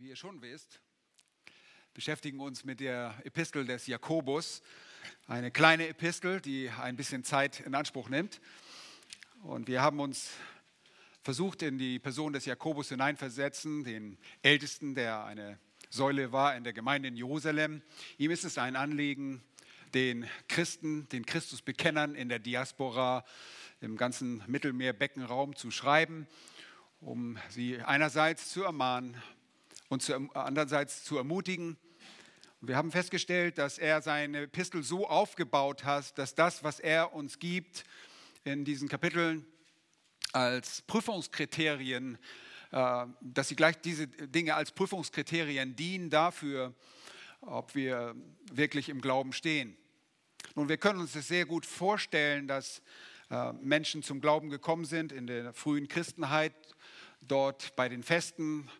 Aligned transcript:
wie 0.00 0.08
ihr 0.08 0.16
schon 0.16 0.40
wisst, 0.40 0.80
beschäftigen 1.92 2.40
uns 2.40 2.64
mit 2.64 2.80
der 2.80 3.20
Epistel 3.24 3.66
des 3.66 3.86
Jakobus. 3.86 4.62
Eine 5.26 5.50
kleine 5.50 5.88
Epistel, 5.88 6.40
die 6.40 6.70
ein 6.70 6.96
bisschen 6.96 7.22
Zeit 7.22 7.60
in 7.60 7.74
Anspruch 7.74 8.08
nimmt. 8.08 8.40
Und 9.42 9.68
wir 9.68 9.82
haben 9.82 10.00
uns 10.00 10.30
versucht, 11.20 11.60
in 11.60 11.76
die 11.76 11.98
Person 11.98 12.32
des 12.32 12.46
Jakobus 12.46 12.88
hineinversetzen, 12.88 13.84
den 13.84 14.16
Ältesten, 14.40 14.94
der 14.94 15.22
eine 15.24 15.58
Säule 15.90 16.32
war 16.32 16.56
in 16.56 16.64
der 16.64 16.72
Gemeinde 16.72 17.08
in 17.08 17.16
Jerusalem. 17.16 17.82
Ihm 18.16 18.30
ist 18.30 18.46
es 18.46 18.56
ein 18.56 18.76
Anliegen, 18.76 19.42
den 19.92 20.26
Christen, 20.48 21.10
den 21.10 21.26
Christusbekennern 21.26 22.14
in 22.14 22.30
der 22.30 22.38
Diaspora 22.38 23.22
im 23.82 23.98
ganzen 23.98 24.42
Mittelmeerbeckenraum 24.46 25.56
zu 25.56 25.70
schreiben, 25.70 26.26
um 27.02 27.36
sie 27.50 27.82
einerseits 27.82 28.48
zu 28.48 28.62
ermahnen, 28.62 29.22
und 29.90 30.02
zu, 30.02 30.14
andererseits 30.34 31.04
zu 31.04 31.18
ermutigen. 31.18 31.76
Wir 32.60 32.76
haben 32.76 32.92
festgestellt, 32.92 33.58
dass 33.58 33.76
er 33.76 34.00
seine 34.00 34.42
Epistel 34.42 34.82
so 34.82 35.06
aufgebaut 35.06 35.84
hat, 35.84 36.16
dass 36.16 36.34
das, 36.34 36.62
was 36.62 36.78
er 36.78 37.12
uns 37.12 37.38
gibt 37.38 37.84
in 38.44 38.64
diesen 38.64 38.88
Kapiteln 38.88 39.44
als 40.32 40.82
Prüfungskriterien, 40.82 42.18
äh, 42.70 43.06
dass 43.20 43.48
sie 43.48 43.56
gleich 43.56 43.80
diese 43.80 44.06
Dinge 44.06 44.54
als 44.54 44.70
Prüfungskriterien 44.70 45.74
dienen 45.74 46.08
dafür, 46.08 46.72
ob 47.40 47.74
wir 47.74 48.14
wirklich 48.52 48.90
im 48.90 49.00
Glauben 49.00 49.32
stehen. 49.32 49.76
Nun, 50.54 50.68
wir 50.68 50.76
können 50.76 51.00
uns 51.00 51.14
das 51.14 51.26
sehr 51.26 51.46
gut 51.46 51.66
vorstellen, 51.66 52.46
dass 52.46 52.80
äh, 53.28 53.52
Menschen 53.54 54.04
zum 54.04 54.20
Glauben 54.20 54.50
gekommen 54.50 54.84
sind 54.84 55.10
in 55.10 55.26
der 55.26 55.52
frühen 55.52 55.88
Christenheit, 55.88 56.54
dort 57.22 57.74
bei 57.74 57.88
den 57.88 58.04
Festen 58.04 58.70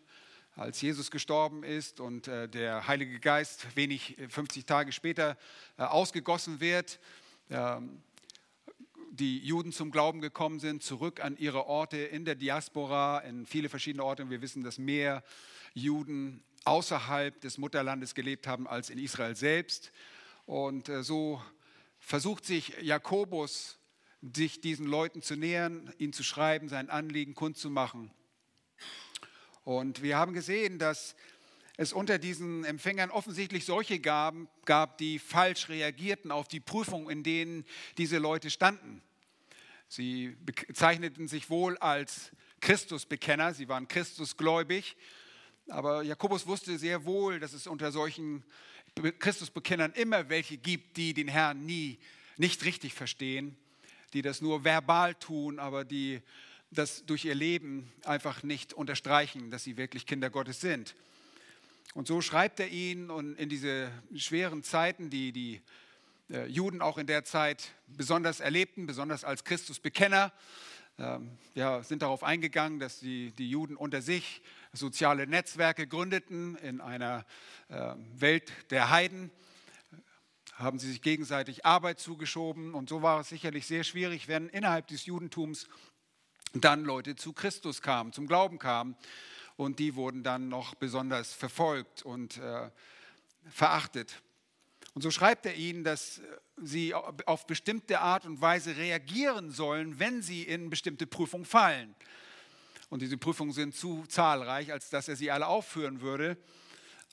als 0.61 0.79
Jesus 0.79 1.11
gestorben 1.11 1.63
ist 1.63 1.99
und 1.99 2.27
äh, 2.27 2.47
der 2.47 2.87
Heilige 2.87 3.19
Geist 3.19 3.75
wenig 3.75 4.15
50 4.29 4.61
äh, 4.61 4.65
Tage 4.65 4.91
später 4.91 5.37
äh, 5.77 5.83
ausgegossen 5.83 6.59
wird, 6.59 6.99
ähm, 7.49 8.01
die 9.09 9.39
Juden 9.39 9.71
zum 9.71 9.91
Glauben 9.91 10.21
gekommen 10.21 10.59
sind, 10.59 10.83
zurück 10.83 11.23
an 11.23 11.35
ihre 11.37 11.65
Orte 11.65 11.97
in 11.97 12.25
der 12.25 12.35
Diaspora, 12.35 13.19
in 13.19 13.45
viele 13.45 13.69
verschiedene 13.69 14.03
Orte. 14.03 14.23
Und 14.23 14.29
wir 14.29 14.41
wissen, 14.41 14.63
dass 14.63 14.77
mehr 14.77 15.23
Juden 15.73 16.43
außerhalb 16.63 17.41
des 17.41 17.57
Mutterlandes 17.57 18.15
gelebt 18.15 18.47
haben 18.47 18.67
als 18.67 18.89
in 18.89 18.99
Israel 18.99 19.35
selbst. 19.35 19.91
Und 20.45 20.89
so 21.01 21.41
versucht 21.99 22.45
sich 22.45 22.77
Jakobus, 22.81 23.79
sich 24.21 24.61
diesen 24.61 24.85
Leuten 24.85 25.21
zu 25.21 25.35
nähern, 25.35 25.91
ihnen 25.97 26.13
zu 26.13 26.23
schreiben, 26.23 26.69
sein 26.69 26.89
Anliegen 26.89 27.35
kundzumachen. 27.35 28.11
Und 29.63 30.01
wir 30.01 30.17
haben 30.17 30.33
gesehen, 30.33 30.79
dass 30.79 31.15
es 31.77 31.93
unter 31.93 32.17
diesen 32.17 32.63
Empfängern 32.63 33.09
offensichtlich 33.11 33.65
solche 33.65 33.99
gab, 33.99 34.35
gab, 34.65 34.97
die 34.97 35.19
falsch 35.19 35.69
reagierten 35.69 36.31
auf 36.31 36.47
die 36.47 36.59
Prüfung, 36.59 37.09
in 37.09 37.23
denen 37.23 37.65
diese 37.97 38.17
Leute 38.17 38.49
standen. 38.49 39.01
Sie 39.87 40.35
bezeichneten 40.45 41.27
sich 41.27 41.49
wohl 41.49 41.77
als 41.77 42.31
Christusbekenner, 42.59 43.53
sie 43.53 43.67
waren 43.67 43.87
Christusgläubig, 43.87 44.95
aber 45.67 46.03
Jakobus 46.03 46.47
wusste 46.47 46.77
sehr 46.77 47.05
wohl, 47.05 47.39
dass 47.39 47.53
es 47.53 47.67
unter 47.67 47.91
solchen 47.91 48.43
Christusbekennern 49.19 49.93
immer 49.93 50.29
welche 50.29 50.57
gibt, 50.57 50.97
die 50.97 51.13
den 51.13 51.27
Herrn 51.27 51.65
nie 51.65 51.99
nicht 52.37 52.63
richtig 52.65 52.93
verstehen, 52.93 53.55
die 54.13 54.21
das 54.21 54.41
nur 54.41 54.63
verbal 54.63 55.15
tun, 55.15 55.59
aber 55.59 55.85
die 55.85 56.21
das 56.71 57.05
durch 57.05 57.25
ihr 57.25 57.35
Leben 57.35 57.91
einfach 58.05 58.43
nicht 58.43 58.73
unterstreichen, 58.73 59.51
dass 59.51 59.63
sie 59.63 59.77
wirklich 59.77 60.05
Kinder 60.05 60.29
Gottes 60.29 60.61
sind. 60.61 60.95
Und 61.93 62.07
so 62.07 62.21
schreibt 62.21 62.59
er 62.61 62.69
ihnen 62.69 63.09
und 63.09 63.37
in 63.37 63.49
diese 63.49 63.91
schweren 64.15 64.63
Zeiten, 64.63 65.09
die 65.09 65.33
die 65.33 65.61
äh, 66.29 66.47
Juden 66.47 66.81
auch 66.81 66.97
in 66.97 67.07
der 67.07 67.25
Zeit 67.25 67.73
besonders 67.87 68.39
erlebten, 68.39 68.87
besonders 68.87 69.25
als 69.25 69.43
Christusbekenner, 69.43 70.31
ähm, 70.97 71.37
ja, 71.53 71.83
sind 71.83 72.01
darauf 72.01 72.23
eingegangen, 72.23 72.79
dass 72.79 72.99
die, 72.99 73.31
die 73.31 73.49
Juden 73.49 73.75
unter 73.75 74.01
sich 74.01 74.41
soziale 74.71 75.27
Netzwerke 75.27 75.87
gründeten 75.87 76.55
in 76.57 76.79
einer 76.79 77.25
äh, 77.67 77.95
Welt 78.15 78.51
der 78.69 78.89
Heiden 78.89 79.29
haben 80.53 80.79
sie 80.79 80.89
sich 80.89 81.01
gegenseitig 81.01 81.65
Arbeit 81.65 81.99
zugeschoben 81.99 82.73
und 82.73 82.87
so 82.87 83.01
war 83.01 83.21
es 83.21 83.29
sicherlich 83.29 83.65
sehr 83.65 83.83
schwierig, 83.83 84.27
wenn 84.27 84.47
innerhalb 84.49 84.87
des 84.87 85.05
Judentums 85.05 85.67
dann 86.53 86.83
Leute 86.83 87.15
zu 87.15 87.33
Christus 87.33 87.81
kamen, 87.81 88.13
zum 88.13 88.27
Glauben 88.27 88.59
kamen. 88.59 88.95
Und 89.57 89.79
die 89.79 89.95
wurden 89.95 90.23
dann 90.23 90.49
noch 90.49 90.75
besonders 90.75 91.33
verfolgt 91.33 92.03
und 92.03 92.37
äh, 92.37 92.69
verachtet. 93.49 94.21
Und 94.93 95.01
so 95.01 95.11
schreibt 95.11 95.45
er 95.45 95.55
ihnen, 95.55 95.83
dass 95.83 96.21
sie 96.57 96.93
auf 96.93 97.47
bestimmte 97.47 97.99
Art 97.99 98.25
und 98.25 98.41
Weise 98.41 98.75
reagieren 98.75 99.51
sollen, 99.51 99.99
wenn 99.99 100.21
sie 100.21 100.43
in 100.43 100.69
bestimmte 100.69 101.07
Prüfungen 101.07 101.45
fallen. 101.45 101.95
Und 102.89 103.01
diese 103.01 103.17
Prüfungen 103.17 103.53
sind 103.53 103.73
zu 103.73 104.05
zahlreich, 104.07 104.71
als 104.71 104.89
dass 104.89 105.07
er 105.07 105.15
sie 105.15 105.31
alle 105.31 105.47
aufführen 105.47 106.01
würde. 106.01 106.37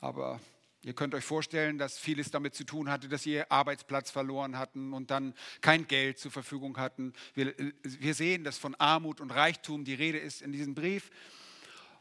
Aber 0.00 0.40
Ihr 0.88 0.94
könnt 0.94 1.14
euch 1.14 1.24
vorstellen, 1.26 1.76
dass 1.76 1.98
vieles 1.98 2.30
damit 2.30 2.54
zu 2.54 2.64
tun 2.64 2.90
hatte, 2.90 3.10
dass 3.10 3.24
sie 3.24 3.34
ihr 3.34 3.52
Arbeitsplatz 3.52 4.10
verloren 4.10 4.56
hatten 4.56 4.94
und 4.94 5.10
dann 5.10 5.34
kein 5.60 5.86
Geld 5.86 6.18
zur 6.18 6.30
Verfügung 6.30 6.78
hatten. 6.78 7.12
Wir, 7.34 7.52
wir, 7.82 8.14
sehen, 8.14 8.42
dass 8.42 8.56
von 8.56 8.74
Armut 8.76 9.20
und 9.20 9.30
Reichtum 9.30 9.84
die 9.84 9.92
Rede 9.92 10.16
ist 10.16 10.40
in 10.40 10.50
diesem 10.50 10.74
Brief. 10.74 11.10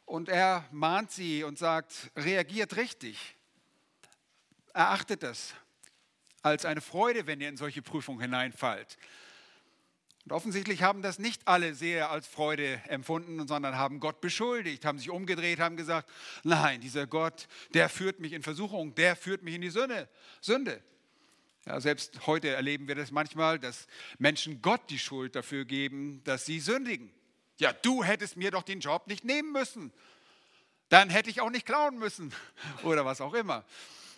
Und 0.05 0.29
er 0.29 0.63
mahnt 0.71 1.11
sie 1.11 1.43
und 1.43 1.57
sagt, 1.59 2.11
reagiert 2.15 2.77
richtig. 2.77 3.35
Erachtet 4.73 5.21
das 5.21 5.53
als 6.41 6.63
eine 6.63 6.79
Freude, 6.79 7.27
wenn 7.27 7.41
ihr 7.41 7.49
in 7.49 7.57
solche 7.57 7.81
Prüfungen 7.81 8.21
hineinfallt. 8.21 8.97
Und 10.27 10.33
offensichtlich 10.33 10.83
haben 10.83 11.01
das 11.01 11.19
nicht 11.19 11.47
alle 11.47 11.73
sehr 11.73 12.11
als 12.11 12.27
Freude 12.27 12.81
empfunden, 12.89 13.47
sondern 13.47 13.77
haben 13.77 14.01
Gott 14.01 14.19
beschuldigt, 14.19 14.83
haben 14.83 14.99
sich 14.99 15.09
umgedreht, 15.09 15.61
haben 15.61 15.77
gesagt, 15.77 16.09
nein, 16.43 16.81
dieser 16.81 17.07
Gott, 17.07 17.47
der 17.73 17.88
führt 17.88 18.19
mich 18.19 18.33
in 18.33 18.43
Versuchung, 18.43 18.93
der 18.95 19.16
führt 19.16 19.41
mich 19.41 19.55
in 19.55 19.61
die 19.61 19.69
Sünde. 19.69 20.09
Sünde. 20.41 20.83
Ja, 21.66 21.79
selbst 21.79 22.27
heute 22.27 22.49
erleben 22.49 22.89
wir 22.89 22.95
das 22.95 23.09
manchmal, 23.11 23.57
dass 23.57 23.87
Menschen 24.19 24.61
Gott 24.61 24.81
die 24.89 24.99
Schuld 24.99 25.33
dafür 25.33 25.63
geben, 25.63 26.21
dass 26.25 26.45
sie 26.45 26.59
sündigen. 26.59 27.09
Ja, 27.57 27.71
du 27.71 28.03
hättest 28.03 28.35
mir 28.35 28.51
doch 28.51 28.63
den 28.63 28.81
Job 28.81 29.07
nicht 29.07 29.23
nehmen 29.23 29.53
müssen. 29.53 29.93
Dann 30.89 31.09
hätte 31.09 31.29
ich 31.29 31.39
auch 31.39 31.51
nicht 31.51 31.66
klauen 31.66 31.99
müssen 31.99 32.33
oder 32.83 33.05
was 33.05 33.21
auch 33.21 33.33
immer. 33.33 33.63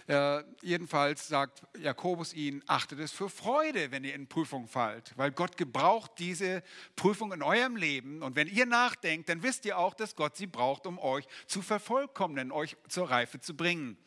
Äh, 0.09 0.44
jedenfalls 0.64 1.28
sagt 1.28 1.62
Jakobus 1.78 2.34
ihnen, 2.34 2.64
achtet 2.66 2.97
es 3.00 3.12
für 3.12 3.30
Freude, 3.30 3.92
wenn 3.92 4.03
ihr 4.03 4.16
in 4.16 4.25
Prüfung 4.25 4.68
fallt, 4.68 5.14
weil 5.18 5.30
Gott 5.30 5.56
gebraucht 5.56 6.14
diese 6.18 6.64
Prüfung 6.96 7.31
in 7.31 7.44
eurem 7.44 7.75
Leben. 7.75 8.24
Und 8.24 8.36
wenn 8.36 8.48
ihr 8.48 8.66
nachdenkt, 8.66 9.30
dann 9.30 9.44
wisst 9.44 9.66
ihr 9.66 9.78
auch, 9.78 9.94
dass 9.94 10.16
Gott 10.16 10.36
sie 10.36 10.48
braucht, 10.48 10.88
um 10.88 10.98
euch 10.98 11.28
zu 11.46 11.62
vervollkommnen, 11.62 12.52
euch 12.52 12.75
zur 12.88 13.12
Reife 13.12 13.40
zu 13.40 13.56
bringen. 13.56 13.98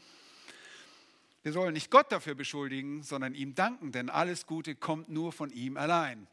Wir 1.45 1.53
sollen 1.53 1.73
nicht 1.73 1.89
Gott 1.89 2.11
dafür 2.11 2.35
beschuldigen, 2.35 3.05
sondern 3.05 3.37
ihm 3.37 3.55
danken, 3.55 3.93
denn 3.93 4.11
alles 4.11 4.49
Gute 4.49 4.75
kommt 4.75 5.09
nur 5.09 5.31
von 5.31 5.51
ihm 5.51 5.77
allein. 5.77 6.27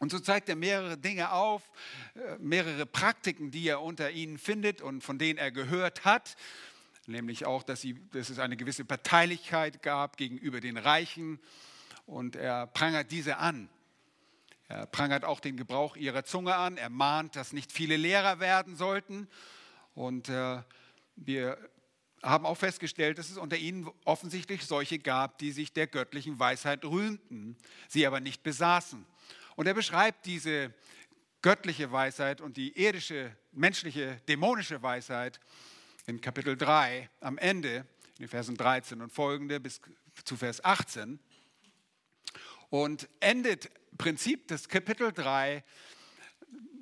Und 0.00 0.10
so 0.10 0.18
zeigt 0.18 0.48
er 0.48 0.56
mehrere 0.56 0.98
Dinge 0.98 1.30
auf, 1.30 1.70
äh, 2.16 2.36
mehrere 2.40 2.84
Praktiken, 2.84 3.52
die 3.52 3.68
er 3.68 3.80
unter 3.80 4.10
ihnen 4.10 4.38
findet 4.38 4.82
und 4.82 5.04
von 5.04 5.18
denen 5.18 5.38
er 5.38 5.52
gehört 5.52 6.04
hat 6.04 6.34
nämlich 7.08 7.46
auch, 7.46 7.62
dass, 7.62 7.80
sie, 7.80 7.94
dass 8.12 8.30
es 8.30 8.38
eine 8.38 8.56
gewisse 8.56 8.84
Parteilichkeit 8.84 9.82
gab 9.82 10.16
gegenüber 10.16 10.60
den 10.60 10.76
Reichen 10.76 11.40
und 12.06 12.36
er 12.36 12.66
prangert 12.66 13.10
diese 13.10 13.38
an. 13.38 13.68
Er 14.68 14.86
prangert 14.86 15.24
auch 15.24 15.40
den 15.40 15.56
Gebrauch 15.56 15.96
ihrer 15.96 16.24
Zunge 16.24 16.54
an, 16.54 16.76
er 16.76 16.90
mahnt, 16.90 17.36
dass 17.36 17.52
nicht 17.52 17.72
viele 17.72 17.96
Lehrer 17.96 18.40
werden 18.40 18.76
sollten 18.76 19.28
und 19.94 20.28
äh, 20.28 20.62
wir 21.16 21.58
haben 22.22 22.46
auch 22.46 22.56
festgestellt, 22.56 23.18
dass 23.18 23.30
es 23.30 23.38
unter 23.38 23.56
ihnen 23.56 23.88
offensichtlich 24.04 24.66
solche 24.66 24.98
gab, 24.98 25.38
die 25.38 25.52
sich 25.52 25.72
der 25.72 25.86
göttlichen 25.86 26.38
Weisheit 26.38 26.84
rühmten, 26.84 27.56
sie 27.88 28.06
aber 28.06 28.20
nicht 28.20 28.42
besaßen. 28.42 29.06
Und 29.56 29.66
er 29.66 29.74
beschreibt 29.74 30.26
diese 30.26 30.74
göttliche 31.42 31.92
Weisheit 31.92 32.40
und 32.40 32.56
die 32.56 32.80
irdische, 32.80 33.36
menschliche, 33.52 34.20
dämonische 34.28 34.82
Weisheit 34.82 35.40
in 36.08 36.22
Kapitel 36.22 36.56
3 36.56 37.10
am 37.20 37.36
Ende, 37.36 37.84
in 38.16 38.24
den 38.24 38.28
Versen 38.28 38.56
13 38.56 39.02
und 39.02 39.12
folgende 39.12 39.60
bis 39.60 39.78
zu 40.24 40.38
Vers 40.38 40.64
18. 40.64 41.20
Und 42.70 43.08
endet 43.20 43.70
Prinzip 43.98 44.48
des 44.48 44.68
Kapitel 44.68 45.12
3 45.12 45.62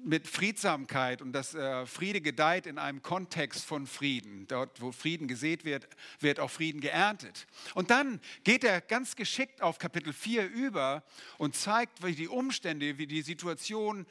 mit 0.04 0.28
Friedsamkeit 0.28 1.22
und 1.22 1.32
dass 1.32 1.54
äh, 1.54 1.86
Friede 1.86 2.20
gedeiht 2.20 2.66
in 2.66 2.78
einem 2.78 3.02
Kontext 3.02 3.64
von 3.64 3.88
Frieden. 3.88 4.46
Dort, 4.46 4.80
wo 4.80 4.92
Frieden 4.92 5.26
gesät 5.26 5.64
wird, 5.64 5.88
wird 6.20 6.38
auch 6.38 6.50
Frieden 6.50 6.80
geerntet. 6.80 7.48
Und 7.74 7.90
dann 7.90 8.20
geht 8.44 8.62
er 8.62 8.80
ganz 8.80 9.16
geschickt 9.16 9.60
auf 9.60 9.80
Kapitel 9.80 10.12
4 10.12 10.46
über 10.46 11.02
und 11.38 11.56
zeigt, 11.56 12.04
wie 12.04 12.14
die 12.14 12.28
Umstände, 12.28 12.96
wie 12.98 13.08
die 13.08 13.22
Situation 13.22 14.06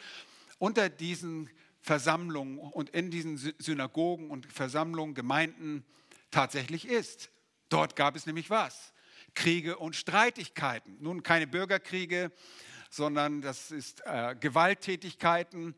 unter 0.60 0.90
diesen 0.90 1.50
Versammlungen 1.86 2.58
und 2.58 2.90
in 2.90 3.12
diesen 3.12 3.38
Synagogen 3.38 4.32
und 4.32 4.52
Versammlungen, 4.52 5.14
Gemeinden 5.14 5.86
tatsächlich 6.32 6.88
ist. 6.88 7.30
Dort 7.70 7.96
gab 7.96 8.16
es 8.16 8.26
nämlich 8.26 8.50
was? 8.50 8.92
Kriege 9.36 9.78
und 9.78 9.96
Streitigkeiten. 9.96 10.98
Nun 11.00 11.22
keine 11.22 11.46
Bürgerkriege, 11.46 12.32
sondern 12.90 13.42
das 13.42 13.70
ist 13.70 14.02
äh, 14.06 14.36
Gewalttätigkeiten 14.40 15.76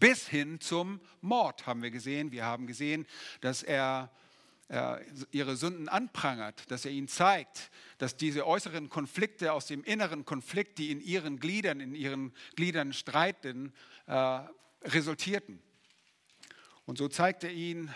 bis 0.00 0.26
hin 0.26 0.58
zum 0.58 1.00
Mord 1.20 1.66
haben 1.66 1.82
wir 1.82 1.90
gesehen. 1.92 2.32
Wir 2.32 2.44
haben 2.44 2.66
gesehen, 2.66 3.06
dass 3.42 3.62
er 3.62 4.10
äh, 4.68 4.96
ihre 5.30 5.54
Sünden 5.54 5.88
anprangert, 5.88 6.68
dass 6.70 6.84
er 6.84 6.90
ihnen 6.90 7.08
zeigt, 7.08 7.70
dass 7.98 8.16
diese 8.16 8.46
äußeren 8.46 8.88
Konflikte 8.88 9.52
aus 9.52 9.66
dem 9.66 9.84
inneren 9.84 10.24
Konflikt, 10.24 10.78
die 10.78 10.90
in 10.90 11.00
ihren 11.00 11.38
Gliedern, 11.38 11.78
in 11.78 11.94
ihren 11.94 12.32
Gliedern 12.56 12.92
streiten, 12.92 13.72
äh, 14.06 14.40
resultierten. 14.84 15.60
Und 16.84 16.98
so 16.98 17.08
zeigt 17.08 17.44
er 17.44 17.52
ihnen, 17.52 17.94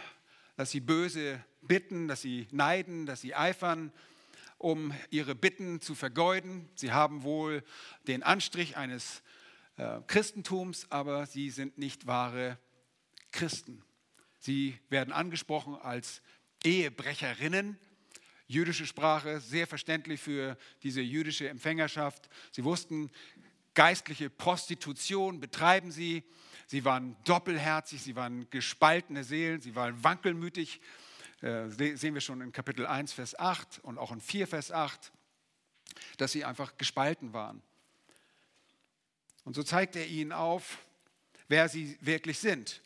dass 0.57 0.71
sie 0.71 0.81
böse 0.81 1.45
bitten, 1.63 2.09
dass 2.09 2.23
sie 2.23 2.47
neiden, 2.51 3.07
dass 3.07 3.21
sie 3.21 3.35
eifern, 3.35 3.93
um 4.59 4.95
ihre 5.11 5.35
Bitten 5.35 5.81
zu 5.81 5.95
vergeuden. 5.95 6.69
Sie 6.75 6.93
haben 6.93 7.23
wohl 7.23 7.63
den 8.07 8.23
Anstrich 8.23 8.77
eines 8.77 9.23
äh, 9.77 10.01
Christentums, 10.07 10.87
aber 10.91 11.27
sie 11.27 11.51
sind 11.51 11.79
nicht 11.79 12.07
wahre 12.07 12.59
Christen. 13.33 13.83
Sie 14.39 14.79
werden 14.89 15.13
angesprochen 15.13 15.75
als 15.77 16.23
Ehebrecherinnen. 16.65 17.79
Jüdische 18.47 18.87
Sprache, 18.87 19.41
sehr 19.41 19.67
verständlich 19.67 20.21
für 20.21 20.57
diese 20.83 21.01
jüdische 21.01 21.49
Empfängerschaft. 21.49 22.29
Sie 22.53 22.65
wussten, 22.65 23.11
geistliche 23.75 24.31
Prostitution 24.31 25.41
betreiben 25.41 25.91
sie. 25.91 26.23
Sie 26.67 26.85
waren 26.85 27.17
doppelherzig, 27.25 28.03
sie 28.03 28.17
waren 28.17 28.51
gespaltene 28.51 29.23
Seelen, 29.25 29.61
sie 29.61 29.75
waren 29.75 30.03
wankelmütig. 30.03 30.81
Äh, 31.41 31.69
sehen 31.69 32.15
wir 32.15 32.21
schon 32.21 32.41
in 32.41 32.51
Kapitel 32.51 32.87
1, 32.87 33.13
Vers 33.13 33.39
8 33.39 33.81
und 33.85 33.99
auch 33.99 34.11
in 34.11 34.21
4, 34.21 34.49
Vers 34.49 34.73
8, 34.73 35.13
dass 36.17 36.33
sie 36.33 36.45
einfach 36.45 36.77
gespalten 36.77 37.33
waren. 37.33 37.63
Und 39.45 39.55
so 39.55 39.63
zeigt 39.63 39.95
er 39.95 40.07
ihnen 40.07 40.33
auf, 40.33 40.79
wer 41.47 41.69
sie 41.69 41.97
wirklich 42.01 42.41
sind. 42.41 42.83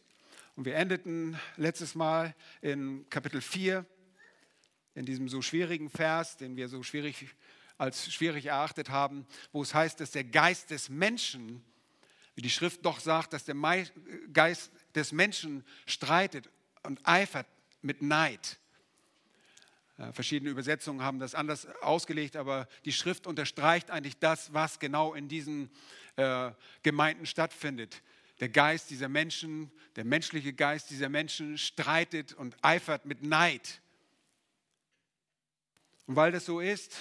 Und 0.56 0.66
wir 0.66 0.74
endeten 0.74 1.38
letztes 1.56 1.94
Mal 1.94 2.34
in 2.60 3.08
Kapitel 3.08 3.40
4, 3.40 3.86
in 4.94 5.06
diesem 5.06 5.28
so 5.28 5.40
schwierigen 5.40 5.88
Vers, 5.88 6.36
den 6.36 6.56
wir 6.56 6.68
so 6.68 6.82
schwierig 6.82 7.28
als 7.78 8.12
schwierig 8.12 8.44
erachtet 8.44 8.90
haben, 8.90 9.26
wo 9.52 9.62
es 9.62 9.72
heißt, 9.72 10.00
dass 10.00 10.10
der 10.10 10.24
Geist 10.24 10.70
des 10.70 10.90
Menschen, 10.90 11.64
wie 12.40 12.42
die 12.42 12.48
Schrift 12.48 12.86
doch 12.86 13.00
sagt, 13.00 13.34
dass 13.34 13.44
der 13.44 13.54
Geist 14.32 14.72
des 14.94 15.12
Menschen 15.12 15.62
streitet 15.84 16.48
und 16.82 16.98
eifert 17.06 17.46
mit 17.82 18.00
Neid. 18.00 18.58
Verschiedene 20.14 20.50
Übersetzungen 20.50 21.02
haben 21.02 21.18
das 21.18 21.34
anders 21.34 21.66
ausgelegt, 21.82 22.36
aber 22.36 22.66
die 22.86 22.94
Schrift 22.94 23.26
unterstreicht 23.26 23.90
eigentlich 23.90 24.16
das, 24.16 24.54
was 24.54 24.78
genau 24.78 25.12
in 25.12 25.28
diesen 25.28 25.68
äh, 26.16 26.52
Gemeinden 26.82 27.26
stattfindet. 27.26 28.00
Der 28.40 28.48
Geist 28.48 28.88
dieser 28.88 29.10
Menschen, 29.10 29.70
der 29.96 30.06
menschliche 30.06 30.54
Geist 30.54 30.88
dieser 30.88 31.10
Menschen 31.10 31.58
streitet 31.58 32.32
und 32.32 32.56
eifert 32.62 33.04
mit 33.04 33.22
Neid. 33.22 33.82
Und 36.06 36.16
weil 36.16 36.32
das 36.32 36.46
so 36.46 36.58
ist, 36.58 36.96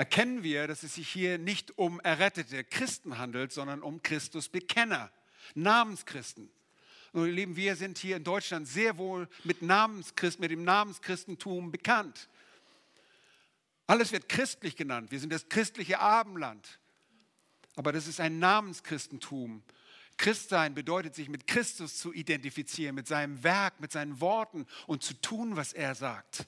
erkennen 0.00 0.42
wir, 0.42 0.66
dass 0.66 0.82
es 0.82 0.94
sich 0.94 1.10
hier 1.10 1.36
nicht 1.36 1.76
um 1.76 2.00
errettete 2.00 2.64
Christen 2.64 3.18
handelt, 3.18 3.52
sondern 3.52 3.82
um 3.82 4.02
Christusbekenner, 4.02 5.12
Namenschristen. 5.54 6.48
Und 7.12 7.26
ihr 7.26 7.32
Lieben, 7.32 7.54
wir 7.54 7.76
sind 7.76 7.98
hier 7.98 8.16
in 8.16 8.24
Deutschland 8.24 8.66
sehr 8.66 8.96
wohl 8.96 9.28
mit, 9.44 9.60
Namenschrist, 9.60 10.40
mit 10.40 10.52
dem 10.52 10.64
Namenschristentum 10.64 11.70
bekannt. 11.70 12.30
Alles 13.86 14.10
wird 14.10 14.30
christlich 14.30 14.74
genannt. 14.74 15.10
Wir 15.10 15.20
sind 15.20 15.34
das 15.34 15.50
christliche 15.50 15.98
Abendland. 15.98 16.80
Aber 17.76 17.92
das 17.92 18.06
ist 18.06 18.20
ein 18.20 18.38
Namenschristentum. 18.38 19.62
Christsein 20.16 20.74
bedeutet, 20.74 21.14
sich 21.14 21.28
mit 21.28 21.46
Christus 21.46 21.98
zu 21.98 22.14
identifizieren, 22.14 22.94
mit 22.94 23.06
seinem 23.06 23.44
Werk, 23.44 23.80
mit 23.80 23.92
seinen 23.92 24.18
Worten 24.22 24.66
und 24.86 25.02
zu 25.02 25.12
tun, 25.12 25.56
was 25.56 25.74
er 25.74 25.94
sagt. 25.94 26.46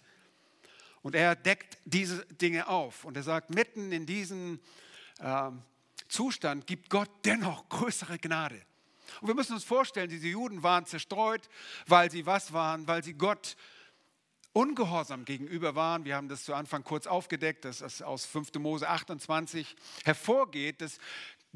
Und 1.02 1.14
er 1.14 1.34
deckt 1.34 1.78
diese 1.84 2.24
Dinge 2.26 2.68
auf. 2.68 3.04
Und 3.04 3.16
er 3.16 3.22
sagt, 3.22 3.50
mitten 3.50 3.92
in 3.92 4.06
diesem 4.06 4.60
äh, 5.18 5.50
Zustand 6.08 6.66
gibt 6.66 6.90
Gott 6.90 7.10
dennoch 7.24 7.68
größere 7.68 8.18
Gnade. 8.18 8.60
Und 9.20 9.28
wir 9.28 9.34
müssen 9.34 9.54
uns 9.54 9.64
vorstellen, 9.64 10.08
diese 10.08 10.28
Juden 10.28 10.62
waren 10.62 10.86
zerstreut, 10.86 11.48
weil 11.86 12.10
sie 12.10 12.24
was 12.26 12.52
waren? 12.52 12.86
Weil 12.86 13.02
sie 13.04 13.14
Gott 13.14 13.56
ungehorsam 14.52 15.24
gegenüber 15.24 15.74
waren. 15.74 16.04
Wir 16.04 16.16
haben 16.16 16.28
das 16.28 16.44
zu 16.44 16.54
Anfang 16.54 16.84
kurz 16.84 17.06
aufgedeckt, 17.06 17.64
dass 17.64 17.80
es 17.80 18.02
aus 18.02 18.24
5. 18.26 18.54
Mose 18.54 18.88
28 18.88 19.76
hervorgeht, 20.04 20.80
dass 20.80 20.98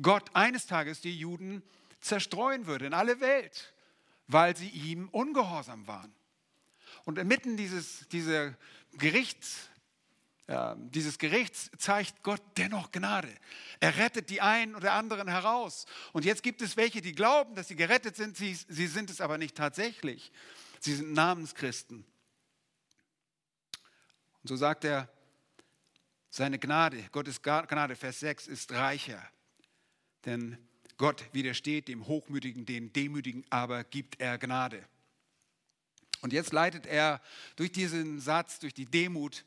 Gott 0.00 0.31
eines 0.34 0.66
Tages 0.66 1.00
die 1.00 1.16
Juden 1.16 1.62
zerstreuen 2.00 2.66
würde 2.66 2.87
in 2.87 2.94
alle 2.94 3.20
Welt, 3.20 3.75
weil 4.28 4.56
sie 4.56 4.69
ihm 4.69 5.08
ungehorsam 5.10 5.87
waren. 5.87 6.14
Und 7.04 7.19
inmitten 7.19 7.56
dieses, 7.56 8.08
dieser 8.08 8.54
Gerichts, 8.98 9.69
dieses 10.76 11.19
Gerichts 11.19 11.70
zeigt 11.76 12.22
Gott 12.22 12.43
dennoch 12.56 12.93
Gnade. 12.93 13.32
Er 13.81 13.96
rettet 13.96 14.31
die 14.31 14.40
einen 14.40 14.76
oder 14.76 14.93
anderen 14.93 15.26
heraus. 15.26 15.87
Und 16.12 16.25
jetzt 16.25 16.44
gibt 16.44 16.62
es 16.62 16.76
welche, 16.76 17.00
die 17.00 17.12
glauben, 17.12 17.56
dass 17.56 17.69
sie 17.69 17.75
gerettet 17.75 18.14
sind, 18.14 18.37
sie, 18.37 18.54
sie 18.54 18.87
sind 18.87 19.10
es 19.10 19.20
aber 19.20 19.38
nicht 19.38 19.56
tatsächlich. 19.56 20.31
Sie 20.78 20.94
sind 20.94 21.12
Namenschristen. 21.12 22.04
Und 24.43 24.48
so 24.48 24.54
sagt 24.54 24.84
er, 24.84 25.08
seine 26.31 26.60
Gnade, 26.60 27.02
Gottes 27.10 27.43
Gnade, 27.43 27.96
Vers 27.96 28.20
6, 28.20 28.46
ist 28.46 28.70
reicher. 28.70 29.20
Denn 30.26 30.58
Gott 30.96 31.25
widersteht 31.32 31.88
dem 31.88 32.06
Hochmütigen, 32.06 32.66
den 32.66 32.93
Demütigen, 32.93 33.44
aber 33.50 33.82
gibt 33.82 34.20
er 34.20 34.38
Gnade. 34.38 34.84
Und 36.26 36.32
jetzt 36.32 36.52
leitet 36.52 36.87
er 36.87 37.20
durch 37.55 37.70
diesen 37.70 38.19
Satz, 38.19 38.58
durch 38.58 38.75
die 38.75 38.87
Demut, 38.87 39.44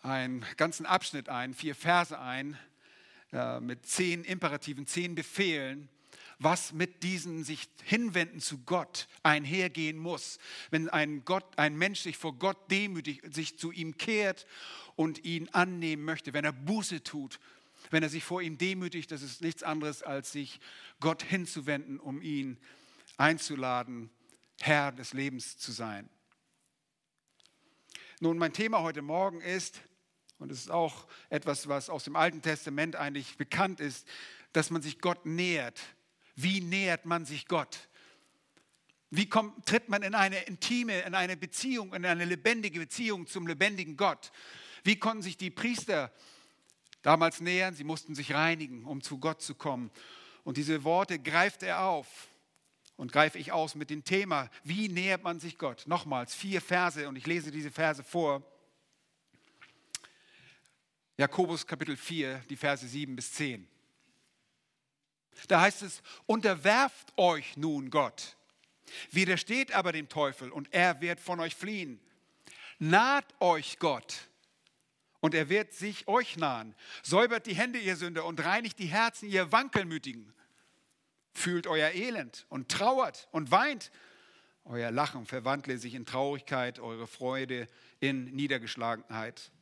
einen 0.00 0.42
ganzen 0.56 0.86
Abschnitt 0.86 1.28
ein, 1.28 1.52
vier 1.52 1.74
Verse 1.74 2.18
ein, 2.18 2.56
äh, 3.34 3.60
mit 3.60 3.84
zehn 3.84 4.24
Imperativen, 4.24 4.86
zehn 4.86 5.14
Befehlen, 5.14 5.90
was 6.38 6.72
mit 6.72 7.02
diesen 7.02 7.44
sich 7.44 7.68
hinwenden 7.84 8.40
zu 8.40 8.56
Gott 8.64 9.08
einhergehen 9.22 9.98
muss. 9.98 10.38
Wenn 10.70 10.88
ein, 10.88 11.22
Gott, 11.26 11.44
ein 11.58 11.76
Mensch 11.76 12.00
sich 12.00 12.16
vor 12.16 12.38
Gott 12.38 12.70
demütig, 12.70 13.20
sich 13.30 13.58
zu 13.58 13.70
ihm 13.70 13.98
kehrt 13.98 14.46
und 14.96 15.22
ihn 15.22 15.50
annehmen 15.50 16.02
möchte, 16.02 16.32
wenn 16.32 16.46
er 16.46 16.52
Buße 16.52 17.02
tut, 17.02 17.40
wenn 17.90 18.02
er 18.02 18.08
sich 18.08 18.24
vor 18.24 18.40
ihm 18.40 18.56
demütigt, 18.56 19.12
das 19.12 19.20
ist 19.20 19.42
nichts 19.42 19.62
anderes, 19.62 20.02
als 20.02 20.32
sich 20.32 20.60
Gott 21.00 21.22
hinzuwenden, 21.22 22.00
um 22.00 22.22
ihn 22.22 22.56
einzuladen, 23.18 24.08
Herr 24.60 24.92
des 24.92 25.12
Lebens 25.12 25.58
zu 25.58 25.72
sein. 25.72 26.08
Nun, 28.20 28.38
mein 28.38 28.52
Thema 28.52 28.82
heute 28.82 29.02
Morgen 29.02 29.40
ist, 29.40 29.80
und 30.38 30.50
es 30.50 30.60
ist 30.60 30.70
auch 30.70 31.06
etwas, 31.30 31.68
was 31.68 31.88
aus 31.90 32.04
dem 32.04 32.16
Alten 32.16 32.42
Testament 32.42 32.96
eigentlich 32.96 33.36
bekannt 33.36 33.80
ist, 33.80 34.06
dass 34.52 34.70
man 34.70 34.82
sich 34.82 35.00
Gott 35.00 35.26
nähert. 35.26 35.80
Wie 36.34 36.60
nähert 36.60 37.06
man 37.06 37.24
sich 37.26 37.46
Gott? 37.46 37.88
Wie 39.10 39.28
kommt, 39.28 39.66
tritt 39.66 39.88
man 39.88 40.02
in 40.02 40.14
eine 40.14 40.42
intime, 40.42 41.00
in 41.00 41.14
eine 41.14 41.36
Beziehung, 41.36 41.94
in 41.94 42.04
eine 42.04 42.24
lebendige 42.24 42.80
Beziehung 42.80 43.26
zum 43.26 43.46
lebendigen 43.46 43.96
Gott? 43.96 44.32
Wie 44.84 44.98
konnten 44.98 45.22
sich 45.22 45.36
die 45.36 45.50
Priester 45.50 46.12
damals 47.02 47.40
nähern? 47.40 47.74
Sie 47.74 47.84
mussten 47.84 48.14
sich 48.14 48.34
reinigen, 48.34 48.84
um 48.84 49.02
zu 49.02 49.18
Gott 49.18 49.42
zu 49.42 49.54
kommen. 49.54 49.90
Und 50.44 50.56
diese 50.56 50.84
Worte 50.84 51.18
greift 51.18 51.62
er 51.62 51.82
auf 51.84 52.28
und 52.98 53.12
greife 53.12 53.38
ich 53.38 53.52
aus 53.52 53.76
mit 53.76 53.90
dem 53.90 54.04
Thema, 54.04 54.50
wie 54.64 54.88
nähert 54.88 55.22
man 55.22 55.38
sich 55.38 55.56
Gott? 55.56 55.84
Nochmals 55.86 56.34
vier 56.34 56.60
Verse 56.60 57.08
und 57.08 57.16
ich 57.16 57.26
lese 57.26 57.50
diese 57.50 57.70
Verse 57.70 58.02
vor. 58.02 58.42
Jakobus 61.16 61.66
Kapitel 61.66 61.96
4, 61.96 62.40
die 62.50 62.56
Verse 62.56 62.86
7 62.86 63.14
bis 63.14 63.32
10. 63.32 63.66
Da 65.46 65.60
heißt 65.60 65.82
es, 65.82 66.02
unterwerft 66.26 67.16
euch 67.16 67.56
nun 67.56 67.90
Gott, 67.90 68.36
widersteht 69.12 69.72
aber 69.72 69.92
dem 69.92 70.08
Teufel 70.08 70.50
und 70.50 70.74
er 70.74 71.00
wird 71.00 71.20
von 71.20 71.38
euch 71.38 71.54
fliehen. 71.54 72.00
Naht 72.80 73.32
euch 73.40 73.78
Gott 73.78 74.28
und 75.20 75.34
er 75.34 75.48
wird 75.48 75.72
sich 75.72 76.08
euch 76.08 76.36
nahen. 76.36 76.74
Säubert 77.04 77.46
die 77.46 77.54
Hände, 77.54 77.78
ihr 77.78 77.94
Sünder, 77.94 78.24
und 78.24 78.44
reinigt 78.44 78.80
die 78.80 78.86
Herzen, 78.86 79.28
ihr 79.28 79.52
Wankelmütigen. 79.52 80.34
Fühlt 81.38 81.68
euer 81.68 81.92
Elend 81.92 82.46
und 82.48 82.68
trauert 82.68 83.28
und 83.30 83.52
weint. 83.52 83.92
Euer 84.64 84.90
Lachen 84.90 85.24
verwandle 85.24 85.78
sich 85.78 85.94
in 85.94 86.04
Traurigkeit, 86.04 86.80
eure 86.80 87.06
Freude 87.06 87.68
in 88.00 88.24
Niedergeschlagenheit. 88.24 89.52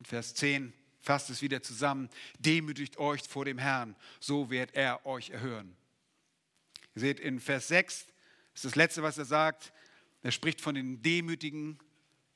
Vers 0.00 0.36
10 0.36 0.72
fasst 1.00 1.30
es 1.30 1.42
wieder 1.42 1.64
zusammen. 1.64 2.10
Demütigt 2.38 2.98
euch 2.98 3.22
vor 3.24 3.44
dem 3.44 3.58
Herrn, 3.58 3.96
so 4.20 4.50
wird 4.50 4.72
er 4.76 5.04
euch 5.04 5.30
erhören. 5.30 5.76
Ihr 6.94 7.00
seht, 7.00 7.18
in 7.18 7.40
Vers 7.40 7.66
6 7.66 8.06
ist 8.54 8.64
das 8.64 8.76
Letzte, 8.76 9.02
was 9.02 9.18
er 9.18 9.24
sagt. 9.24 9.72
Er 10.22 10.30
spricht 10.30 10.60
von 10.60 10.76
den 10.76 11.02
Demütigen, 11.02 11.80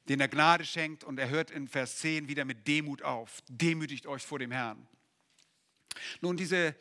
denen 0.08 0.20
er 0.20 0.28
Gnade 0.28 0.64
schenkt. 0.64 1.04
Und 1.04 1.16
er 1.20 1.28
hört 1.28 1.52
in 1.52 1.68
Vers 1.68 1.98
10 1.98 2.26
wieder 2.26 2.44
mit 2.44 2.66
Demut 2.66 3.02
auf. 3.02 3.40
Demütigt 3.46 4.08
euch 4.08 4.24
vor 4.24 4.40
dem 4.40 4.50
Herrn. 4.50 4.84
Nun, 6.20 6.36
diese 6.36 6.74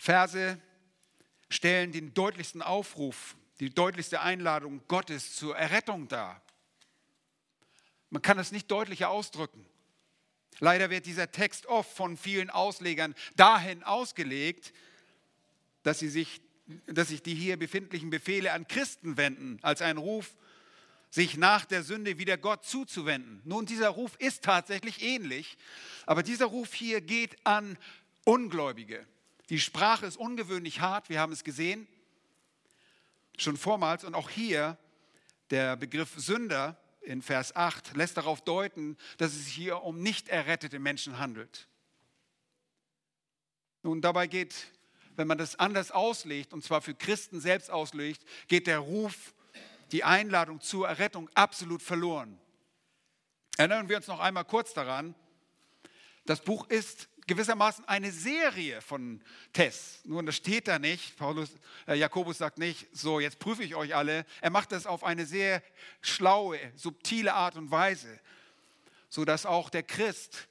Verse 0.00 0.58
stellen 1.50 1.92
den 1.92 2.14
deutlichsten 2.14 2.62
Aufruf, 2.62 3.36
die 3.60 3.68
deutlichste 3.68 4.22
Einladung 4.22 4.80
Gottes 4.88 5.36
zur 5.36 5.54
Errettung 5.54 6.08
dar. 6.08 6.40
Man 8.08 8.22
kann 8.22 8.38
es 8.38 8.50
nicht 8.50 8.70
deutlicher 8.70 9.10
ausdrücken. 9.10 9.66
Leider 10.58 10.88
wird 10.88 11.04
dieser 11.04 11.30
Text 11.30 11.66
oft 11.66 11.94
von 11.94 12.16
vielen 12.16 12.48
Auslegern 12.48 13.14
dahin 13.36 13.82
ausgelegt, 13.82 14.72
dass, 15.82 15.98
sie 15.98 16.08
sich, 16.08 16.40
dass 16.86 17.08
sich 17.08 17.22
die 17.22 17.34
hier 17.34 17.58
befindlichen 17.58 18.08
Befehle 18.08 18.52
an 18.52 18.66
Christen 18.66 19.18
wenden, 19.18 19.58
als 19.60 19.82
ein 19.82 19.98
Ruf, 19.98 20.34
sich 21.10 21.36
nach 21.36 21.66
der 21.66 21.82
Sünde 21.82 22.16
wieder 22.16 22.38
Gott 22.38 22.64
zuzuwenden. 22.64 23.42
Nun, 23.44 23.66
dieser 23.66 23.90
Ruf 23.90 24.16
ist 24.18 24.44
tatsächlich 24.44 25.02
ähnlich, 25.02 25.58
aber 26.06 26.22
dieser 26.22 26.46
Ruf 26.46 26.72
hier 26.72 27.02
geht 27.02 27.36
an 27.44 27.76
Ungläubige. 28.24 29.06
Die 29.50 29.58
Sprache 29.58 30.06
ist 30.06 30.16
ungewöhnlich 30.16 30.80
hart, 30.80 31.08
wir 31.08 31.18
haben 31.18 31.32
es 31.32 31.42
gesehen, 31.42 31.88
schon 33.36 33.56
vormals. 33.56 34.04
Und 34.04 34.14
auch 34.14 34.30
hier 34.30 34.78
der 35.50 35.74
Begriff 35.74 36.14
Sünder 36.16 36.80
in 37.00 37.20
Vers 37.20 37.56
8 37.56 37.96
lässt 37.96 38.16
darauf 38.16 38.42
deuten, 38.42 38.96
dass 39.18 39.32
es 39.32 39.46
sich 39.46 39.54
hier 39.54 39.82
um 39.82 40.00
nicht 40.00 40.28
errettete 40.28 40.78
Menschen 40.78 41.18
handelt. 41.18 41.66
Nun, 43.82 44.00
dabei 44.00 44.28
geht, 44.28 44.54
wenn 45.16 45.26
man 45.26 45.38
das 45.38 45.58
anders 45.58 45.90
auslegt, 45.90 46.52
und 46.52 46.62
zwar 46.62 46.80
für 46.80 46.94
Christen 46.94 47.40
selbst 47.40 47.72
auslegt, 47.72 48.24
geht 48.46 48.68
der 48.68 48.78
Ruf, 48.78 49.34
die 49.90 50.04
Einladung 50.04 50.60
zur 50.60 50.86
Errettung 50.86 51.28
absolut 51.34 51.82
verloren. 51.82 52.38
Erinnern 53.56 53.88
wir 53.88 53.96
uns 53.96 54.06
noch 54.06 54.20
einmal 54.20 54.44
kurz 54.44 54.74
daran, 54.74 55.16
das 56.24 56.40
Buch 56.40 56.68
ist 56.68 57.08
gewissermaßen 57.30 57.86
eine 57.86 58.10
Serie 58.10 58.80
von 58.80 59.22
Tests. 59.52 60.04
Nur 60.04 60.20
das 60.24 60.34
steht 60.34 60.66
da 60.66 60.80
nicht. 60.80 61.16
Paulus, 61.16 61.50
äh, 61.86 61.94
Jakobus 61.94 62.38
sagt 62.38 62.58
nicht, 62.58 62.88
so 62.92 63.20
jetzt 63.20 63.38
prüfe 63.38 63.62
ich 63.62 63.76
euch 63.76 63.94
alle. 63.94 64.26
Er 64.40 64.50
macht 64.50 64.72
das 64.72 64.84
auf 64.84 65.04
eine 65.04 65.24
sehr 65.24 65.62
schlaue, 66.00 66.58
subtile 66.74 67.32
Art 67.32 67.54
und 67.54 67.70
Weise, 67.70 68.18
sodass 69.08 69.46
auch 69.46 69.70
der 69.70 69.84
Christ 69.84 70.48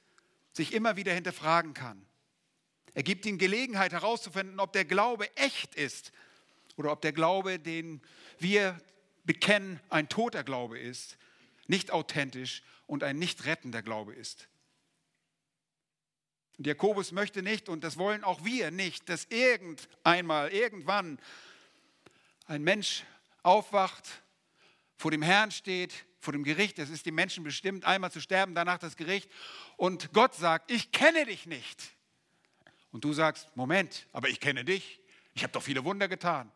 sich 0.54 0.72
immer 0.72 0.96
wieder 0.96 1.12
hinterfragen 1.12 1.74
kann. 1.74 2.06
Er 2.94 3.02
gibt 3.02 3.26
ihm 3.26 3.36
Gelegenheit 3.36 3.92
herauszufinden, 3.92 4.58
ob 4.58 4.72
der 4.72 4.86
Glaube 4.86 5.28
echt 5.36 5.74
ist 5.74 6.12
oder 6.76 6.92
ob 6.92 7.02
der 7.02 7.12
Glaube, 7.12 7.58
den 7.58 8.00
wir 8.38 8.80
bekennen, 9.24 9.80
ein 9.90 10.08
toter 10.08 10.44
Glaube 10.44 10.78
ist, 10.78 11.18
nicht 11.66 11.90
authentisch 11.90 12.62
und 12.86 13.04
ein 13.04 13.18
nicht 13.18 13.44
rettender 13.44 13.82
Glaube 13.82 14.14
ist. 14.14 14.48
Und 16.60 16.66
Jakobus 16.66 17.10
möchte 17.12 17.40
nicht, 17.40 17.70
und 17.70 17.82
das 17.84 17.96
wollen 17.96 18.22
auch 18.22 18.44
wir 18.44 18.70
nicht, 18.70 19.08
dass 19.08 19.24
irgendeinmal, 19.30 20.50
irgendwann 20.50 21.18
ein 22.48 22.62
Mensch 22.62 23.04
aufwacht, 23.42 24.06
vor 24.98 25.10
dem 25.10 25.22
Herrn 25.22 25.52
steht, 25.52 26.04
vor 26.18 26.34
dem 26.34 26.44
Gericht. 26.44 26.78
Es 26.78 26.90
ist 26.90 27.06
dem 27.06 27.14
Menschen 27.14 27.44
bestimmt, 27.44 27.86
einmal 27.86 28.12
zu 28.12 28.20
sterben, 28.20 28.54
danach 28.54 28.76
das 28.76 28.98
Gericht. 28.98 29.30
Und 29.78 30.12
Gott 30.12 30.34
sagt, 30.34 30.70
ich 30.70 30.92
kenne 30.92 31.24
dich 31.24 31.46
nicht. 31.46 31.96
Und 32.92 33.04
du 33.04 33.14
sagst, 33.14 33.56
Moment, 33.56 34.06
aber 34.12 34.28
ich 34.28 34.38
kenne 34.38 34.62
dich. 34.62 35.00
Ich 35.32 35.42
habe 35.42 35.54
doch 35.54 35.62
viele 35.62 35.82
Wunder 35.86 36.08
getan. 36.08 36.52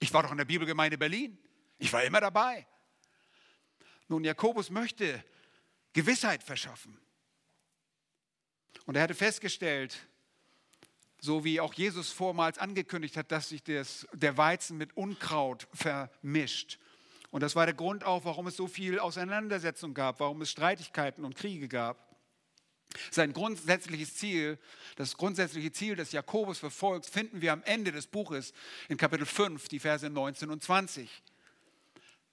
Ich 0.00 0.12
war 0.12 0.24
doch 0.24 0.32
in 0.32 0.38
der 0.38 0.44
Bibelgemeinde 0.44 0.98
Berlin. 0.98 1.38
Ich 1.78 1.92
war 1.92 2.02
immer 2.02 2.20
dabei. 2.20 2.66
Nun, 4.08 4.24
Jakobus 4.24 4.70
möchte 4.70 5.22
Gewissheit 5.92 6.42
verschaffen. 6.42 6.98
Und 8.84 8.96
er 8.96 9.02
hatte 9.02 9.14
festgestellt, 9.14 9.96
so 11.18 11.44
wie 11.44 11.60
auch 11.60 11.74
Jesus 11.74 12.12
vormals 12.12 12.58
angekündigt 12.58 13.16
hat, 13.16 13.32
dass 13.32 13.48
sich 13.48 13.62
das, 13.62 14.06
der 14.12 14.36
Weizen 14.36 14.76
mit 14.76 14.96
Unkraut 14.96 15.66
vermischt. 15.72 16.78
Und 17.30 17.42
das 17.42 17.56
war 17.56 17.66
der 17.66 17.74
Grund 17.74 18.04
auch, 18.04 18.24
warum 18.24 18.46
es 18.46 18.56
so 18.56 18.66
viel 18.66 18.98
Auseinandersetzung 18.98 19.94
gab, 19.94 20.20
warum 20.20 20.42
es 20.42 20.50
Streitigkeiten 20.50 21.24
und 21.24 21.34
Kriege 21.34 21.68
gab. 21.68 22.16
Sein 23.10 23.32
grundsätzliches 23.32 24.14
Ziel, 24.14 24.58
das 24.96 25.16
grundsätzliche 25.16 25.72
Ziel, 25.72 25.96
das 25.96 26.12
Jakobus 26.12 26.58
verfolgt, 26.58 27.06
finden 27.06 27.40
wir 27.40 27.52
am 27.52 27.62
Ende 27.64 27.92
des 27.92 28.06
Buches 28.06 28.52
in 28.88 28.96
Kapitel 28.96 29.26
5, 29.26 29.68
die 29.68 29.80
Verse 29.80 30.08
19 30.08 30.50
und 30.50 30.62
20. 30.62 31.10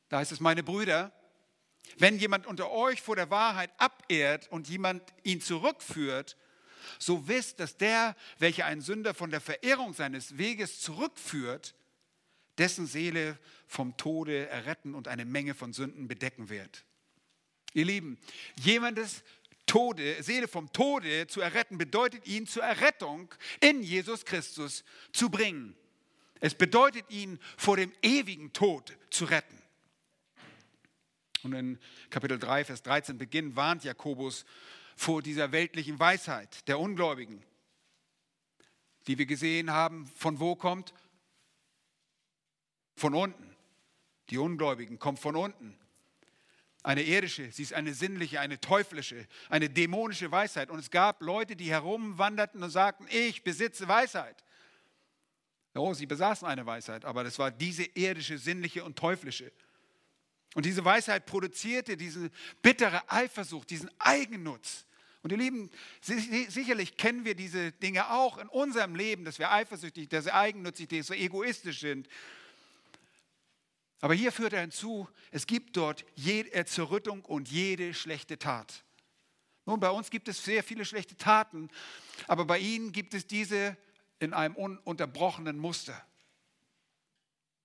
Da 0.10 0.20
heißt 0.20 0.32
es, 0.32 0.40
meine 0.40 0.64
Brüder, 0.64 1.12
wenn 1.98 2.18
jemand 2.18 2.48
unter 2.48 2.72
euch 2.72 3.02
vor 3.02 3.16
der 3.16 3.30
Wahrheit 3.30 3.72
abehrt 3.78 4.52
und 4.52 4.68
jemand 4.70 5.02
ihn 5.24 5.42
zurückführt, 5.42 6.38
so 7.00 7.28
wisst, 7.28 7.60
dass 7.60 7.78
der, 7.78 8.16
welcher 8.40 8.66
einen 8.66 8.82
Sünder 8.82 9.14
von 9.14 9.32
der 9.32 9.42
Verehrung 9.42 9.94
seines 9.94 10.38
Weges 10.38 10.82
zurückführt, 10.82 11.76
dessen 12.58 12.86
Seele 12.86 13.38
vom 13.68 13.98
Tode 13.98 14.48
erretten 14.48 14.96
und 14.96 15.08
eine 15.08 15.26
Menge 15.26 15.56
von 15.56 15.74
Sünden 15.74 16.08
bedecken 16.08 16.50
wird. 16.50 16.86
Ihr 17.74 17.86
Lieben, 17.86 18.20
jemandes 18.62 19.24
Tode, 19.66 20.22
Seele 20.22 20.48
vom 20.48 20.72
Tode 20.72 21.26
zu 21.28 21.42
erretten, 21.42 21.78
bedeutet 21.78 22.28
ihn 22.28 22.46
zur 22.46 22.64
Errettung 22.64 23.34
in 23.60 23.82
Jesus 23.82 24.26
Christus 24.26 24.84
zu 25.12 25.30
bringen. 25.30 25.76
Es 26.40 26.54
bedeutet 26.54 27.10
ihn 27.10 27.40
vor 27.58 27.78
dem 27.78 27.92
ewigen 28.02 28.54
Tod 28.54 28.96
zu 29.10 29.26
retten. 29.26 29.63
Und 31.44 31.54
in 31.54 31.80
Kapitel 32.10 32.40
3, 32.40 32.66
Vers 32.66 32.84
13 32.84 33.18
Beginn 33.18 33.56
warnt 33.56 33.84
Jakobus 33.84 34.46
vor 34.96 35.22
dieser 35.22 35.52
weltlichen 35.52 36.00
Weisheit 36.00 36.68
der 36.68 36.80
Ungläubigen, 36.80 37.44
die 39.08 39.18
wir 39.18 39.26
gesehen 39.26 39.72
haben, 39.72 40.06
von 40.16 40.40
wo 40.40 40.56
kommt? 40.56 40.94
Von 42.96 43.14
unten. 43.14 43.56
Die 44.30 44.38
Ungläubigen 44.38 45.00
kommen 45.00 45.18
von 45.18 45.36
unten. 45.36 45.78
Eine 46.84 47.04
irdische, 47.04 47.52
sie 47.52 47.64
ist 47.64 47.74
eine 47.74 47.94
sinnliche, 47.94 48.40
eine 48.40 48.60
teuflische, 48.60 49.26
eine 49.50 49.70
dämonische 49.70 50.32
Weisheit. 50.32 50.70
Und 50.70 50.80
es 50.80 50.92
gab 50.92 51.22
Leute, 51.22 51.56
die 51.56 51.70
herumwanderten 51.70 52.62
und 52.62 52.70
sagten, 52.70 53.08
ich 53.10 53.44
besitze 53.44 53.88
Weisheit. 53.88 54.44
Oh, 55.76 55.94
sie 55.94 56.06
besaßen 56.06 56.48
eine 56.48 56.66
Weisheit, 56.66 57.04
aber 57.04 57.24
das 57.24 57.40
war 57.40 57.52
diese 57.52 57.84
irdische, 57.84 58.38
sinnliche 58.38 58.84
und 58.84 58.98
teuflische. 58.98 59.52
Und 60.56 60.66
diese 60.66 60.86
Weisheit 60.86 61.26
produzierte 61.26 61.98
diese 61.98 62.30
bittere 62.62 63.10
Eifersucht, 63.12 63.70
diesen 63.70 63.90
Eigennutz. 64.00 64.86
Und 65.24 65.32
ihr 65.32 65.38
Lieben, 65.38 65.72
sicherlich 66.02 66.98
kennen 66.98 67.24
wir 67.24 67.34
diese 67.34 67.72
Dinge 67.72 68.12
auch 68.12 68.38
in 68.38 68.50
unserem 68.50 68.94
Leben, 68.96 69.24
dass 69.24 69.40
wir 69.40 69.52
eifersüchtig, 69.52 70.10
dass 70.10 70.26
wir 70.26 70.36
eigennützig, 70.36 70.90
dass 70.90 71.10
wir 71.10 71.18
egoistisch 71.18 71.80
sind. 71.80 72.10
Aber 74.02 74.14
hier 74.14 74.34
führt 74.34 74.52
er 74.52 74.62
hinzu, 74.62 75.08
es 75.32 75.48
gibt 75.48 75.78
dort 75.78 76.04
jede 76.14 76.66
Zerrüttung 76.66 77.24
und 77.24 77.50
jede 77.50 77.94
schlechte 77.94 78.38
Tat. 78.38 78.84
Nun, 79.66 79.80
bei 79.80 79.90
uns 79.90 80.10
gibt 80.10 80.28
es 80.28 80.44
sehr 80.44 80.62
viele 80.62 80.84
schlechte 80.84 81.16
Taten, 81.16 81.70
aber 82.28 82.44
bei 82.44 82.60
ihnen 82.60 82.92
gibt 82.92 83.14
es 83.14 83.26
diese 83.26 83.78
in 84.20 84.34
einem 84.34 84.56
ununterbrochenen 84.56 85.58
Muster. 85.58 86.06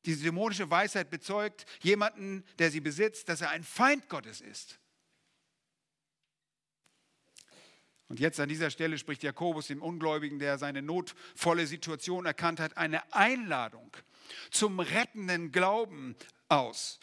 Diese 0.08 0.24
dämonische 0.24 0.70
Weisheit 0.70 1.10
bezeugt 1.10 1.66
jemanden, 1.82 2.42
der 2.58 2.70
sie 2.70 2.80
besitzt, 2.80 3.28
dass 3.28 3.42
er 3.42 3.50
ein 3.50 3.62
Feind 3.62 4.08
Gottes 4.08 4.40
ist. 4.40 4.78
Und 8.08 8.18
jetzt 8.18 8.40
an 8.40 8.48
dieser 8.48 8.70
Stelle 8.70 8.96
spricht 8.96 9.22
Jakobus 9.22 9.66
dem 9.66 9.82
Ungläubigen, 9.82 10.38
der 10.38 10.56
seine 10.56 10.80
notvolle 10.80 11.66
Situation 11.66 12.24
erkannt 12.24 12.58
hat, 12.58 12.78
eine 12.78 13.12
Einladung 13.12 13.94
zum 14.50 14.80
rettenden 14.80 15.52
Glauben 15.52 16.16
aus. 16.48 17.00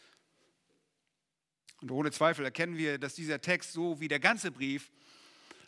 Und 1.82 1.92
ohne 1.92 2.10
Zweifel 2.10 2.44
erkennen 2.44 2.76
wir, 2.76 2.98
dass 2.98 3.14
dieser 3.14 3.40
Text 3.40 3.74
so 3.74 4.00
wie 4.00 4.08
der 4.08 4.20
ganze 4.20 4.50
Brief 4.50 4.90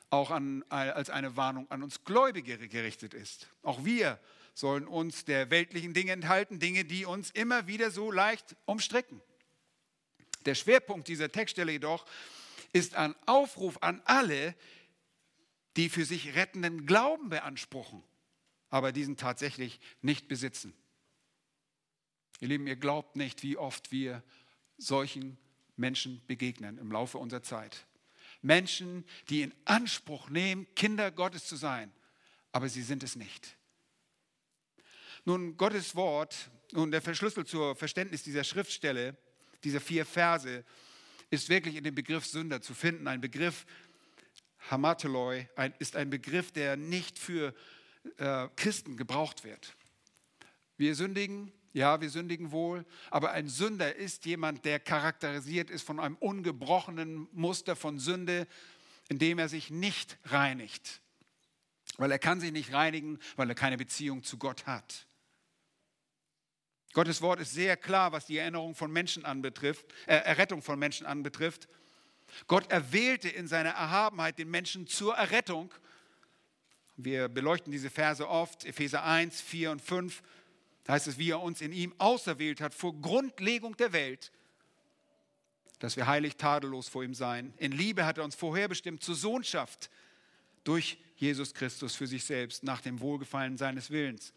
auch 0.09 0.31
an, 0.31 0.63
als 0.69 1.11
eine 1.11 1.37
Warnung 1.37 1.69
an 1.69 1.83
uns 1.83 2.03
Gläubige 2.03 2.57
gerichtet 2.67 3.13
ist. 3.13 3.47
Auch 3.61 3.85
wir 3.85 4.19
sollen 4.57 4.87
uns 4.87 5.23
der 5.23 5.51
weltlichen 5.51 5.93
Dinge 5.93 6.13
enthalten, 6.13 6.59
Dinge, 6.59 6.83
die 6.83 7.05
uns 7.05 7.29
immer 7.29 7.67
wieder 7.67 7.91
so 7.91 8.11
leicht 8.11 8.55
umstricken. 8.65 9.21
Der 10.45 10.55
Schwerpunkt 10.55 11.07
dieser 11.07 11.31
Textstelle 11.31 11.73
jedoch 11.73 12.07
ist 12.73 12.95
ein 12.95 13.13
Aufruf 13.27 13.77
an 13.83 14.01
alle, 14.05 14.55
die 15.75 15.89
für 15.89 16.05
sich 16.05 16.33
rettenden 16.33 16.87
Glauben 16.87 17.29
beanspruchen, 17.29 18.03
aber 18.69 18.91
diesen 18.91 19.15
tatsächlich 19.15 19.79
nicht 20.01 20.27
besitzen. 20.27 20.73
Ihr 22.39 22.47
Lieben, 22.47 22.65
ihr 22.65 22.77
glaubt 22.77 23.15
nicht, 23.15 23.43
wie 23.43 23.57
oft 23.57 23.91
wir 23.91 24.23
solchen 24.75 25.37
Menschen 25.75 26.25
begegnen 26.25 26.79
im 26.79 26.91
Laufe 26.91 27.19
unserer 27.19 27.43
Zeit. 27.43 27.85
Menschen, 28.41 29.05
die 29.29 29.43
in 29.43 29.53
Anspruch 29.65 30.31
nehmen, 30.31 30.65
Kinder 30.73 31.11
Gottes 31.11 31.45
zu 31.45 31.57
sein, 31.57 31.93
aber 32.51 32.69
sie 32.69 32.81
sind 32.81 33.03
es 33.03 33.15
nicht. 33.15 33.56
Nun, 35.27 35.57
Gottes 35.57 35.93
Wort 35.97 36.49
und 36.71 36.91
der 36.91 37.01
Verschlüssel 37.01 37.45
zur 37.45 37.75
Verständnis 37.75 38.23
dieser 38.23 38.45
Schriftstelle, 38.45 39.17
dieser 39.61 39.81
vier 39.81 40.05
Verse, 40.05 40.63
ist 41.29 41.49
wirklich 41.49 41.75
in 41.75 41.83
dem 41.83 41.95
Begriff 41.95 42.25
Sünder 42.25 42.61
zu 42.61 42.73
finden. 42.73 43.09
Ein 43.09 43.19
Begriff, 43.19 43.65
Hamateloi, 44.71 45.49
ein, 45.57 45.73
ist 45.79 45.97
ein 45.97 46.09
Begriff, 46.09 46.53
der 46.53 46.77
nicht 46.77 47.19
für 47.19 47.53
äh, 48.15 48.47
Christen 48.55 48.95
gebraucht 48.95 49.43
wird. 49.43 49.75
Wir 50.77 50.95
sündigen, 50.95 51.51
ja, 51.73 51.99
wir 51.99 52.09
sündigen 52.09 52.51
wohl, 52.53 52.85
aber 53.11 53.31
ein 53.31 53.49
Sünder 53.49 53.97
ist 53.97 54.25
jemand, 54.25 54.63
der 54.63 54.79
charakterisiert 54.79 55.69
ist 55.69 55.85
von 55.85 55.99
einem 55.99 56.15
ungebrochenen 56.15 57.27
Muster 57.33 57.75
von 57.75 57.99
Sünde, 57.99 58.47
in 59.09 59.19
dem 59.19 59.39
er 59.39 59.49
sich 59.49 59.71
nicht 59.71 60.17
reinigt. 60.23 61.01
Weil 61.97 62.11
er 62.13 62.19
kann 62.19 62.39
sich 62.39 62.53
nicht 62.53 62.71
reinigen, 62.71 63.19
weil 63.35 63.49
er 63.49 63.55
keine 63.55 63.75
Beziehung 63.75 64.23
zu 64.23 64.37
Gott 64.37 64.65
hat. 64.67 65.06
Gottes 66.97 67.21
Wort 67.21 67.39
ist 67.39 67.53
sehr 67.53 67.77
klar, 67.77 68.11
was 68.11 68.25
die 68.25 68.39
Erinnerung 68.39 68.73
von 68.73 68.91
Menschen 68.91 69.23
anbetrifft, 69.23 69.85
äh, 70.07 70.15
Errettung 70.15 70.63
von 70.63 70.79
Menschen 70.79 71.05
anbetrifft. 71.05 71.67
Gott 72.47 72.71
erwählte 72.71 73.29
in 73.29 73.47
seiner 73.47 73.69
Erhabenheit 73.69 74.39
den 74.39 74.49
Menschen 74.49 74.87
zur 74.87 75.13
Errettung. 75.13 75.71
Wir 76.95 77.27
beleuchten 77.29 77.71
diese 77.71 77.91
Verse 77.91 78.27
oft, 78.27 78.65
Epheser 78.65 79.03
1, 79.03 79.41
4 79.41 79.69
und 79.69 79.81
5. 79.83 80.23
Da 80.85 80.93
heißt 80.93 81.05
es, 81.05 81.19
wie 81.19 81.29
er 81.29 81.39
uns 81.39 81.61
in 81.61 81.71
ihm 81.71 81.93
auserwählt 81.99 82.61
hat 82.61 82.73
vor 82.73 82.99
Grundlegung 82.99 83.77
der 83.77 83.93
Welt, 83.93 84.31
dass 85.77 85.97
wir 85.97 86.07
heilig, 86.07 86.37
tadellos 86.37 86.89
vor 86.89 87.03
ihm 87.03 87.13
seien. 87.13 87.53
In 87.57 87.73
Liebe 87.73 88.07
hat 88.07 88.17
er 88.17 88.23
uns 88.23 88.33
vorherbestimmt 88.33 89.03
zur 89.03 89.13
Sohnschaft 89.13 89.91
durch 90.63 90.97
Jesus 91.15 91.53
Christus 91.53 91.95
für 91.95 92.07
sich 92.07 92.25
selbst, 92.25 92.63
nach 92.63 92.81
dem 92.81 93.01
Wohlgefallen 93.01 93.55
seines 93.55 93.91
Willens. 93.91 94.33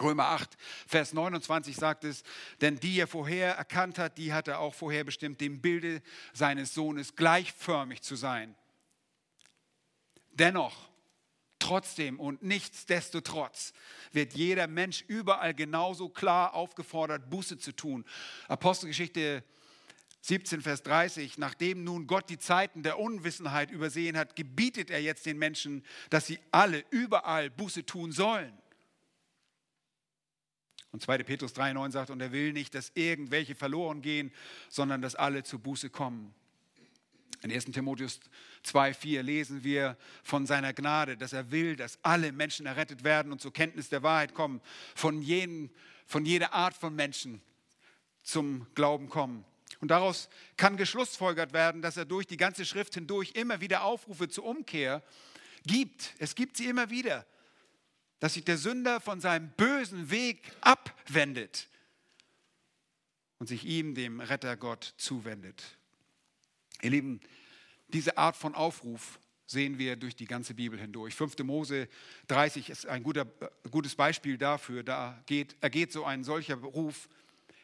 Römer 0.00 0.26
8, 0.26 0.56
Vers 0.86 1.12
29 1.12 1.76
sagt 1.76 2.04
es, 2.04 2.24
denn 2.60 2.76
die 2.80 2.98
er 2.98 3.06
vorher 3.06 3.54
erkannt 3.54 3.98
hat, 3.98 4.18
die 4.18 4.32
hat 4.32 4.48
er 4.48 4.58
auch 4.58 4.74
vorherbestimmt, 4.74 5.40
dem 5.40 5.60
Bilde 5.60 6.02
seines 6.32 6.74
Sohnes 6.74 7.14
gleichförmig 7.14 8.02
zu 8.02 8.16
sein. 8.16 8.56
Dennoch 10.32 10.88
Trotzdem 11.64 12.20
und 12.20 12.42
nichtsdestotrotz 12.42 13.72
wird 14.12 14.34
jeder 14.34 14.66
Mensch 14.66 15.02
überall 15.08 15.54
genauso 15.54 16.10
klar 16.10 16.52
aufgefordert, 16.52 17.30
Buße 17.30 17.56
zu 17.56 17.72
tun. 17.72 18.04
Apostelgeschichte 18.48 19.42
17, 20.20 20.60
Vers 20.60 20.82
30, 20.82 21.38
nachdem 21.38 21.82
nun 21.82 22.06
Gott 22.06 22.28
die 22.28 22.38
Zeiten 22.38 22.82
der 22.82 22.98
Unwissenheit 22.98 23.70
übersehen 23.70 24.18
hat, 24.18 24.36
gebietet 24.36 24.90
er 24.90 25.00
jetzt 25.00 25.24
den 25.24 25.38
Menschen, 25.38 25.86
dass 26.10 26.26
sie 26.26 26.38
alle 26.50 26.84
überall 26.90 27.48
Buße 27.48 27.86
tun 27.86 28.12
sollen. 28.12 28.52
Und 30.94 31.02
2. 31.02 31.24
Petrus 31.24 31.56
3,9 31.56 31.90
sagt, 31.90 32.10
und 32.10 32.20
er 32.20 32.30
will 32.30 32.52
nicht, 32.52 32.72
dass 32.72 32.92
irgendwelche 32.94 33.56
verloren 33.56 34.00
gehen, 34.00 34.30
sondern 34.68 35.02
dass 35.02 35.16
alle 35.16 35.42
zur 35.42 35.58
Buße 35.58 35.90
kommen. 35.90 36.32
In 37.42 37.50
1. 37.50 37.64
Timotheus 37.64 38.20
2,4 38.64 39.22
lesen 39.22 39.64
wir 39.64 39.96
von 40.22 40.46
seiner 40.46 40.72
Gnade, 40.72 41.16
dass 41.16 41.32
er 41.32 41.50
will, 41.50 41.74
dass 41.74 41.98
alle 42.04 42.30
Menschen 42.30 42.66
errettet 42.66 43.02
werden 43.02 43.32
und 43.32 43.40
zur 43.40 43.52
Kenntnis 43.52 43.88
der 43.88 44.04
Wahrheit 44.04 44.34
kommen, 44.34 44.60
von, 44.94 45.20
jeden, 45.20 45.68
von 46.06 46.24
jeder 46.24 46.52
Art 46.52 46.76
von 46.76 46.94
Menschen 46.94 47.42
zum 48.22 48.64
Glauben 48.76 49.08
kommen. 49.08 49.44
Und 49.80 49.88
daraus 49.88 50.28
kann 50.56 50.76
geschlussfolgert 50.76 51.52
werden, 51.52 51.82
dass 51.82 51.96
er 51.96 52.04
durch 52.04 52.28
die 52.28 52.36
ganze 52.36 52.64
Schrift 52.64 52.94
hindurch 52.94 53.32
immer 53.32 53.60
wieder 53.60 53.82
Aufrufe 53.82 54.28
zur 54.28 54.44
Umkehr 54.44 55.02
gibt. 55.66 56.14
Es 56.20 56.36
gibt 56.36 56.56
sie 56.56 56.66
immer 56.66 56.88
wieder, 56.88 57.26
dass 58.24 58.32
sich 58.32 58.44
der 58.46 58.56
Sünder 58.56 59.00
von 59.00 59.20
seinem 59.20 59.50
bösen 59.50 60.10
Weg 60.10 60.50
abwendet 60.62 61.68
und 63.38 63.48
sich 63.48 63.66
ihm, 63.66 63.94
dem 63.94 64.18
Retter 64.20 64.56
Gott, 64.56 64.94
zuwendet. 64.96 65.62
Ihr 66.80 66.88
Lieben, 66.88 67.20
diese 67.88 68.16
Art 68.16 68.34
von 68.34 68.54
Aufruf 68.54 69.20
sehen 69.44 69.78
wir 69.78 69.96
durch 69.96 70.16
die 70.16 70.24
ganze 70.24 70.54
Bibel 70.54 70.80
hindurch. 70.80 71.14
5. 71.14 71.36
Mose 71.40 71.86
30 72.28 72.70
ist 72.70 72.86
ein 72.86 73.02
guter, 73.02 73.26
gutes 73.70 73.94
Beispiel 73.94 74.38
dafür. 74.38 74.82
Da 74.82 75.22
geht, 75.26 75.54
ergeht 75.60 75.92
so 75.92 76.06
ein 76.06 76.24
solcher 76.24 76.56
Ruf 76.56 77.10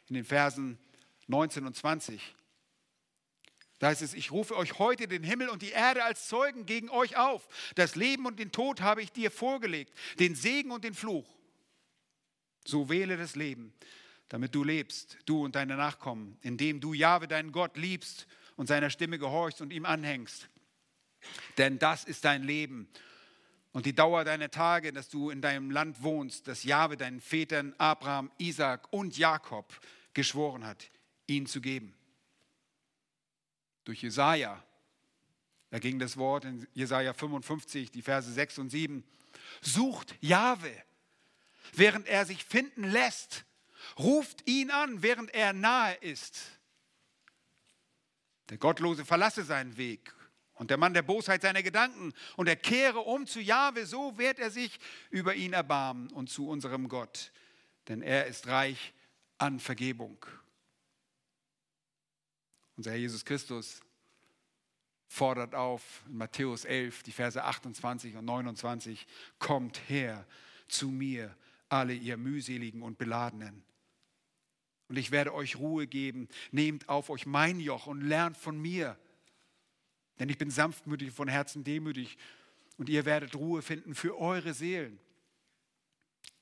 in 0.09 0.15
den 0.15 0.27
Versen 0.27 0.77
19 1.29 1.65
und 1.65 1.75
20. 1.75 2.35
Da 3.81 3.89
heißt 3.89 4.03
es, 4.03 4.13
ich 4.13 4.31
rufe 4.31 4.57
euch 4.57 4.79
heute 4.79 5.09
den 5.09 5.25
Himmel 5.25 5.49
und 5.49 5.63
die 5.63 5.71
Erde 5.71 6.05
als 6.05 6.29
Zeugen 6.29 6.67
gegen 6.67 6.91
euch 6.91 7.17
auf. 7.17 7.49
Das 7.75 7.97
Leben 7.97 8.27
und 8.27 8.39
den 8.39 8.53
Tod 8.53 8.83
habe 8.83 9.03
ich 9.03 9.11
dir 9.11 9.31
vorgelegt, 9.31 9.93
den 10.19 10.35
Segen 10.35 10.71
und 10.71 10.85
den 10.85 10.93
Fluch. 10.93 11.27
So 12.67 12.91
wähle 12.91 13.17
das 13.17 13.37
Leben, 13.37 13.73
damit 14.29 14.55
du 14.55 14.65
lebst, 14.65 15.17
du 15.25 15.43
und 15.43 15.57
deine 15.57 15.77
Nachkommen, 15.77 16.37
indem 16.43 16.81
du 16.81 16.93
Jahwe, 16.93 17.27
deinen 17.27 17.53
Gott, 17.53 17.79
liebst 17.79 18.27
und 18.57 18.67
seiner 18.67 18.91
Stimme 18.91 19.19
gehorchst 19.19 19.63
und 19.63 19.73
ihm 19.73 19.87
anhängst. 19.87 20.51
Denn 21.57 21.79
das 21.79 22.05
ist 22.05 22.27
dein 22.27 22.43
Leben 22.43 22.87
und 23.73 23.87
die 23.87 23.95
Dauer 23.95 24.25
deiner 24.25 24.51
Tage, 24.51 24.93
dass 24.93 25.09
du 25.09 25.31
in 25.31 25.41
deinem 25.41 25.71
Land 25.71 26.03
wohnst, 26.03 26.49
das 26.49 26.65
Jahwe 26.65 26.99
deinen 26.99 27.23
Vätern 27.23 27.75
Abraham, 27.79 28.31
Isaac 28.37 28.93
und 28.93 29.17
Jakob 29.17 29.73
geschworen 30.13 30.67
hat, 30.67 30.91
ihn 31.27 31.47
zu 31.47 31.63
geben. 31.63 31.95
Durch 33.85 34.03
Jesaja, 34.03 34.63
da 35.71 35.79
ging 35.79 35.99
das 35.99 36.17
Wort 36.17 36.45
in 36.45 36.67
Jesaja 36.75 37.13
55, 37.13 37.91
die 37.91 38.03
Verse 38.03 38.31
6 38.31 38.59
und 38.59 38.71
7. 38.71 39.05
Sucht 39.63 40.15
Jahwe, 40.21 40.73
während 41.75 42.09
er 42.09 42.27
sich 42.27 42.45
finden 42.45 42.85
lässt. 42.85 43.45
Ruft 43.99 44.49
ihn 44.49 44.71
an, 44.71 45.03
während 45.03 45.33
er 45.33 45.53
nahe 45.53 45.95
ist. 45.97 46.41
Der 48.51 48.59
Gottlose 48.59 49.05
verlasse 49.05 49.45
seinen 49.45 49.77
Weg 49.77 50.13
und 50.55 50.71
der 50.71 50.77
Mann 50.77 50.93
der 50.93 51.03
Bosheit 51.03 51.41
seine 51.41 51.63
Gedanken 51.63 52.13
und 52.37 52.49
er 52.49 52.57
kehre 52.57 52.99
um 52.99 53.27
zu 53.27 53.41
Jahwe, 53.41 53.87
so 53.87 54.19
wird 54.19 54.39
er 54.39 54.51
sich 54.51 54.79
über 55.09 55.35
ihn 55.35 55.53
erbarmen 55.53 56.11
und 56.11 56.29
zu 56.29 56.49
unserem 56.49 56.89
Gott, 56.89 57.33
denn 57.89 58.03
er 58.03 58.27
ist 58.27 58.49
reich 58.49 58.93
an 59.39 59.61
Vergebung. 59.61 60.27
Unser 62.81 62.93
Herr 62.93 62.99
Jesus 62.99 63.27
Christus 63.27 63.83
fordert 65.07 65.55
auf 65.55 66.03
in 66.09 66.17
Matthäus 66.17 66.65
11, 66.65 67.03
die 67.03 67.13
Verse 67.13 67.45
28 67.45 68.17
und 68.17 68.25
29, 68.25 69.07
kommt 69.39 69.89
her 69.91 70.27
zu 70.67 70.89
mir, 70.89 71.37
alle 71.69 71.93
ihr 71.93 72.17
mühseligen 72.17 72.83
und 72.83 72.97
beladenen 72.97 73.63
und 74.91 74.97
ich 74.97 75.13
werde 75.13 75.33
euch 75.33 75.57
Ruhe 75.57 75.87
geben. 75.87 76.27
Nehmt 76.51 76.89
auf 76.89 77.11
euch 77.11 77.25
mein 77.25 77.61
Joch 77.61 77.87
und 77.87 78.01
lernt 78.01 78.37
von 78.37 78.61
mir. 78.61 78.99
Denn 80.19 80.29
ich 80.29 80.37
bin 80.37 80.51
sanftmütig 80.51 81.13
von 81.13 81.29
Herzen 81.29 81.63
demütig 81.63 82.19
und 82.77 82.89
ihr 82.89 83.05
werdet 83.05 83.37
Ruhe 83.37 83.63
finden 83.63 83.95
für 83.95 84.19
eure 84.19 84.53
Seelen. 84.53 84.99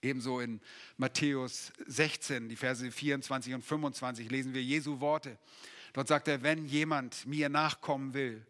Ebenso 0.00 0.40
in 0.40 0.62
Matthäus 0.96 1.72
16, 1.88 2.48
die 2.48 2.56
Verse 2.56 2.90
24 2.90 3.52
und 3.52 3.62
25 3.62 4.30
lesen 4.30 4.54
wir 4.54 4.62
Jesu 4.62 4.98
Worte. 5.00 5.36
Dort 5.98 6.06
sagt 6.06 6.28
er, 6.28 6.44
wenn 6.44 6.64
jemand 6.64 7.26
mir 7.26 7.48
nachkommen 7.48 8.14
will, 8.14 8.46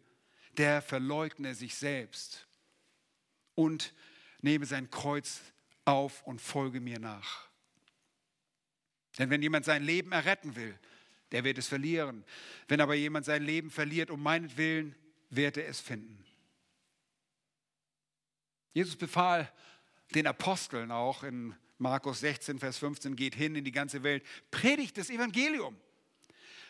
der 0.59 0.83
verleugne 0.83 1.55
sich 1.55 1.73
selbst 1.73 2.45
und 3.55 3.91
nehme 4.41 4.67
sein 4.67 4.91
Kreuz 4.91 5.41
auf 5.83 6.21
und 6.27 6.41
folge 6.41 6.79
mir 6.79 6.99
nach. 6.99 7.49
Denn 9.17 9.31
wenn 9.31 9.41
jemand 9.41 9.65
sein 9.65 9.81
Leben 9.81 10.11
erretten 10.11 10.55
will, 10.55 10.77
der 11.31 11.43
wird 11.43 11.57
es 11.57 11.67
verlieren. 11.67 12.23
Wenn 12.67 12.81
aber 12.81 12.93
jemand 12.93 13.25
sein 13.25 13.41
Leben 13.41 13.71
verliert 13.71 14.11
um 14.11 14.21
meinetwillen, 14.21 14.93
wird 15.31 15.57
er 15.57 15.67
es 15.67 15.79
finden. 15.79 16.23
Jesus 18.73 18.95
befahl 18.95 19.51
den 20.13 20.27
Aposteln 20.27 20.91
auch 20.91 21.23
in 21.23 21.55
Markus 21.79 22.19
16, 22.19 22.59
Vers 22.59 22.77
15, 22.77 23.15
geht 23.15 23.33
hin 23.33 23.55
in 23.55 23.63
die 23.63 23.71
ganze 23.71 24.03
Welt, 24.03 24.23
predigt 24.51 24.99
das 24.99 25.09
Evangelium. 25.09 25.75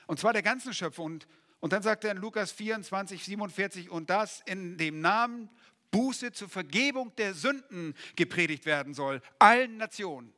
Und 0.10 0.20
zwar 0.20 0.34
der 0.34 0.42
ganzen 0.42 0.74
Schöpfung. 0.74 1.06
Und, 1.06 1.28
und 1.60 1.72
dann 1.72 1.84
sagt 1.84 2.04
er 2.04 2.10
in 2.10 2.18
Lukas 2.18 2.52
24, 2.52 3.24
47, 3.24 3.92
und 3.92 4.10
das 4.10 4.42
in 4.48 4.76
dem 4.76 5.02
Namen 5.02 5.52
Buße 5.92 6.32
zur 6.32 6.50
Vergebung 6.50 7.16
der 7.18 7.36
Sünden 7.36 7.94
gepredigt 8.16 8.66
werden 8.66 8.96
soll, 8.96 9.22
allen 9.38 9.78
Nationen. 9.78 10.34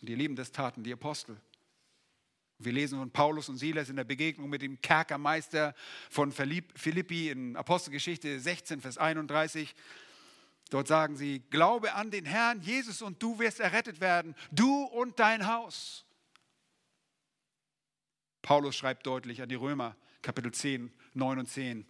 Und 0.00 0.08
ihr 0.08 0.16
Lieben, 0.16 0.34
das 0.34 0.50
taten 0.50 0.82
die 0.82 0.94
Apostel. 0.94 1.38
Wir 2.56 2.72
lesen 2.72 2.98
von 2.98 3.10
Paulus 3.10 3.50
und 3.50 3.58
Silas 3.58 3.90
in 3.90 3.96
der 3.96 4.04
Begegnung 4.04 4.48
mit 4.48 4.62
dem 4.62 4.80
Kerkermeister 4.80 5.74
von 6.08 6.32
Philippi 6.32 7.28
in 7.28 7.54
Apostelgeschichte 7.54 8.40
16, 8.40 8.80
Vers 8.80 8.96
31. 8.96 9.74
Dort 10.70 10.88
sagen 10.88 11.16
sie, 11.16 11.40
glaube 11.50 11.92
an 11.92 12.10
den 12.10 12.24
Herrn 12.24 12.62
Jesus 12.62 13.02
und 13.02 13.22
du 13.22 13.38
wirst 13.38 13.60
errettet 13.60 14.00
werden, 14.00 14.34
du 14.50 14.84
und 14.84 15.18
dein 15.20 15.46
Haus. 15.46 16.05
Paulus 18.46 18.76
schreibt 18.76 19.04
deutlich 19.08 19.42
an 19.42 19.48
die 19.48 19.56
Römer, 19.56 19.96
Kapitel 20.22 20.52
10, 20.52 20.92
9 21.14 21.38
und 21.40 21.48
10, 21.48 21.84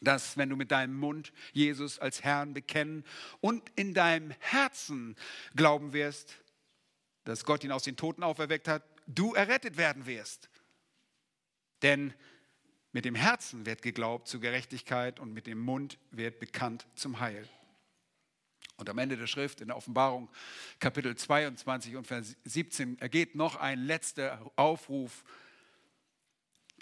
dass 0.00 0.36
wenn 0.36 0.48
du 0.48 0.54
mit 0.54 0.70
deinem 0.70 0.96
Mund 0.96 1.32
Jesus 1.52 1.98
als 1.98 2.22
Herrn 2.22 2.54
bekennen 2.54 3.02
und 3.40 3.68
in 3.74 3.92
deinem 3.92 4.30
Herzen 4.38 5.16
glauben 5.56 5.92
wirst, 5.92 6.36
dass 7.24 7.44
Gott 7.44 7.64
ihn 7.64 7.72
aus 7.72 7.82
den 7.82 7.96
Toten 7.96 8.22
auferweckt 8.22 8.68
hat, 8.68 8.84
du 9.08 9.34
errettet 9.34 9.76
werden 9.76 10.06
wirst. 10.06 10.50
Denn 11.82 12.14
mit 12.92 13.04
dem 13.04 13.16
Herzen 13.16 13.66
wird 13.66 13.82
geglaubt 13.82 14.28
zur 14.28 14.40
Gerechtigkeit 14.40 15.18
und 15.18 15.32
mit 15.32 15.48
dem 15.48 15.58
Mund 15.58 15.98
wird 16.12 16.38
bekannt 16.38 16.86
zum 16.94 17.18
Heil. 17.18 17.48
Und 18.76 18.88
am 18.88 18.98
Ende 18.98 19.16
der 19.16 19.26
Schrift 19.26 19.60
in 19.60 19.66
der 19.66 19.76
Offenbarung 19.76 20.30
Kapitel 20.78 21.16
22 21.16 21.96
und 21.96 22.06
Vers 22.06 22.36
17 22.44 23.00
ergeht 23.00 23.34
noch 23.34 23.56
ein 23.56 23.80
letzter 23.80 24.48
Aufruf 24.54 25.24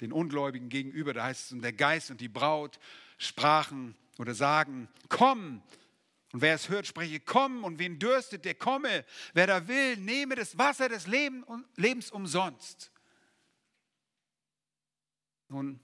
den 0.00 0.12
Ungläubigen 0.12 0.68
gegenüber. 0.68 1.12
Da 1.12 1.24
heißt 1.24 1.46
es, 1.46 1.52
und 1.52 1.62
der 1.62 1.72
Geist 1.72 2.10
und 2.10 2.20
die 2.20 2.28
Braut 2.28 2.78
sprachen 3.18 3.94
oder 4.18 4.34
sagen, 4.34 4.88
komm. 5.08 5.62
Und 6.32 6.42
wer 6.42 6.54
es 6.54 6.68
hört, 6.68 6.86
spreche, 6.86 7.20
komm. 7.20 7.64
Und 7.64 7.78
wen 7.78 7.98
dürstet, 7.98 8.44
der 8.44 8.54
komme. 8.54 9.04
Wer 9.34 9.46
da 9.46 9.68
will, 9.68 9.96
nehme 9.96 10.34
das 10.34 10.58
Wasser 10.58 10.88
des 10.88 11.06
Lebens 11.06 12.10
umsonst. 12.10 12.90
Nun, 15.48 15.78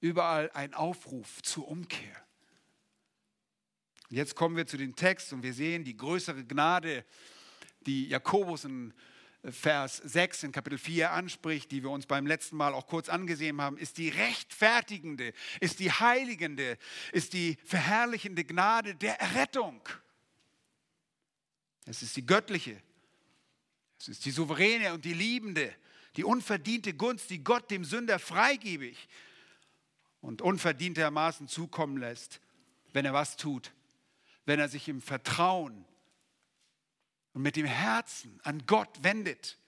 überall 0.00 0.50
ein 0.52 0.74
Aufruf 0.74 1.42
zur 1.42 1.68
Umkehr. 1.68 2.16
Jetzt 4.08 4.34
kommen 4.34 4.56
wir 4.56 4.66
zu 4.66 4.76
dem 4.76 4.96
Text 4.96 5.32
und 5.32 5.44
wir 5.44 5.54
sehen 5.54 5.84
die 5.84 5.96
größere 5.96 6.44
Gnade, 6.44 7.04
die 7.86 8.08
Jakobus 8.08 8.64
in 8.64 8.92
Vers 9.48 9.96
6 10.04 10.42
in 10.44 10.52
Kapitel 10.52 10.76
4 10.76 11.12
anspricht, 11.12 11.70
die 11.70 11.82
wir 11.82 11.90
uns 11.90 12.06
beim 12.06 12.26
letzten 12.26 12.56
Mal 12.56 12.74
auch 12.74 12.86
kurz 12.86 13.08
angesehen 13.08 13.60
haben, 13.62 13.78
ist 13.78 13.96
die 13.96 14.10
rechtfertigende, 14.10 15.32
ist 15.60 15.80
die 15.80 15.90
heiligende, 15.90 16.76
ist 17.12 17.32
die 17.32 17.56
verherrlichende 17.64 18.44
Gnade 18.44 18.94
der 18.94 19.18
Errettung. 19.18 19.80
Es 21.86 22.02
ist 22.02 22.16
die 22.16 22.26
göttliche, 22.26 22.82
es 23.98 24.08
ist 24.08 24.26
die 24.26 24.30
souveräne 24.30 24.92
und 24.92 25.06
die 25.06 25.14
liebende, 25.14 25.74
die 26.16 26.24
unverdiente 26.24 26.92
Gunst, 26.92 27.30
die 27.30 27.42
Gott 27.42 27.70
dem 27.70 27.84
Sünder 27.84 28.18
freigebig 28.18 29.08
und 30.20 30.42
unverdientermaßen 30.42 31.48
zukommen 31.48 31.96
lässt, 31.96 32.40
wenn 32.92 33.06
er 33.06 33.14
was 33.14 33.38
tut, 33.38 33.72
wenn 34.44 34.60
er 34.60 34.68
sich 34.68 34.86
im 34.88 35.00
Vertrauen 35.00 35.86
und 37.34 37.42
mit 37.42 37.56
dem 37.56 37.66
Herzen 37.66 38.40
an 38.42 38.66
Gott 38.66 39.02
wendet 39.02 39.58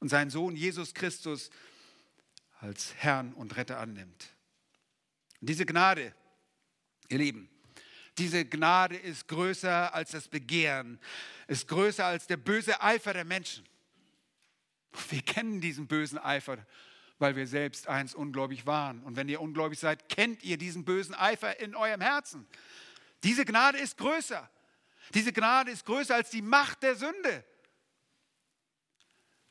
und 0.00 0.08
seinen 0.08 0.30
Sohn 0.30 0.56
Jesus 0.56 0.94
Christus 0.94 1.50
als 2.60 2.94
Herrn 2.96 3.32
und 3.34 3.56
Retter 3.56 3.78
annimmt. 3.78 4.34
Und 5.40 5.48
diese 5.50 5.66
Gnade, 5.66 6.14
ihr 7.08 7.18
Lieben, 7.18 7.48
diese 8.18 8.44
Gnade 8.44 8.96
ist 8.96 9.28
größer 9.28 9.92
als 9.94 10.12
das 10.12 10.28
Begehren, 10.28 11.00
ist 11.48 11.68
größer 11.68 12.04
als 12.04 12.26
der 12.26 12.36
böse 12.36 12.80
Eifer 12.80 13.12
der 13.12 13.24
Menschen. 13.24 13.64
Wir 15.10 15.22
kennen 15.22 15.60
diesen 15.60 15.88
bösen 15.88 16.18
Eifer, 16.18 16.64
weil 17.18 17.34
wir 17.34 17.46
selbst 17.46 17.88
einst 17.88 18.14
ungläubig 18.14 18.66
waren. 18.66 19.02
Und 19.02 19.16
wenn 19.16 19.28
ihr 19.28 19.40
ungläubig 19.40 19.78
seid, 19.78 20.08
kennt 20.08 20.44
ihr 20.44 20.56
diesen 20.56 20.84
bösen 20.84 21.14
Eifer 21.14 21.58
in 21.60 21.74
eurem 21.74 22.00
Herzen. 22.00 22.46
Diese 23.24 23.44
Gnade 23.44 23.78
ist 23.78 23.96
größer. 23.98 24.48
Diese 25.12 25.32
Gnade 25.32 25.70
ist 25.70 25.84
größer 25.84 26.14
als 26.14 26.30
die 26.30 26.42
Macht 26.42 26.82
der 26.82 26.96
Sünde. 26.96 27.44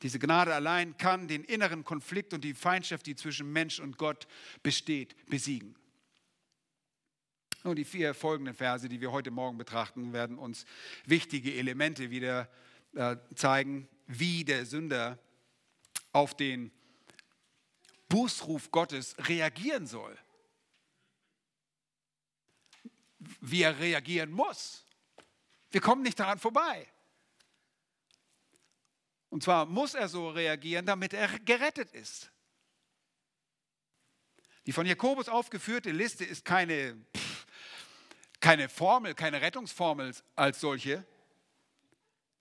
Diese 0.01 0.19
Gnade 0.19 0.53
allein 0.53 0.97
kann 0.97 1.27
den 1.27 1.43
inneren 1.43 1.83
Konflikt 1.83 2.33
und 2.33 2.43
die 2.43 2.53
Feindschaft, 2.53 3.05
die 3.05 3.15
zwischen 3.15 3.51
Mensch 3.51 3.79
und 3.79 3.97
Gott 3.97 4.27
besteht, 4.61 5.15
besiegen. 5.27 5.75
Nun, 7.63 7.77
die 7.77 7.85
vier 7.85 8.13
folgenden 8.13 8.53
Verse, 8.53 8.89
die 8.89 8.99
wir 8.99 9.13
heute 9.13 9.31
Morgen 9.31 9.57
betrachten, 9.57 10.11
werden 10.11 10.37
uns 10.37 10.65
wichtige 11.05 11.53
Elemente 11.53 12.09
wieder 12.09 12.49
äh, 12.93 13.15
zeigen, 13.35 13.87
wie 14.05 14.43
der 14.43 14.65
Sünder 14.65 15.17
auf 16.11 16.35
den 16.35 16.71
Bußruf 18.09 18.69
Gottes 18.71 19.15
reagieren 19.29 19.87
soll. 19.87 20.17
Wie 23.39 23.61
er 23.61 23.79
reagieren 23.79 24.31
muss. 24.31 24.85
Wir 25.73 25.81
kommen 25.81 26.03
nicht 26.03 26.19
daran 26.19 26.37
vorbei. 26.37 26.87
Und 29.29 29.41
zwar 29.41 29.65
muss 29.65 29.95
er 29.95 30.07
so 30.07 30.29
reagieren, 30.29 30.85
damit 30.85 31.13
er 31.13 31.27
gerettet 31.39 31.91
ist. 31.93 32.31
Die 34.67 34.71
von 34.71 34.85
Jakobus 34.85 35.27
aufgeführte 35.27 35.89
Liste 35.89 36.25
ist 36.25 36.45
keine, 36.45 36.95
keine 38.39 38.69
Formel, 38.69 39.15
keine 39.15 39.41
Rettungsformel 39.41 40.13
als 40.35 40.59
solche, 40.59 41.03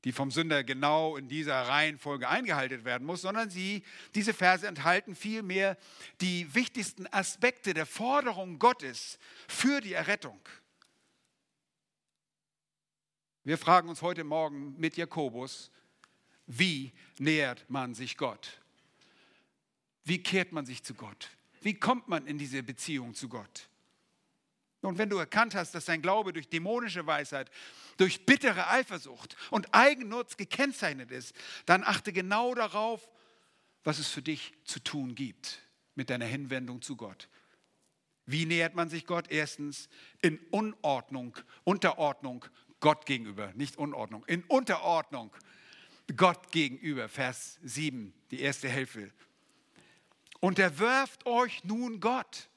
die 0.05 0.13
vom 0.13 0.31
Sünder 0.31 0.63
genau 0.63 1.17
in 1.17 1.27
dieser 1.27 1.63
Reihenfolge 1.63 2.29
eingehalten 2.29 2.85
werden 2.85 3.07
muss, 3.07 3.23
sondern 3.23 3.49
sie, 3.49 3.83
diese 4.15 4.35
Verse 4.35 4.67
enthalten 4.67 5.17
vielmehr 5.17 5.79
die 6.21 6.55
wichtigsten 6.55 7.07
Aspekte 7.07 7.73
der 7.73 7.87
Forderung 7.87 8.59
Gottes 8.59 9.19
für 9.49 9.81
die 9.81 9.95
Errettung. 9.95 10.39
Wir 13.45 13.59
fragen 13.59 13.89
uns 13.89 14.03
heute 14.03 14.23
Morgen 14.23 14.79
mit 14.79 14.97
Jakobus, 14.97 15.73
wie 16.47 16.93
nähert 17.19 17.69
man 17.69 17.93
sich 17.93 18.17
Gott? 18.17 18.61
Wie 20.05 20.23
kehrt 20.23 20.53
man 20.53 20.65
sich 20.65 20.85
zu 20.85 20.95
Gott? 20.95 21.29
Wie 21.61 21.75
kommt 21.75 22.07
man 22.07 22.29
in 22.29 22.39
diese 22.39 22.63
Beziehung 22.63 23.15
zu 23.15 23.29
Gott? 23.29 23.69
Und 24.81 24.99
wenn 24.99 25.11
du 25.11 25.19
erkannt 25.19 25.57
hast, 25.57 25.75
dass 25.75 25.87
dein 25.87 26.03
Glaube 26.03 26.33
durch 26.33 26.51
dämonische 26.51 27.05
Weisheit, 27.05 27.51
durch 27.97 28.27
bittere 28.27 28.69
Eifersucht 28.69 29.37
und 29.51 29.75
Eigennutz 29.75 30.37
gekennzeichnet 30.37 31.11
ist, 31.11 31.35
dann 31.67 31.83
achte 31.83 32.13
genau 32.13 32.55
darauf, 32.55 33.11
was 33.83 33.99
es 33.99 34.09
für 34.09 34.23
dich 34.23 34.53
zu 34.65 34.79
tun 34.79 35.17
gibt 35.17 35.61
mit 35.97 36.11
deiner 36.11 36.27
Hinwendung 36.27 36.81
zu 36.81 36.95
Gott. 36.95 37.29
Wie 38.25 38.47
nähert 38.47 38.77
man 38.77 38.89
sich 38.89 39.05
Gott? 39.05 39.31
Erstens 39.31 39.89
in 40.21 40.39
Unordnung, 40.51 41.37
Unterordnung 41.65 42.45
Gott 42.83 43.07
gegenüber, 43.07 43.53
nicht 43.55 43.79
Unordnung, 43.79 44.25
in 44.27 44.43
Unterordnung 44.43 45.31
Gott 46.17 46.51
gegenüber. 46.51 47.09
Vers 47.09 47.59
7, 47.63 48.13
die 48.31 48.41
erste 48.41 48.69
Hälfte. 48.69 49.11
Unterwerft 50.41 51.25
euch 51.25 51.63
nun 51.63 52.01
Gott. 52.01 52.51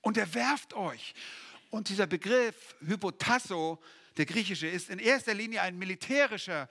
Unterwerft 0.00 0.72
euch. 0.72 1.14
Und 1.70 1.90
dieser 1.90 2.06
Begriff 2.06 2.76
Hypotasso, 2.80 3.78
der 4.16 4.24
griechische, 4.24 4.66
ist 4.66 4.88
in 4.88 4.98
erster 4.98 5.34
Linie 5.34 5.60
ein 5.60 5.76
militärischer 5.76 6.66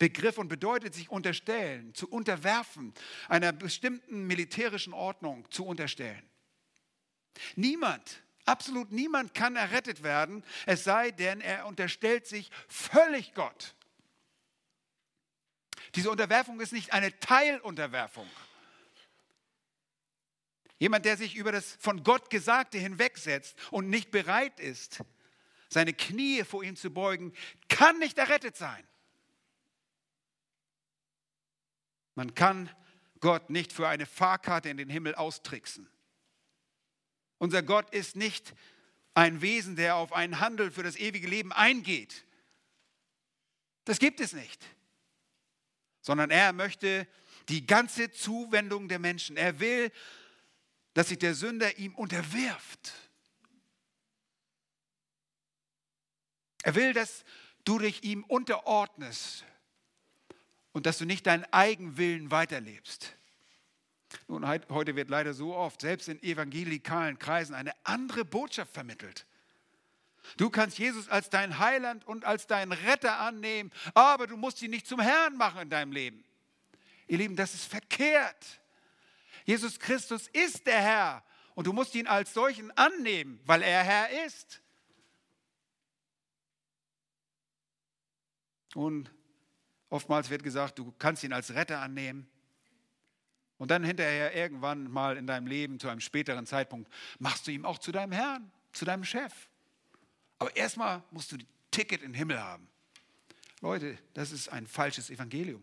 Begriff 0.00 0.38
und 0.38 0.48
bedeutet 0.48 0.94
sich 0.94 1.08
unterstellen, 1.08 1.94
zu 1.94 2.08
unterwerfen, 2.08 2.92
einer 3.28 3.52
bestimmten 3.52 4.26
militärischen 4.26 4.92
Ordnung 4.92 5.48
zu 5.52 5.64
unterstellen. 5.64 6.28
Niemand 7.54 8.22
Absolut 8.50 8.90
niemand 8.90 9.32
kann 9.32 9.54
errettet 9.54 10.02
werden, 10.02 10.42
es 10.66 10.82
sei 10.82 11.12
denn, 11.12 11.40
er 11.40 11.66
unterstellt 11.66 12.26
sich 12.26 12.50
völlig 12.66 13.32
Gott. 13.32 13.76
Diese 15.94 16.10
Unterwerfung 16.10 16.58
ist 16.58 16.72
nicht 16.72 16.92
eine 16.92 17.16
Teilunterwerfung. 17.20 18.28
Jemand, 20.80 21.04
der 21.04 21.16
sich 21.16 21.36
über 21.36 21.52
das 21.52 21.76
von 21.78 22.02
Gott 22.02 22.28
Gesagte 22.28 22.76
hinwegsetzt 22.76 23.56
und 23.70 23.88
nicht 23.88 24.10
bereit 24.10 24.58
ist, 24.58 25.04
seine 25.68 25.92
Knie 25.92 26.42
vor 26.42 26.64
ihm 26.64 26.74
zu 26.74 26.90
beugen, 26.90 27.32
kann 27.68 28.00
nicht 28.00 28.18
errettet 28.18 28.56
sein. 28.56 28.84
Man 32.16 32.34
kann 32.34 32.68
Gott 33.20 33.48
nicht 33.48 33.72
für 33.72 33.86
eine 33.86 34.06
Fahrkarte 34.06 34.70
in 34.70 34.76
den 34.76 34.90
Himmel 34.90 35.14
austricksen. 35.14 35.88
Unser 37.40 37.62
Gott 37.62 37.88
ist 37.94 38.16
nicht 38.16 38.54
ein 39.14 39.40
Wesen, 39.40 39.74
der 39.74 39.96
auf 39.96 40.12
einen 40.12 40.40
Handel 40.40 40.70
für 40.70 40.82
das 40.82 40.96
ewige 40.96 41.26
Leben 41.26 41.52
eingeht. 41.52 42.26
Das 43.86 43.98
gibt 43.98 44.20
es 44.20 44.34
nicht. 44.34 44.62
Sondern 46.02 46.30
er 46.30 46.52
möchte 46.52 47.08
die 47.48 47.66
ganze 47.66 48.10
Zuwendung 48.10 48.88
der 48.88 48.98
Menschen. 48.98 49.38
Er 49.38 49.58
will, 49.58 49.90
dass 50.92 51.08
sich 51.08 51.18
der 51.18 51.34
Sünder 51.34 51.78
ihm 51.78 51.94
unterwirft. 51.94 52.92
Er 56.62 56.74
will, 56.74 56.92
dass 56.92 57.24
du 57.64 57.78
dich 57.78 58.04
ihm 58.04 58.22
unterordnest 58.24 59.46
und 60.72 60.84
dass 60.84 60.98
du 60.98 61.06
nicht 61.06 61.26
deinen 61.26 61.44
Eigenwillen 61.44 62.30
weiterlebst. 62.30 63.16
Nun, 64.28 64.46
heute 64.46 64.96
wird 64.96 65.10
leider 65.10 65.34
so 65.34 65.54
oft, 65.54 65.80
selbst 65.80 66.08
in 66.08 66.22
evangelikalen 66.22 67.18
Kreisen, 67.18 67.54
eine 67.54 67.72
andere 67.84 68.24
Botschaft 68.24 68.72
vermittelt. 68.72 69.26
Du 70.36 70.50
kannst 70.50 70.78
Jesus 70.78 71.08
als 71.08 71.30
dein 71.30 71.58
Heiland 71.58 72.06
und 72.06 72.24
als 72.24 72.46
deinen 72.46 72.72
Retter 72.72 73.18
annehmen, 73.18 73.72
aber 73.94 74.26
du 74.26 74.36
musst 74.36 74.60
ihn 74.62 74.70
nicht 74.70 74.86
zum 74.86 75.00
Herrn 75.00 75.36
machen 75.36 75.62
in 75.62 75.70
deinem 75.70 75.92
Leben. 75.92 76.24
Ihr 77.06 77.18
Lieben, 77.18 77.36
das 77.36 77.54
ist 77.54 77.64
verkehrt. 77.64 78.60
Jesus 79.44 79.78
Christus 79.78 80.28
ist 80.28 80.66
der 80.66 80.80
Herr 80.80 81.24
und 81.54 81.66
du 81.66 81.72
musst 81.72 81.94
ihn 81.94 82.06
als 82.06 82.34
solchen 82.34 82.70
annehmen, 82.76 83.40
weil 83.44 83.62
er 83.62 83.82
Herr 83.82 84.26
ist. 84.26 84.60
Und 88.74 89.10
Oftmals 89.90 90.30
wird 90.30 90.44
gesagt, 90.44 90.78
du 90.78 90.92
kannst 90.98 91.24
ihn 91.24 91.32
als 91.32 91.52
Retter 91.52 91.80
annehmen. 91.80 92.28
Und 93.60 93.70
dann 93.70 93.84
hinterher 93.84 94.34
irgendwann 94.34 94.90
mal 94.90 95.18
in 95.18 95.26
deinem 95.26 95.46
Leben, 95.46 95.78
zu 95.78 95.90
einem 95.90 96.00
späteren 96.00 96.46
Zeitpunkt, 96.46 96.90
machst 97.18 97.46
du 97.46 97.50
ihn 97.50 97.66
auch 97.66 97.76
zu 97.76 97.92
deinem 97.92 98.10
Herrn, 98.10 98.50
zu 98.72 98.86
deinem 98.86 99.04
Chef. 99.04 99.34
Aber 100.38 100.56
erstmal 100.56 101.02
musst 101.10 101.30
du 101.30 101.36
ein 101.36 101.46
Ticket 101.70 102.00
in 102.00 102.12
den 102.12 102.14
Himmel 102.14 102.42
haben. 102.42 102.66
Leute, 103.60 103.98
das 104.14 104.32
ist 104.32 104.48
ein 104.48 104.66
falsches 104.66 105.10
Evangelium. 105.10 105.62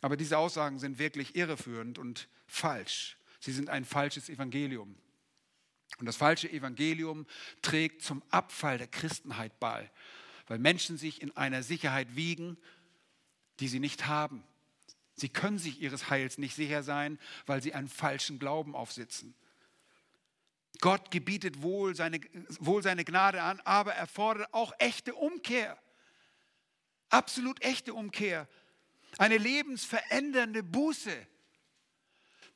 Aber 0.00 0.16
diese 0.16 0.38
Aussagen 0.38 0.78
sind 0.78 0.98
wirklich 0.98 1.36
irreführend 1.36 1.98
und 1.98 2.26
falsch. 2.46 3.18
Sie 3.38 3.52
sind 3.52 3.68
ein 3.68 3.84
falsches 3.84 4.30
Evangelium. 4.30 4.96
Und 5.98 6.06
das 6.06 6.16
falsche 6.16 6.50
Evangelium 6.50 7.26
trägt 7.60 8.00
zum 8.00 8.22
Abfall 8.30 8.78
der 8.78 8.88
Christenheit 8.88 9.60
bei, 9.60 9.90
weil 10.46 10.58
Menschen 10.58 10.96
sich 10.96 11.20
in 11.20 11.36
einer 11.36 11.62
Sicherheit 11.62 12.16
wiegen, 12.16 12.56
die 13.60 13.68
sie 13.68 13.80
nicht 13.80 14.06
haben. 14.06 14.42
Sie 15.14 15.28
können 15.28 15.58
sich 15.58 15.80
ihres 15.80 16.08
Heils 16.08 16.38
nicht 16.38 16.54
sicher 16.54 16.82
sein, 16.82 17.18
weil 17.46 17.62
sie 17.62 17.74
einen 17.74 17.88
falschen 17.88 18.38
Glauben 18.38 18.74
aufsitzen. 18.74 19.34
Gott 20.80 21.10
gebietet 21.10 21.62
wohl 21.62 21.94
seine, 21.94 22.20
wohl 22.58 22.82
seine 22.82 23.04
Gnade 23.04 23.42
an, 23.42 23.60
aber 23.64 23.94
er 23.94 24.06
fordert 24.06 24.52
auch 24.54 24.72
echte 24.78 25.14
Umkehr. 25.14 25.78
Absolut 27.10 27.62
echte 27.62 27.92
Umkehr. 27.92 28.48
Eine 29.18 29.36
lebensverändernde 29.36 30.62
Buße. 30.62 31.26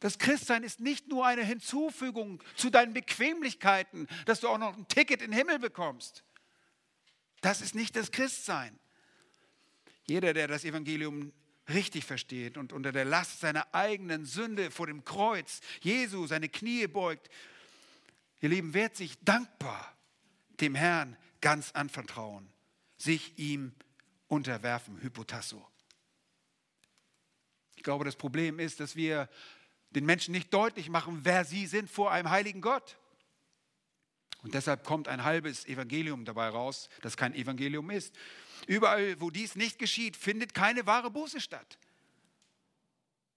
Das 0.01 0.19
Christsein 0.19 0.63
ist 0.63 0.81
nicht 0.81 1.09
nur 1.09 1.27
eine 1.27 1.45
Hinzufügung 1.45 2.43
zu 2.57 2.71
deinen 2.71 2.95
Bequemlichkeiten, 2.95 4.09
dass 4.27 4.41
du 4.41 4.49
auch 4.49 4.59
noch 4.59 4.77
ein 4.77 4.89
Ticket 4.89 5.21
in 5.21 5.33
den 5.33 5.39
Himmel 5.39 5.59
bekommst. 5.59 6.25
Das 7.41 7.61
ist 7.61 7.75
nicht 7.75 7.97
das 7.97 8.11
Christsein. 8.11 8.79
Jeder, 10.07 10.35
der 10.35 10.49
das 10.49 10.65
Evangelium 10.65 11.33
richtig 11.69 12.05
versteht 12.05 12.57
und 12.59 12.73
unter 12.73 12.93
der 12.93 13.05
Last 13.05 13.41
seiner 13.41 13.75
eigenen 13.75 14.27
Sünde 14.27 14.71
vor 14.71 14.87
dem 14.87 15.05
Kreuz 15.05 15.61
Jesu 15.81 16.27
seine 16.27 16.49
Knie 16.49 16.87
beugt, 16.87 17.31
ihr 18.41 18.51
Lieben, 18.51 18.75
wird 18.75 18.97
sich 18.97 19.19
dankbar 19.21 19.97
dem 20.61 20.75
Herrn 20.75 21.17
ganz 21.41 21.73
anvertrauen, 21.73 22.49
sich 22.97 23.39
ihm 23.39 23.73
unterwerfen, 24.29 25.01
Hypotasso. 25.01 25.67
Ich 27.77 27.83
glaube, 27.83 28.05
das 28.05 28.17
Problem 28.17 28.59
ist, 28.59 28.81
dass 28.81 28.97
wir 28.97 29.29
den 29.91 30.05
Menschen 30.07 30.33
nicht 30.33 30.53
deutlich 30.53 30.89
machen, 30.89 31.21
wer 31.23 31.45
sie 31.45 31.67
sind 31.67 31.89
vor 31.89 32.11
einem 32.11 32.31
heiligen 32.31 32.61
Gott. 32.61 32.99
Und 34.43 34.55
deshalb 34.55 34.85
kommt 34.85 35.09
ein 35.09 35.25
halbes 35.25 35.65
Evangelium 35.67 36.25
dabei 36.25 36.49
raus, 36.49 36.89
das 37.01 37.17
kein 37.17 37.35
Evangelium 37.35 37.91
ist. 37.91 38.15
Überall, 38.67 39.21
wo 39.21 39.31
dies 39.31 39.57
nicht 39.57 39.79
geschieht, 39.79 40.17
findet 40.17 40.55
keine 40.55 40.87
wahre 40.87 41.11
Buße 41.11 41.41
statt. 41.41 41.79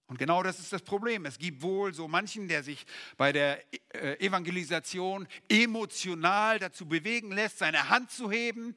Und 0.08 0.18
genau 0.18 0.42
das 0.42 0.58
ist 0.58 0.72
das 0.72 0.82
Problem. 0.82 1.26
Es 1.26 1.38
gibt 1.38 1.60
wohl 1.60 1.92
so 1.92 2.08
manchen, 2.08 2.48
der 2.48 2.62
sich 2.62 2.86
bei 3.18 3.30
der 3.30 3.62
äh, 3.94 4.18
Evangelisation 4.24 5.28
emotional 5.48 6.58
dazu 6.58 6.86
bewegen 6.86 7.30
lässt, 7.30 7.58
seine 7.58 7.90
Hand 7.90 8.10
zu 8.10 8.30
heben. 8.30 8.74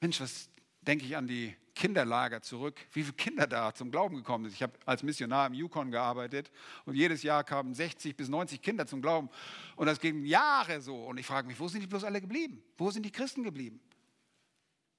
Mensch, 0.00 0.20
was 0.20 0.50
denke 0.82 1.06
ich 1.06 1.16
an 1.16 1.26
die 1.26 1.56
Kinderlager 1.74 2.42
zurück, 2.42 2.80
wie 2.92 3.02
viele 3.02 3.14
Kinder 3.14 3.46
da 3.46 3.72
zum 3.72 3.90
Glauben 3.90 4.16
gekommen 4.16 4.44
sind. 4.44 4.54
Ich 4.54 4.62
habe 4.62 4.72
als 4.84 5.02
Missionar 5.02 5.46
im 5.46 5.54
Yukon 5.54 5.90
gearbeitet 5.90 6.50
und 6.84 6.94
jedes 6.94 7.22
Jahr 7.22 7.44
kamen 7.44 7.72
60 7.72 8.16
bis 8.16 8.28
90 8.28 8.60
Kinder 8.60 8.86
zum 8.86 9.00
Glauben. 9.00 9.30
Und 9.76 9.86
das 9.86 10.00
ging 10.00 10.24
Jahre 10.26 10.82
so. 10.82 10.96
Und 10.96 11.18
ich 11.18 11.26
frage 11.26 11.46
mich, 11.46 11.58
wo 11.58 11.68
sind 11.68 11.80
die 11.80 11.86
bloß 11.86 12.04
alle 12.04 12.20
geblieben? 12.20 12.62
Wo 12.76 12.90
sind 12.90 13.06
die 13.06 13.12
Christen 13.12 13.44
geblieben? 13.44 13.80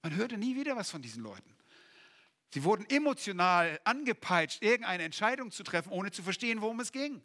Man 0.02 0.16
hörte 0.16 0.38
nie 0.38 0.56
wieder 0.56 0.76
was 0.76 0.90
von 0.90 1.02
diesen 1.02 1.24
Leuten. 1.24 1.56
Sie 2.52 2.64
wurden 2.64 2.86
emotional 2.90 3.80
angepeitscht, 3.84 4.64
irgendeine 4.64 5.04
Entscheidung 5.04 5.52
zu 5.52 5.64
treffen, 5.64 5.92
ohne 5.92 6.12
zu 6.12 6.24
verstehen, 6.24 6.62
worum 6.62 6.80
es 6.80 6.92
ging. 6.92 7.22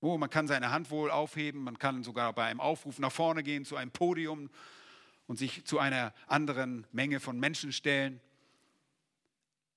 Oh, 0.00 0.16
man 0.16 0.30
kann 0.30 0.46
seine 0.46 0.70
Hand 0.70 0.90
wohl 0.90 1.10
aufheben, 1.10 1.64
man 1.64 1.78
kann 1.78 2.02
sogar 2.02 2.32
bei 2.32 2.44
einem 2.44 2.60
Aufruf 2.60 2.98
nach 2.98 3.12
vorne 3.12 3.42
gehen 3.42 3.64
zu 3.64 3.76
einem 3.76 3.90
Podium 3.90 4.50
und 5.26 5.38
sich 5.38 5.64
zu 5.64 5.78
einer 5.78 6.14
anderen 6.26 6.86
Menge 6.92 7.20
von 7.20 7.38
Menschen 7.38 7.72
stellen. 7.72 8.20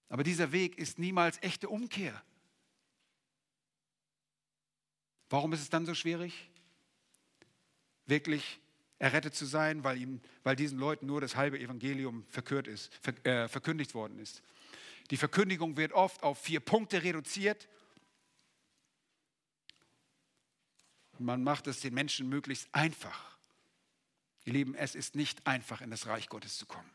Aber 0.10 0.24
dieser 0.24 0.52
Weg 0.52 0.78
ist 0.78 1.00
niemals 1.00 1.42
echte 1.42 1.70
Umkehr. 1.70 2.22
Warum 5.30 5.52
ist 5.52 5.62
es 5.62 5.70
dann 5.70 5.86
so 5.86 5.94
schwierig, 5.94 6.50
wirklich 8.06 8.60
errettet 9.00 9.36
zu 9.36 9.46
sein, 9.46 9.84
weil, 9.84 9.98
ihm, 9.98 10.22
weil 10.44 10.56
diesen 10.56 10.80
Leuten 10.80 11.06
nur 11.06 11.22
das 11.22 11.36
halbe 11.36 11.60
Evangelium 11.60 12.26
ist, 12.66 12.92
äh, 13.24 13.48
verkündigt 13.48 13.94
worden 13.94 14.20
ist? 14.20 14.42
Die 15.10 15.18
Verkündigung 15.18 15.78
wird 15.78 15.94
oft 15.94 16.24
auf 16.24 16.40
vier 16.40 16.60
Punkte 16.60 17.04
reduziert. 17.04 17.68
Man 21.18 21.44
macht 21.44 21.68
es 21.68 21.80
den 21.80 21.94
Menschen 21.94 22.28
möglichst 22.30 22.68
einfach. 22.74 23.38
Ihr 24.46 24.54
Lieben, 24.54 24.76
es 24.76 24.96
ist 24.96 25.16
nicht 25.16 25.46
einfach, 25.48 25.82
in 25.82 25.90
das 25.90 26.08
Reich 26.08 26.30
Gottes 26.30 26.58
zu 26.58 26.66
kommen. 26.66 26.90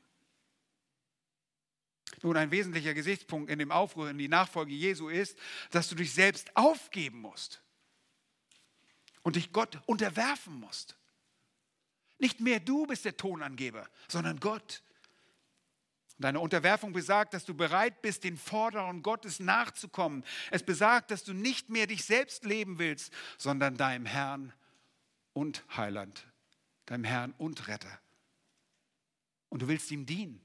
Nun, 2.23 2.37
ein 2.37 2.51
wesentlicher 2.51 2.95
Gesichtspunkt 2.95 3.51
in 3.51 3.59
dem 3.59 3.73
Aufruhr 3.73 4.11
in 4.11 4.19
die 4.19 4.29
Nachfolge 4.29 4.73
Jesu 4.73 5.09
ist, 5.09 5.39
dass 5.71 5.89
du 5.89 5.95
dich 5.95 6.13
selbst 6.13 6.55
aufgeben 6.57 7.21
musst 7.21 7.63
und 9.23 9.37
dich 9.37 9.53
Gott 9.53 9.81
unterwerfen 9.87 10.55
musst. 10.55 10.97
Nicht 12.23 12.41
mehr 12.41 12.59
du 12.59 12.87
bist 12.87 13.05
der 13.05 13.19
Tonangeber, 13.19 13.87
sondern 14.09 14.41
Gott. 14.41 14.83
Deine 16.19 16.41
Unterwerfung 16.41 16.95
besagt, 16.95 17.35
dass 17.35 17.45
du 17.45 17.53
bereit 17.53 18.01
bist, 18.01 18.25
den 18.25 18.39
Forderungen 18.39 19.03
Gottes 19.03 19.41
nachzukommen. 19.41 20.25
Es 20.51 20.63
besagt, 20.63 21.11
dass 21.11 21.25
du 21.25 21.35
nicht 21.35 21.69
mehr 21.69 21.87
dich 21.87 22.05
selbst 22.05 22.47
leben 22.47 22.79
willst, 22.79 23.13
sondern 23.37 23.77
deinem 23.77 24.07
Herrn 24.07 24.55
und 25.35 25.63
Heiland 25.77 26.27
deinem 26.87 27.05
Herrn 27.05 27.35
und 27.39 27.69
Retter. 27.69 28.01
Und 29.49 29.63
du 29.63 29.69
willst 29.69 29.91
ihm 29.91 30.07
dienen. 30.07 30.41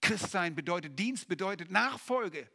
Christsein 0.00 0.54
bedeutet 0.54 0.98
Dienst, 0.98 1.28
bedeutet 1.28 1.70
Nachfolge. 1.70 2.48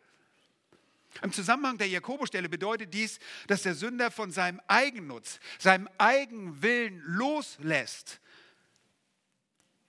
Im 1.21 1.31
Zusammenhang 1.31 1.77
der 1.77 1.87
Jakobusstelle 1.87 2.49
bedeutet 2.49 2.93
dies, 2.93 3.19
dass 3.47 3.63
der 3.63 3.75
Sünder 3.75 4.11
von 4.11 4.31
seinem 4.31 4.61
Eigennutz, 4.67 5.39
seinem 5.57 5.89
Eigenwillen 5.97 7.01
loslässt. 7.05 8.19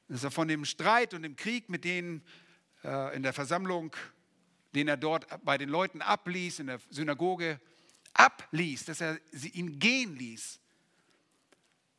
Dass 0.08 0.24
er 0.24 0.30
von 0.30 0.48
dem 0.48 0.64
Streit 0.64 1.14
und 1.14 1.22
dem 1.22 1.36
Krieg, 1.36 1.68
mit 1.68 1.84
denen 1.84 2.22
äh, 2.84 3.14
in 3.14 3.22
der 3.22 3.32
Versammlung, 3.32 3.94
den 4.74 4.88
er 4.88 4.96
dort 4.96 5.26
bei 5.44 5.58
den 5.58 5.68
Leuten 5.68 6.02
abließ, 6.02 6.60
in 6.60 6.66
der 6.68 6.80
Synagoge, 6.90 7.60
abließ, 8.14 8.86
dass 8.86 9.00
er 9.00 9.20
sie 9.30 9.50
ihn 9.50 9.78
gehen 9.78 10.16
ließ 10.16 10.60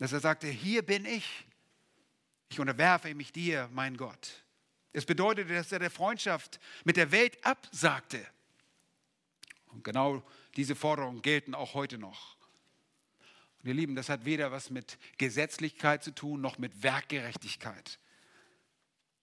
dass 0.02 0.14
er 0.14 0.20
sagte, 0.20 0.48
hier 0.48 0.82
bin 0.82 1.06
ich, 1.06 1.46
ich 2.50 2.60
unterwerfe 2.60 3.14
mich 3.14 3.32
dir, 3.32 3.70
mein 3.72 3.98
Gott. 3.98 4.44
Es 4.94 5.06
bedeutete, 5.06 5.54
dass 5.54 5.72
er 5.72 5.78
der 5.78 5.92
Freundschaft 5.92 6.60
mit 6.86 6.98
der 6.98 7.12
Welt 7.12 7.38
absagte. 7.46 8.26
Und 9.72 9.84
genau 9.84 10.24
diese 10.56 10.76
Forderungen 10.76 11.22
gelten 11.22 11.56
auch 11.56 11.74
heute 11.74 11.98
noch. 11.98 12.36
Und 13.62 13.70
ihr 13.70 13.74
Lieben, 13.74 13.96
das 13.96 14.10
hat 14.10 14.26
weder 14.26 14.52
was 14.52 14.70
mit 14.70 14.98
Gesetzlichkeit 15.18 16.04
zu 16.04 16.14
tun, 16.14 16.42
noch 16.42 16.58
mit 16.58 16.84
Werkgerechtigkeit. 16.84 18.00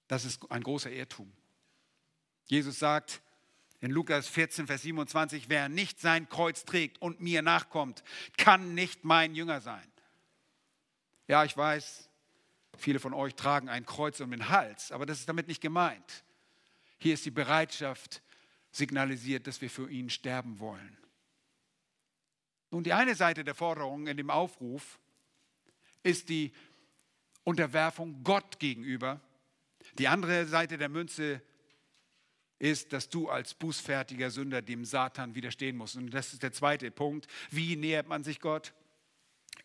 Das 0.07 0.25
ist 0.25 0.51
ein 0.51 0.63
großer 0.63 0.91
Irrtum. 0.91 1.33
Jesus 2.47 2.79
sagt 2.79 3.21
in 3.81 3.91
Lukas 3.91 4.27
14, 4.29 4.67
Vers 4.67 4.83
27, 4.83 5.49
wer 5.49 5.69
nicht 5.69 6.01
sein 6.01 6.29
Kreuz 6.29 6.65
trägt 6.65 7.01
und 7.01 7.21
mir 7.21 7.43
nachkommt, 7.43 8.03
kann 8.37 8.75
nicht 8.75 9.05
mein 9.05 9.35
Jünger 9.35 9.61
sein. 9.61 9.87
Ja, 11.29 11.45
ich 11.45 11.57
weiß, 11.57 12.09
viele 12.77 13.01
von 13.01 13.13
euch 13.13 13.35
tragen 13.35 13.69
ein 13.69 13.85
Kreuz 13.87 14.21
um 14.21 14.31
den 14.31 14.49
Hals, 14.49 14.93
aber 14.93 15.05
das 15.05 15.21
ist 15.21 15.29
damit 15.29 15.47
nicht 15.47 15.61
gemeint. 15.61 16.25
Hier 16.99 17.15
ist 17.15 17.25
die 17.27 17.31
Bereitschaft 17.31 18.23
signalisiert, 18.71 19.47
dass 19.47 19.61
wir 19.61 19.71
für 19.71 19.91
ihn 19.91 20.11
sterben 20.11 20.59
wollen. 20.59 20.97
Nun, 22.71 22.85
die 22.85 22.93
eine 22.93 23.15
Seite 23.15 23.45
der 23.45 23.55
Forderung 23.55 24.07
in 24.07 24.17
dem 24.17 24.31
Aufruf 24.31 24.99
ist 26.03 26.29
die 26.29 26.53
Unterwerfung 27.45 28.23
Gott 28.25 28.59
gegenüber. 28.59 29.21
Die 29.99 30.09
andere 30.09 30.47
Seite 30.47 30.77
der 30.77 30.89
Münze 30.89 31.43
ist, 32.59 32.93
dass 32.93 33.09
du 33.09 33.29
als 33.29 33.55
bußfertiger 33.55 34.31
Sünder 34.31 34.63
dem 34.63 34.85
Satan 34.85 35.35
widerstehen 35.35 35.77
musst. 35.77 35.97
Und 35.97 36.11
das 36.11 36.33
ist 36.33 36.43
der 36.43 36.53
zweite 36.53 36.91
Punkt. 36.91 37.27
Wie 37.51 37.77
nähert 37.77 38.09
man 38.09 38.25
sich 38.25 38.41
Gott? 38.41 38.75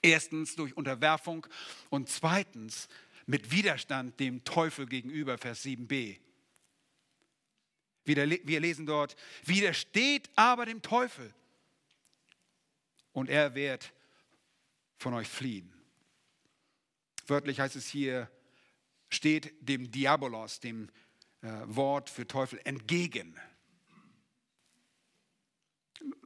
Erstens 0.02 0.56
durch 0.56 0.78
Unterwerfung 0.78 1.48
und 1.89 2.10
zweitens 2.10 2.88
mit 3.26 3.52
Widerstand 3.52 4.20
dem 4.20 4.44
Teufel 4.44 4.86
gegenüber, 4.86 5.38
Vers 5.38 5.66
7b. 5.66 6.20
Wir 8.06 8.60
lesen 8.60 8.86
dort, 8.86 9.16
widersteht 9.46 10.30
aber 10.36 10.66
dem 10.66 10.82
Teufel 10.82 11.34
und 13.13 13.30
er 13.30 13.56
wird 13.56 13.94
von 14.98 15.13
euch 15.13 15.28
fliehen. 15.28 15.74
Wörtlich 17.28 17.60
heißt 17.60 17.76
es 17.76 17.88
hier, 17.88 18.30
steht 19.10 19.54
dem 19.62 19.92
Diabolos, 19.92 20.60
dem 20.60 20.89
äh, 21.42 21.48
Wort 21.66 22.10
für 22.10 22.28
Teufel, 22.28 22.60
entgegen. 22.63 23.39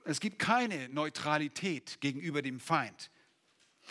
Es 0.06 0.20
gibt 0.20 0.40
keine 0.40 0.90
Neutralität 0.90 2.00
gegenüber 2.02 2.42
dem 2.42 2.60
Feind. 2.60 3.12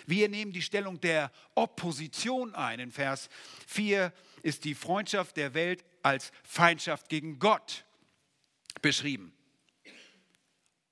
Wir 0.06 0.28
nehmen 0.28 0.52
die 0.52 0.62
Stellung 0.62 1.00
der 1.00 1.30
Opposition 1.54 2.54
ein. 2.54 2.80
In 2.80 2.92
Vers 2.92 3.28
4 3.66 4.12
ist 4.46 4.64
die 4.64 4.76
Freundschaft 4.76 5.36
der 5.36 5.54
Welt 5.54 5.84
als 6.02 6.30
Feindschaft 6.44 7.08
gegen 7.08 7.40
Gott 7.40 7.84
beschrieben. 8.80 9.36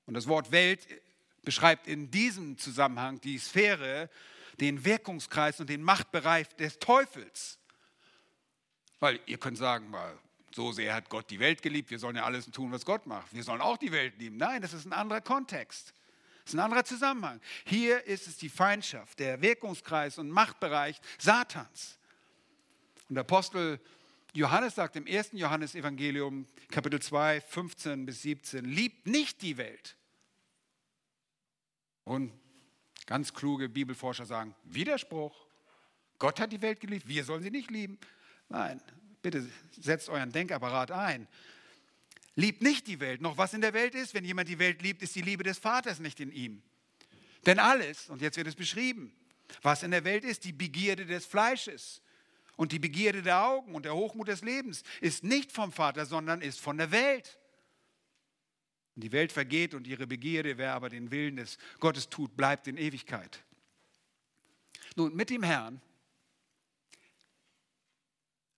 Und 0.05 0.13
das 0.13 0.27
Wort 0.27 0.51
Welt 0.51 0.85
beschreibt 1.41 1.87
in 1.87 2.11
diesem 2.11 2.57
Zusammenhang 2.57 3.21
die 3.21 3.37
Sphäre, 3.39 4.09
den 4.59 4.83
Wirkungskreis 4.83 5.61
und 5.61 5.69
den 5.69 5.81
Machtbereich 5.83 6.49
des 6.57 6.79
Teufels. 6.79 7.57
Weil 8.99 9.21
ihr 9.25 9.37
könnt 9.37 9.57
sagen, 9.57 9.93
so 10.53 10.73
sehr 10.73 10.93
hat 10.93 11.09
Gott 11.09 11.29
die 11.29 11.39
Welt 11.39 11.61
geliebt, 11.61 11.91
wir 11.91 11.99
sollen 11.99 12.17
ja 12.17 12.23
alles 12.23 12.51
tun, 12.51 12.73
was 12.73 12.85
Gott 12.85 13.05
macht. 13.07 13.33
Wir 13.33 13.43
sollen 13.43 13.61
auch 13.61 13.77
die 13.77 13.93
Welt 13.93 14.17
lieben. 14.17 14.35
Nein, 14.35 14.61
das 14.61 14.73
ist 14.73 14.85
ein 14.85 14.93
anderer 14.93 15.21
Kontext. 15.21 15.93
Das 16.43 16.53
ist 16.53 16.59
ein 16.59 16.59
anderer 16.59 16.83
Zusammenhang. 16.83 17.39
Hier 17.65 18.03
ist 18.05 18.27
es 18.27 18.35
die 18.35 18.49
Feindschaft, 18.49 19.17
der 19.19 19.41
Wirkungskreis 19.41 20.17
und 20.17 20.29
Machtbereich 20.29 20.99
Satans. 21.17 21.97
Und 23.09 23.15
der 23.15 23.21
Apostel 23.21 23.79
Johannes 24.33 24.75
sagt 24.75 24.95
im 24.95 25.07
1. 25.07 25.29
Johannesevangelium, 25.33 26.45
Kapitel 26.69 27.01
2, 27.01 27.41
15 27.41 28.05
bis 28.05 28.21
17, 28.23 28.65
liebt 28.65 29.07
nicht 29.07 29.41
die 29.41 29.57
Welt. 29.57 29.95
Und 32.03 32.33
ganz 33.05 33.33
kluge 33.33 33.69
Bibelforscher 33.69 34.25
sagen, 34.25 34.55
Widerspruch. 34.63 35.47
Gott 36.19 36.39
hat 36.39 36.51
die 36.51 36.61
Welt 36.61 36.79
geliebt, 36.79 37.07
wir 37.07 37.23
sollen 37.23 37.43
sie 37.43 37.51
nicht 37.51 37.71
lieben. 37.71 37.97
Nein, 38.49 38.81
bitte 39.21 39.47
setzt 39.79 40.09
euren 40.09 40.31
Denkapparat 40.31 40.91
ein. 40.91 41.27
Liebt 42.35 42.61
nicht 42.61 42.87
die 42.87 42.99
Welt, 42.99 43.21
noch 43.21 43.37
was 43.37 43.53
in 43.53 43.61
der 43.61 43.73
Welt 43.73 43.95
ist. 43.95 44.13
Wenn 44.13 44.25
jemand 44.25 44.49
die 44.49 44.59
Welt 44.59 44.81
liebt, 44.81 45.01
ist 45.01 45.15
die 45.15 45.21
Liebe 45.21 45.43
des 45.43 45.57
Vaters 45.57 45.99
nicht 45.99 46.19
in 46.19 46.31
ihm. 46.31 46.61
Denn 47.45 47.59
alles, 47.59 48.09
und 48.09 48.21
jetzt 48.21 48.35
wird 48.35 48.47
es 48.47 48.55
beschrieben, 48.55 49.13
was 49.61 49.83
in 49.83 49.91
der 49.91 50.03
Welt 50.03 50.25
ist, 50.25 50.43
die 50.43 50.51
Begierde 50.51 51.05
des 51.05 51.25
Fleisches 51.25 52.01
und 52.55 52.71
die 52.71 52.79
Begierde 52.79 53.21
der 53.21 53.43
Augen 53.43 53.75
und 53.75 53.85
der 53.85 53.95
Hochmut 53.95 54.27
des 54.27 54.41
Lebens, 54.41 54.83
ist 55.01 55.23
nicht 55.23 55.51
vom 55.51 55.71
Vater, 55.71 56.05
sondern 56.05 56.41
ist 56.41 56.59
von 56.59 56.77
der 56.77 56.91
Welt. 56.91 57.39
Und 58.95 59.03
die 59.03 59.11
Welt 59.11 59.31
vergeht 59.31 59.73
und 59.73 59.87
ihre 59.87 60.07
Begierde, 60.07 60.57
wer 60.57 60.73
aber 60.73 60.89
den 60.89 61.11
Willen 61.11 61.35
des 61.35 61.57
Gottes 61.79 62.09
tut, 62.09 62.35
bleibt 62.37 62.67
in 62.67 62.77
Ewigkeit. 62.77 63.43
Nun, 64.95 65.13
mit 65.15 65.29
dem 65.29 65.43
Herrn 65.43 65.81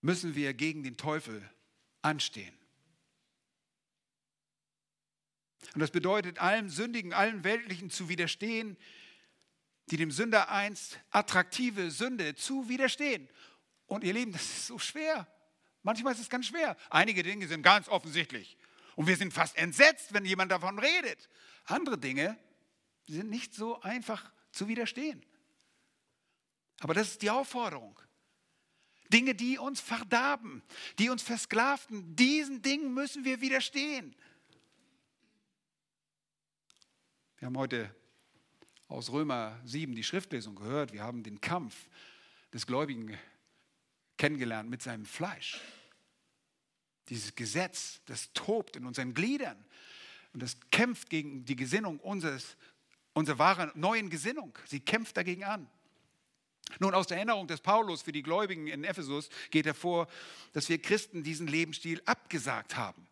müssen 0.02 0.36
wir 0.36 0.54
gegen 0.54 0.84
den 0.84 0.98
Teufel 0.98 1.48
anstehen. 2.04 2.54
Und 5.74 5.82
das 5.82 5.92
bedeutet, 5.92 6.40
allem 6.40 6.70
Sündigen, 6.70 7.14
allen 7.14 7.44
Weltlichen 7.44 7.90
zu 7.90 8.08
widerstehen, 8.08 8.78
die 9.90 9.98
dem 9.98 10.12
Sünder 10.12 10.50
einst 10.50 11.00
attraktive 11.10 11.92
Sünde 11.92 12.36
zu 12.36 12.70
widerstehen. 12.70 13.28
Und 13.88 14.04
ihr 14.04 14.14
Lieben, 14.14 14.32
das 14.34 14.44
ist 14.44 14.68
so 14.68 14.78
schwer. 14.78 15.28
Manchmal 15.84 16.14
ist 16.14 16.20
es 16.20 16.30
ganz 16.30 16.48
schwer. 16.48 16.78
Einige 16.90 17.24
Dinge 17.24 17.48
sind 17.48 17.64
ganz 17.64 17.88
offensichtlich. 17.88 18.58
Und 18.96 19.08
wir 19.08 19.16
sind 19.16 19.34
fast 19.34 19.56
entsetzt, 19.58 20.14
wenn 20.14 20.26
jemand 20.26 20.52
davon 20.52 20.80
redet. 20.80 21.30
Andere 21.66 21.98
Dinge 21.98 22.38
sind 23.08 23.30
nicht 23.30 23.54
so 23.54 23.80
einfach 23.82 24.32
zu 24.52 24.68
widerstehen. 24.68 25.26
Aber 26.80 26.94
das 26.94 27.10
ist 27.10 27.22
die 27.22 27.30
Aufforderung. 27.30 28.00
Dinge, 29.12 29.36
die 29.36 29.58
uns 29.58 29.80
verdarben, 29.80 30.62
die 31.00 31.10
uns 31.10 31.22
versklavten, 31.22 32.16
diesen 32.16 32.62
Dingen 32.62 32.94
müssen 32.94 33.24
wir 33.24 33.40
widerstehen. 33.40 34.16
Wir 37.38 37.46
haben 37.46 37.58
heute 37.58 37.96
aus 38.88 39.12
Römer 39.12 39.62
7 39.64 39.96
die 39.96 40.04
Schriftlesung 40.04 40.56
gehört. 40.56 40.92
Wir 40.92 41.04
haben 41.04 41.24
den 41.24 41.40
Kampf 41.40 41.88
des 42.52 42.66
Gläubigen 42.66 43.18
kennengelernt 44.18 44.70
mit 44.70 44.82
seinem 44.82 45.06
Fleisch. 45.06 45.60
Dieses 47.10 47.36
Gesetz, 47.36 48.02
das 48.06 48.32
tobt 48.34 48.76
in 48.76 48.86
unseren 48.86 49.14
Gliedern 49.14 49.64
und 50.34 50.44
das 50.44 50.58
kämpft 50.72 51.10
gegen 51.10 51.46
die 51.46 51.56
Gesinnung 51.56 52.00
unseres, 52.00 52.58
unserer 53.14 53.40
wahren 53.40 53.72
neuen 53.76 54.10
Gesinnung. 54.10 54.58
Sie 54.66 54.80
kämpft 54.80 55.16
dagegen 55.18 55.44
an. 55.44 55.70
Nun, 56.80 56.94
aus 56.94 57.08
der 57.08 57.18
Erinnerung 57.18 57.48
des 57.48 57.62
Paulus 57.62 58.02
für 58.02 58.12
die 58.12 58.24
Gläubigen 58.24 58.68
in 58.68 58.84
Ephesus 58.84 59.30
geht 59.52 59.66
hervor, 59.66 60.08
dass 60.54 60.68
wir 60.68 60.82
Christen 60.82 61.24
diesen 61.24 61.48
Lebensstil 61.48 62.02
abgesagt 62.06 62.76
haben. 62.76 63.08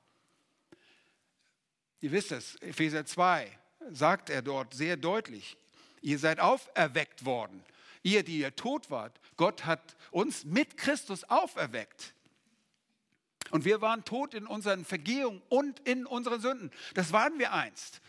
Ihr 2.02 2.12
wisst 2.12 2.32
es, 2.32 2.56
Epheser 2.58 3.06
2, 3.06 3.50
sagt 3.92 4.30
er 4.30 4.42
dort 4.42 4.74
sehr 4.74 4.98
deutlich, 4.98 5.58
ihr 6.02 6.20
seid 6.20 6.40
auferweckt 6.40 7.26
worden. 7.26 7.64
Ihr, 8.04 8.24
die 8.24 8.40
ihr 8.40 8.56
tot 8.56 8.92
wart, 8.92 9.20
Gott 9.38 9.66
hat 9.66 9.96
uns 10.12 10.46
mit 10.46 10.78
Christus 10.78 11.24
auferweckt. 11.26 12.14
Und 13.52 13.66
wir 13.66 13.82
waren 13.82 14.04
tot 14.06 14.34
in 14.34 14.48
unseren 14.48 14.86
Vergehungen 14.86 15.42
und 15.50 15.80
in 15.82 16.06
unseren 16.06 16.42
Sünden. 16.42 16.72
Das 16.94 17.12
waren 17.12 17.38
wir 17.38 17.54
einst. 17.54 18.02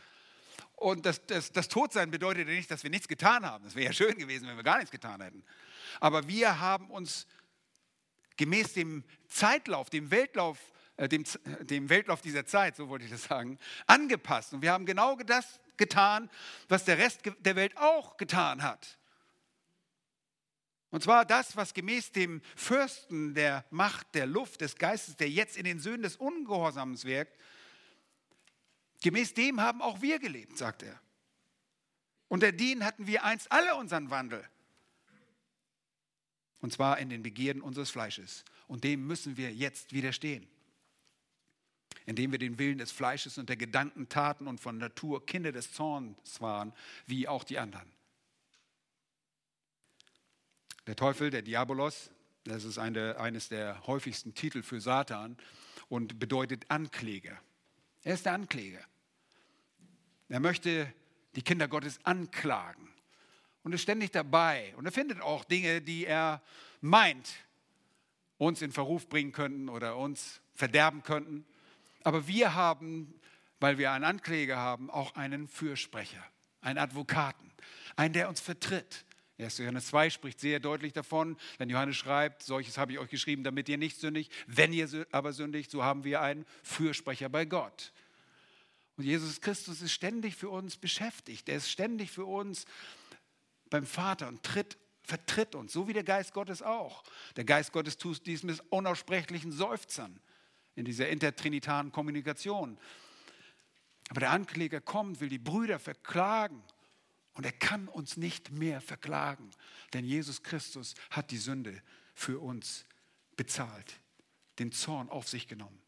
Und 0.77 1.07
das, 1.07 1.25
das, 1.27 1.53
das 1.53 1.69
Todsein 1.69 2.11
bedeutet 2.11 2.49
nicht, 2.49 2.71
dass 2.71 2.83
wir 2.83 2.91
nichts 2.91 3.09
getan 3.09 3.45
haben. 3.45 3.65
Das 3.65 3.75
wäre 3.75 3.87
ja 3.87 3.93
schön 3.93 4.17
gewesen, 4.19 4.47
wenn 4.47 4.57
wir 4.57 4.63
gar 4.63 4.77
nichts 4.77 4.91
getan 4.91 5.21
hätten. 5.21 5.43
Aber 6.01 6.29
wir 6.29 6.61
haben 6.61 6.91
uns 6.91 7.27
gemäß 8.37 8.75
dem 8.75 9.05
Zeitlauf, 9.29 9.91
dem 9.91 10.11
Weltlauf, 10.11 10.59
äh, 10.97 11.09
dem, 11.09 11.25
dem 11.61 11.89
Weltlauf 11.89 12.21
dieser 12.21 12.47
Zeit, 12.47 12.77
so 12.77 12.89
wollte 12.89 13.07
ich 13.07 13.11
das 13.11 13.25
sagen, 13.25 13.59
angepasst. 13.87 14.53
Und 14.53 14.63
wir 14.63 14.73
haben 14.73 14.85
genau 14.85 15.17
das 15.17 15.61
getan, 15.77 16.31
was 16.69 16.85
der 16.85 16.99
Rest 16.99 17.21
der 17.41 17.57
Welt 17.57 17.77
auch 17.77 18.17
getan 18.17 18.63
hat. 18.63 18.99
Und 20.91 21.03
zwar 21.03 21.25
das, 21.25 21.57
was 21.57 21.75
gemäß 21.75 22.13
dem 22.13 22.41
Fürsten 22.55 23.35
der 23.35 23.65
Macht 23.71 24.15
der 24.15 24.27
Luft, 24.27 24.61
des 24.61 24.77
Geistes, 24.77 25.17
der 25.17 25.29
jetzt 25.29 25.57
in 25.57 25.65
den 25.65 25.81
Söhnen 25.81 26.03
des 26.03 26.17
Ungehorsams 26.17 27.05
wirkt, 27.05 27.39
gemäß 29.03 29.35
dem 29.35 29.61
haben 29.61 29.83
auch 29.83 30.01
wir 30.01 30.19
gelebt, 30.19 30.57
sagt 30.57 30.83
er. 30.83 31.01
Unter 32.29 32.53
denen 32.53 32.85
hatten 32.85 33.07
wir 33.07 33.25
einst 33.25 33.51
alle 33.51 33.75
unseren 33.77 34.11
Wandel. 34.11 34.49
Und 36.61 36.73
zwar 36.73 36.99
in 36.99 37.11
den 37.11 37.23
Begierden 37.23 37.63
unseres 37.63 37.91
Fleisches. 37.91 38.45
Und 38.67 38.85
dem 38.85 39.07
müssen 39.07 39.37
wir 39.37 39.53
jetzt 39.53 39.93
widerstehen 39.93 40.49
indem 42.07 42.31
wir 42.31 42.39
den 42.39 42.59
Willen 42.59 42.79
des 42.79 42.93
Fleisches 42.93 43.37
und 43.37 43.49
der 43.49 43.57
Gedanken 43.57 44.09
taten 44.09 44.47
und 44.47 44.61
von 44.61 44.79
Natur 44.79 45.27
Kinder 45.27 45.53
des 45.53 45.73
Zorns 45.73 46.41
waren, 46.41 46.73
wie 47.07 47.29
auch 47.29 47.45
die 47.45 47.59
anderen. 47.59 47.91
Der 50.87 50.95
Teufel, 50.95 51.31
der 51.31 51.43
Diabolos, 51.43 52.11
das 52.45 52.65
ist 52.65 52.79
eine, 52.79 53.19
eines 53.19 53.49
der 53.49 53.87
häufigsten 53.87 54.35
Titel 54.35 54.63
für 54.63 54.81
Satan 54.81 55.37
und 55.89 56.21
bedeutet 56.21 56.71
Ankläger. 56.71 57.37
Er 58.05 58.15
ist 58.15 58.27
der 58.27 58.35
Ankläger. 58.35 58.85
Er 60.29 60.39
möchte 60.39 60.93
die 61.35 61.43
Kinder 61.43 61.67
Gottes 61.67 61.99
anklagen 62.05 62.89
und 63.65 63.73
ist 63.73 63.83
ständig 63.83 64.13
dabei. 64.13 64.75
Und 64.77 64.87
er 64.87 64.93
findet 64.93 65.21
auch 65.21 65.45
Dinge, 65.45 65.83
die 65.83 66.07
er 66.07 66.41
meint, 66.81 67.35
uns 68.39 68.63
in 68.63 68.71
Verruf 68.71 69.09
bringen 69.09 69.33
könnten 69.33 69.69
oder 69.69 69.97
uns 69.97 70.41
verderben 70.55 71.03
könnten. 71.03 71.45
Aber 72.05 72.29
wir 72.29 72.55
haben, 72.55 73.19
weil 73.59 73.79
wir 73.79 73.91
einen 73.91 74.05
Ankläger 74.05 74.57
haben, 74.57 74.89
auch 74.91 75.17
einen 75.17 75.49
Fürsprecher, 75.49 76.23
einen 76.61 76.79
Advokaten, 76.79 77.51
einen, 77.97 78.13
der 78.13 78.29
uns 78.29 78.41
vertritt. 78.41 79.06
1. 79.39 79.59
Johannes 79.59 79.89
2 79.89 80.11
spricht 80.11 80.41
sehr 80.41 80.61
deutlich 80.61 80.95
davon, 80.95 81.37
wenn 81.59 81.69
Johannes 81.69 81.97
schreibt, 81.97 82.43
solches 82.43 82.79
habe 82.79 82.93
ich 82.93 82.99
euch 82.99 83.11
geschrieben, 83.11 83.45
damit 83.45 83.69
ihr 83.69 83.77
nicht 83.77 84.01
sündigt. 84.01 84.33
Wenn 84.47 84.73
ihr 84.73 85.07
aber 85.13 85.33
sündigt, 85.33 85.71
so 85.71 85.85
haben 85.85 86.05
wir 86.05 86.23
einen 86.23 86.47
Fürsprecher 86.63 87.29
bei 87.29 87.45
Gott. 87.45 87.93
Und 88.97 89.05
Jesus 89.05 89.43
Christus 89.43 89.83
ist 89.83 89.93
ständig 89.93 90.37
für 90.37 90.49
uns 90.49 90.79
beschäftigt. 90.79 91.51
Er 91.51 91.57
ist 91.57 91.71
ständig 91.71 92.11
für 92.11 92.25
uns 92.25 92.65
beim 93.69 93.85
Vater 93.85 94.29
und 94.29 94.43
tritt, 94.43 94.79
vertritt 95.03 95.55
uns, 95.55 95.75
so 95.75 95.87
wie 95.87 95.93
der 95.93 96.05
Geist 96.05 96.33
Gottes 96.33 96.63
auch. 96.63 97.05
Der 97.37 97.45
Geist 97.45 97.73
Gottes 97.73 97.99
tut 97.99 98.25
dies 98.27 98.43
mit 98.43 98.63
unaussprechlichen 98.71 99.53
Seufzern 99.53 100.19
in 100.77 100.87
dieser 100.87 101.11
intertrinitaren 101.11 101.93
Kommunikation. 101.93 102.79
Aber 104.09 104.21
der 104.21 104.31
Ankläger 104.31 104.81
kommt, 104.81 105.21
will 105.21 105.29
die 105.29 105.39
Brüder 105.39 105.79
verklagen 105.79 106.63
und 107.37 107.45
er 107.45 107.53
kann 107.53 107.87
uns 107.87 108.17
nicht 108.17 108.51
mehr 108.51 108.81
verklagen, 108.81 109.51
denn 109.93 110.05
Jesus 110.05 110.43
Christus 110.43 110.95
hat 111.11 111.31
die 111.31 111.37
Sünde 111.37 111.81
für 112.15 112.41
uns 112.41 112.87
bezahlt, 113.37 114.01
den 114.59 114.73
Zorn 114.73 115.11
auf 115.11 115.29
sich 115.29 115.47
genommen. 115.47 115.79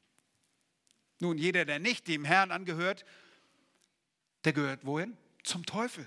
Nun, 1.20 1.38
jeder, 1.38 1.64
der 1.64 1.78
nicht 1.78 2.06
dem 2.06 2.24
Herrn 2.24 2.52
angehört, 2.52 3.04
der 4.44 4.52
gehört 4.52 4.84
wohin? 4.84 5.16
Zum 5.42 5.64
Teufel. 5.64 6.06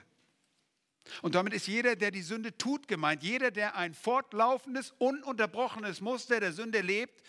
Und 1.23 1.33
damit 1.33 1.53
ist 1.53 1.67
jeder, 1.67 1.95
der 1.95 2.11
die 2.11 2.21
Sünde 2.21 2.55
tut, 2.55 2.87
gemeint. 2.87 3.23
Jeder, 3.23 3.49
der 3.49 3.75
ein 3.75 3.95
fortlaufendes, 3.95 4.93
ununterbrochenes 4.99 6.01
Muster 6.01 6.39
der 6.39 6.53
Sünde 6.53 6.81
lebt, 6.81 7.23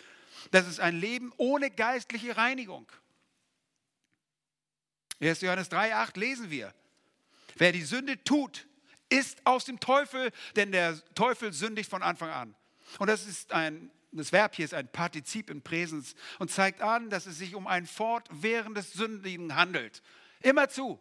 das 0.50 0.68
ist 0.68 0.80
ein 0.80 0.96
Leben 0.96 1.32
ohne 1.38 1.70
geistliche 1.70 2.36
Reinigung. 2.36 2.86
1. 5.20 5.40
Johannes 5.40 5.70
3,8 5.70 6.18
lesen 6.18 6.50
wir. 6.50 6.74
Wer 7.56 7.72
die 7.72 7.82
Sünde 7.82 8.22
tut, 8.24 8.66
ist 9.08 9.44
aus 9.44 9.64
dem 9.64 9.78
Teufel, 9.80 10.30
denn 10.56 10.72
der 10.72 10.98
Teufel 11.14 11.52
sündigt 11.52 11.90
von 11.90 12.02
Anfang 12.02 12.30
an. 12.30 12.54
Und 12.98 13.08
das 13.08 13.26
ist 13.26 13.52
ein, 13.52 13.90
das 14.10 14.32
Verb 14.32 14.54
hier 14.54 14.64
ist 14.64 14.74
ein 14.74 14.90
Partizip 14.90 15.50
in 15.50 15.62
Präsens 15.62 16.14
und 16.38 16.50
zeigt 16.50 16.80
an, 16.80 17.10
dass 17.10 17.26
es 17.26 17.38
sich 17.38 17.54
um 17.54 17.66
ein 17.66 17.86
fortwährendes 17.86 18.92
Sündigen 18.92 19.54
handelt. 19.54 20.02
Immer 20.40 20.68
zu. 20.68 20.98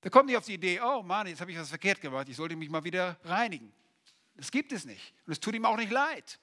Da 0.00 0.10
kommt 0.10 0.26
nicht 0.26 0.36
auf 0.36 0.46
die 0.46 0.54
Idee, 0.54 0.80
oh 0.80 1.02
Mann, 1.02 1.26
jetzt 1.26 1.40
habe 1.40 1.52
ich 1.52 1.58
was 1.58 1.68
verkehrt 1.68 2.00
gemacht, 2.00 2.28
ich 2.28 2.36
sollte 2.36 2.56
mich 2.56 2.70
mal 2.70 2.84
wieder 2.84 3.18
reinigen. 3.24 3.72
Das 4.36 4.50
gibt 4.50 4.72
es 4.72 4.84
nicht. 4.84 5.14
Und 5.26 5.32
es 5.32 5.40
tut 5.40 5.54
ihm 5.54 5.66
auch 5.66 5.76
nicht 5.76 5.92
leid. 5.92 6.40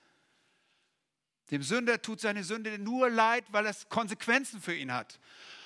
Dem 1.50 1.64
Sünder 1.64 2.02
tut 2.02 2.20
seine 2.20 2.44
Sünde 2.44 2.78
nur 2.78 3.10
leid, 3.10 3.46
weil 3.52 3.66
es 3.66 3.88
Konsequenzen 3.90 4.62
für 4.62 4.76
ihn 4.76 4.94
hat. 4.94 5.20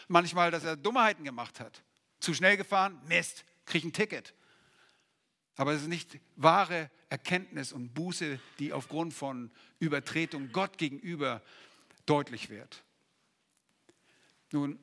Manchmal, 0.08 0.52
dass 0.52 0.64
er 0.64 0.78
Dummheiten 0.78 1.24
gemacht 1.24 1.60
hat. 1.60 1.84
Zu 2.22 2.34
schnell 2.34 2.56
gefahren, 2.56 3.00
Mist, 3.08 3.44
kriege 3.66 3.88
ein 3.88 3.94
Ticket. 3.94 4.34
Aber 5.56 5.74
es 5.74 5.82
ist 5.82 5.88
nicht 5.90 6.20
wahre 6.38 6.90
Erkenntnis 7.10 7.74
und 7.74 7.94
Buße, 7.94 8.40
die 8.60 8.72
aufgrund 8.72 9.14
von 9.14 9.52
Übertretung 9.80 10.52
Gott 10.52 10.78
gegenüber 10.78 11.42
deutlich 12.06 12.50
wird. 12.50 12.84
Nun, 14.52 14.80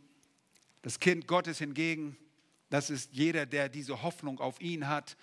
das 0.82 1.00
Kind 1.00 1.26
Gottes 1.26 1.58
hingegen, 1.58 2.16
das 2.70 2.90
ist 2.90 3.12
jeder, 3.12 3.46
der 3.46 3.68
diese 3.68 4.02
Hoffnung 4.02 4.40
auf 4.40 4.60
ihn 4.60 4.88
hat, 4.88 5.16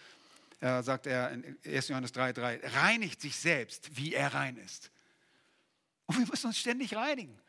äh, 0.61 0.82
sagt 0.84 1.07
er 1.07 1.32
in 1.32 1.57
1. 1.66 1.89
Johannes 1.89 2.13
3,3, 2.13 2.76
reinigt 2.76 3.22
sich 3.22 3.36
selbst, 3.36 3.95
wie 3.97 4.13
er 4.13 4.34
rein 4.34 4.57
ist. 4.57 4.91
Und 6.05 6.18
wir 6.18 6.28
müssen 6.28 6.47
uns 6.47 6.57
ständig 6.57 6.95
reinigen. 6.95 7.39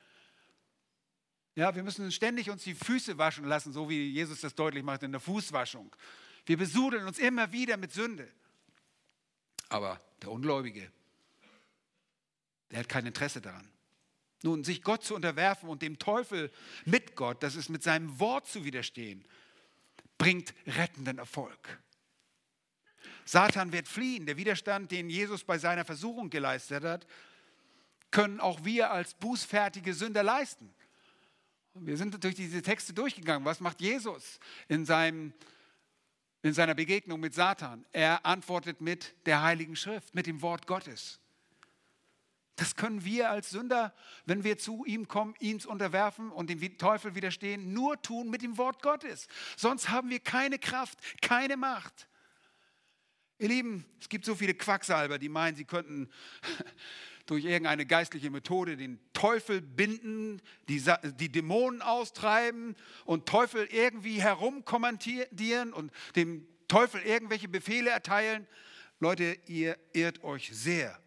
Ja, 1.56 1.74
wir 1.74 1.82
müssen 1.82 2.12
ständig 2.12 2.50
uns 2.50 2.64
die 2.64 2.74
Füße 2.74 3.16
waschen 3.16 3.46
lassen, 3.46 3.72
so 3.72 3.88
wie 3.88 4.10
Jesus 4.10 4.42
das 4.42 4.54
deutlich 4.54 4.84
macht 4.84 5.02
in 5.02 5.10
der 5.10 5.20
Fußwaschung. 5.20 5.94
Wir 6.44 6.58
besudeln 6.58 7.06
uns 7.06 7.18
immer 7.18 7.50
wieder 7.50 7.78
mit 7.78 7.92
Sünde. 7.92 8.30
Aber 9.70 9.98
der 10.20 10.30
Ungläubige, 10.30 10.92
der 12.70 12.80
hat 12.80 12.88
kein 12.90 13.06
Interesse 13.06 13.40
daran. 13.40 13.68
Nun, 14.42 14.64
sich 14.64 14.82
Gott 14.82 15.02
zu 15.02 15.14
unterwerfen 15.14 15.70
und 15.70 15.80
dem 15.80 15.98
Teufel 15.98 16.52
mit 16.84 17.16
Gott, 17.16 17.42
das 17.42 17.56
ist 17.56 17.70
mit 17.70 17.82
seinem 17.82 18.20
Wort 18.20 18.46
zu 18.46 18.66
widerstehen, 18.66 19.24
bringt 20.18 20.52
rettenden 20.66 21.16
Erfolg. 21.18 21.80
Satan 23.24 23.72
wird 23.72 23.88
fliehen. 23.88 24.26
Der 24.26 24.36
Widerstand, 24.36 24.92
den 24.92 25.08
Jesus 25.08 25.42
bei 25.42 25.56
seiner 25.56 25.86
Versuchung 25.86 26.28
geleistet 26.28 26.84
hat, 26.84 27.06
können 28.10 28.40
auch 28.40 28.62
wir 28.62 28.90
als 28.90 29.14
bußfertige 29.14 29.94
Sünder 29.94 30.22
leisten. 30.22 30.72
Wir 31.80 31.96
sind 31.96 32.22
durch 32.22 32.34
diese 32.34 32.62
Texte 32.62 32.92
durchgegangen. 32.92 33.44
Was 33.44 33.60
macht 33.60 33.80
Jesus 33.80 34.40
in, 34.68 34.86
seinem, 34.86 35.32
in 36.42 36.52
seiner 36.52 36.74
Begegnung 36.74 37.20
mit 37.20 37.34
Satan? 37.34 37.84
Er 37.92 38.24
antwortet 38.24 38.80
mit 38.80 39.14
der 39.26 39.42
Heiligen 39.42 39.76
Schrift, 39.76 40.14
mit 40.14 40.26
dem 40.26 40.42
Wort 40.42 40.66
Gottes. 40.66 41.20
Das 42.56 42.74
können 42.74 43.04
wir 43.04 43.30
als 43.30 43.50
Sünder, 43.50 43.94
wenn 44.24 44.42
wir 44.42 44.56
zu 44.56 44.86
ihm 44.86 45.08
kommen, 45.08 45.34
ihn 45.40 45.60
unterwerfen 45.66 46.30
und 46.30 46.48
dem 46.48 46.78
Teufel 46.78 47.14
widerstehen, 47.14 47.74
nur 47.74 48.00
tun 48.00 48.30
mit 48.30 48.40
dem 48.40 48.56
Wort 48.56 48.82
Gottes. 48.82 49.28
Sonst 49.56 49.90
haben 49.90 50.08
wir 50.08 50.20
keine 50.20 50.58
Kraft, 50.58 50.98
keine 51.20 51.58
Macht. 51.58 52.08
Ihr 53.38 53.48
Lieben, 53.48 53.84
es 54.00 54.08
gibt 54.08 54.24
so 54.24 54.34
viele 54.34 54.54
Quacksalber, 54.54 55.18
die 55.18 55.28
meinen, 55.28 55.56
sie 55.56 55.66
könnten 55.66 56.08
durch 57.26 57.44
irgendeine 57.44 57.86
geistliche 57.86 58.30
Methode 58.30 58.76
den 58.76 59.00
Teufel 59.12 59.60
binden, 59.60 60.40
die, 60.68 60.82
die 61.18 61.30
Dämonen 61.30 61.82
austreiben 61.82 62.76
und 63.04 63.26
Teufel 63.26 63.66
irgendwie 63.66 64.22
herumkommandieren 64.22 65.72
und 65.72 65.92
dem 66.14 66.46
Teufel 66.68 67.00
irgendwelche 67.02 67.48
Befehle 67.48 67.90
erteilen. 67.90 68.46
Leute, 69.00 69.36
ihr 69.46 69.76
irrt 69.92 70.22
euch 70.22 70.50
sehr. 70.52 70.98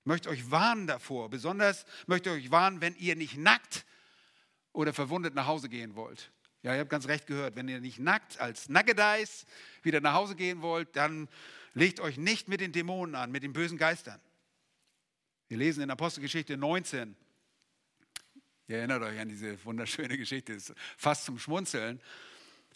Ich 0.00 0.06
möchte 0.06 0.30
euch 0.30 0.50
warnen 0.50 0.86
davor. 0.86 1.28
Besonders 1.28 1.84
möchte 2.06 2.30
ich 2.30 2.46
euch 2.46 2.50
warnen, 2.50 2.80
wenn 2.80 2.94
ihr 2.96 3.16
nicht 3.16 3.36
nackt 3.36 3.84
oder 4.72 4.92
verwundet 4.92 5.34
nach 5.34 5.46
Hause 5.46 5.68
gehen 5.68 5.96
wollt. 5.96 6.30
Ja, 6.62 6.74
ihr 6.74 6.80
habt 6.80 6.90
ganz 6.90 7.08
recht 7.08 7.26
gehört. 7.26 7.56
Wenn 7.56 7.68
ihr 7.68 7.80
nicht 7.80 7.98
nackt 7.98 8.38
als 8.38 8.68
Nackedeis 8.68 9.46
wieder 9.82 10.00
nach 10.00 10.14
Hause 10.14 10.36
gehen 10.36 10.62
wollt, 10.62 10.94
dann 10.94 11.28
legt 11.74 12.00
euch 12.00 12.16
nicht 12.16 12.48
mit 12.48 12.60
den 12.60 12.72
Dämonen 12.72 13.14
an, 13.14 13.30
mit 13.30 13.42
den 13.42 13.52
bösen 13.52 13.78
Geistern. 13.78 14.20
Wir 15.50 15.58
lesen 15.58 15.82
in 15.82 15.90
Apostelgeschichte 15.90 16.56
19. 16.56 17.16
Ihr 18.68 18.76
erinnert 18.76 19.02
euch 19.02 19.18
an 19.18 19.28
diese 19.28 19.62
wunderschöne 19.64 20.16
Geschichte, 20.16 20.52
ist 20.52 20.72
fast 20.96 21.24
zum 21.24 21.40
Schmunzeln. 21.40 22.00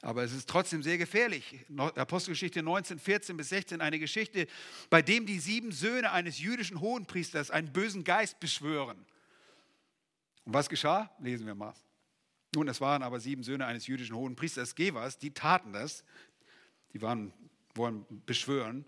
Aber 0.02 0.24
es 0.24 0.32
ist 0.32 0.48
trotzdem 0.48 0.82
sehr 0.82 0.98
gefährlich. 0.98 1.64
Apostelgeschichte 1.78 2.64
19, 2.64 2.98
14 2.98 3.36
bis 3.36 3.50
16, 3.50 3.80
eine 3.80 4.00
Geschichte, 4.00 4.48
bei 4.90 5.02
dem 5.02 5.24
die 5.24 5.38
sieben 5.38 5.70
Söhne 5.70 6.10
eines 6.10 6.40
jüdischen 6.40 6.80
Hohenpriesters 6.80 7.52
einen 7.52 7.72
bösen 7.72 8.02
Geist 8.02 8.40
beschwören. 8.40 8.98
Und 10.42 10.52
was 10.52 10.68
geschah? 10.68 11.14
Lesen 11.20 11.46
wir 11.46 11.54
mal. 11.54 11.74
Nun, 12.56 12.66
es 12.66 12.80
waren 12.80 13.04
aber 13.04 13.20
sieben 13.20 13.44
Söhne 13.44 13.66
eines 13.66 13.86
jüdischen 13.86 14.16
Hohenpriesters 14.16 14.74
Gevas, 14.74 15.16
die 15.16 15.32
taten 15.32 15.72
das. 15.72 16.02
Die 16.92 17.00
waren, 17.00 17.32
wollen 17.76 18.04
beschwören. 18.26 18.84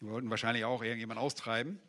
Die 0.00 0.06
wollten 0.06 0.28
wahrscheinlich 0.28 0.64
auch 0.64 0.82
irgendjemand 0.82 1.18
austreiben. 1.18 1.80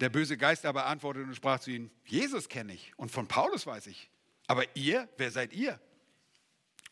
Der 0.00 0.08
böse 0.08 0.36
Geist 0.36 0.66
aber 0.66 0.86
antwortete 0.86 1.26
und 1.26 1.34
sprach 1.34 1.58
zu 1.58 1.70
ihnen, 1.70 1.90
Jesus 2.04 2.48
kenne 2.48 2.72
ich 2.74 2.92
und 2.96 3.10
von 3.10 3.26
Paulus 3.26 3.66
weiß 3.66 3.88
ich. 3.88 4.10
Aber 4.46 4.64
ihr, 4.76 5.08
wer 5.16 5.30
seid 5.30 5.52
ihr? 5.52 5.80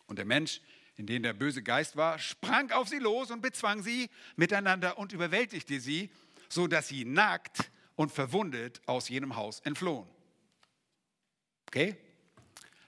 Und 0.06 0.18
der 0.18 0.24
Mensch, 0.24 0.60
in 0.96 1.06
dem 1.06 1.22
der 1.22 1.32
böse 1.32 1.62
Geist 1.62 1.96
war, 1.96 2.18
sprang 2.18 2.72
auf 2.72 2.88
sie 2.88 2.98
los 2.98 3.30
und 3.30 3.40
bezwang 3.40 3.82
sie 3.82 4.10
miteinander 4.36 4.98
und 4.98 5.12
überwältigte 5.12 5.80
sie, 5.80 6.10
so 6.48 6.66
dass 6.66 6.88
sie 6.88 7.04
nackt 7.04 7.70
und 7.96 8.10
verwundet 8.10 8.80
aus 8.86 9.08
jenem 9.08 9.36
Haus 9.36 9.60
entflohen. 9.60 10.08
Okay? 11.68 11.96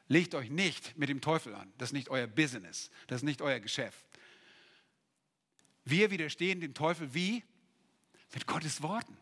Legt 0.09 0.35
euch 0.35 0.51
nicht 0.51 0.97
mit 0.97 1.09
dem 1.09 1.21
Teufel 1.21 1.55
an. 1.55 1.73
Das 1.79 1.91
ist 1.91 1.93
nicht 1.93 2.09
euer 2.11 2.27
Business. 2.27 2.91
Das 3.07 3.19
ist 3.19 3.25
nicht 3.25 3.43
euer 3.43 3.61
Geschäft. 3.61 4.05
Wir 5.85 6.11
widerstehen 6.11 6.61
dem 6.61 6.75
Teufel 6.75 7.15
wie? 7.15 7.45
Mit 8.35 8.47
Gottes 8.47 8.83
Worten. 8.83 9.17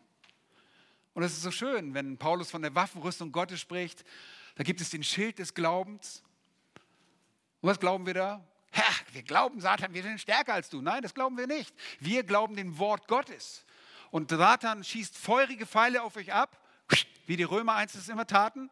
Und 1.13 1.23
es 1.23 1.33
ist 1.33 1.43
so 1.43 1.51
schön, 1.51 1.93
wenn 1.93 2.17
Paulus 2.17 2.51
von 2.51 2.61
der 2.61 2.75
Waffenrüstung 2.75 3.31
Gottes 3.31 3.61
spricht, 3.61 4.03
da 4.55 4.63
gibt 4.63 4.81
es 4.81 4.89
den 4.89 5.03
Schild 5.03 5.39
des 5.39 5.53
Glaubens. 5.53 6.23
Und 7.61 7.69
was 7.69 7.79
glauben 7.79 8.05
wir 8.05 8.13
da? 8.13 8.45
Ha, 8.75 8.83
wir 9.13 9.23
glauben, 9.23 9.61
Satan, 9.61 9.93
wir 9.93 10.03
sind 10.03 10.19
stärker 10.19 10.53
als 10.53 10.69
du. 10.69 10.81
Nein, 10.81 11.01
das 11.01 11.13
glauben 11.13 11.37
wir 11.37 11.47
nicht. 11.47 11.73
Wir 11.99 12.23
glauben 12.23 12.55
dem 12.55 12.77
Wort 12.77 13.07
Gottes. 13.07 13.65
Und 14.11 14.29
Satan 14.29 14.83
schießt 14.83 15.17
feurige 15.17 15.65
Pfeile 15.65 16.03
auf 16.03 16.15
euch 16.17 16.33
ab, 16.33 16.61
wie 17.25 17.37
die 17.37 17.43
Römer 17.43 17.75
einst 17.75 17.95
es 17.95 18.09
immer 18.09 18.27
taten. 18.27 18.69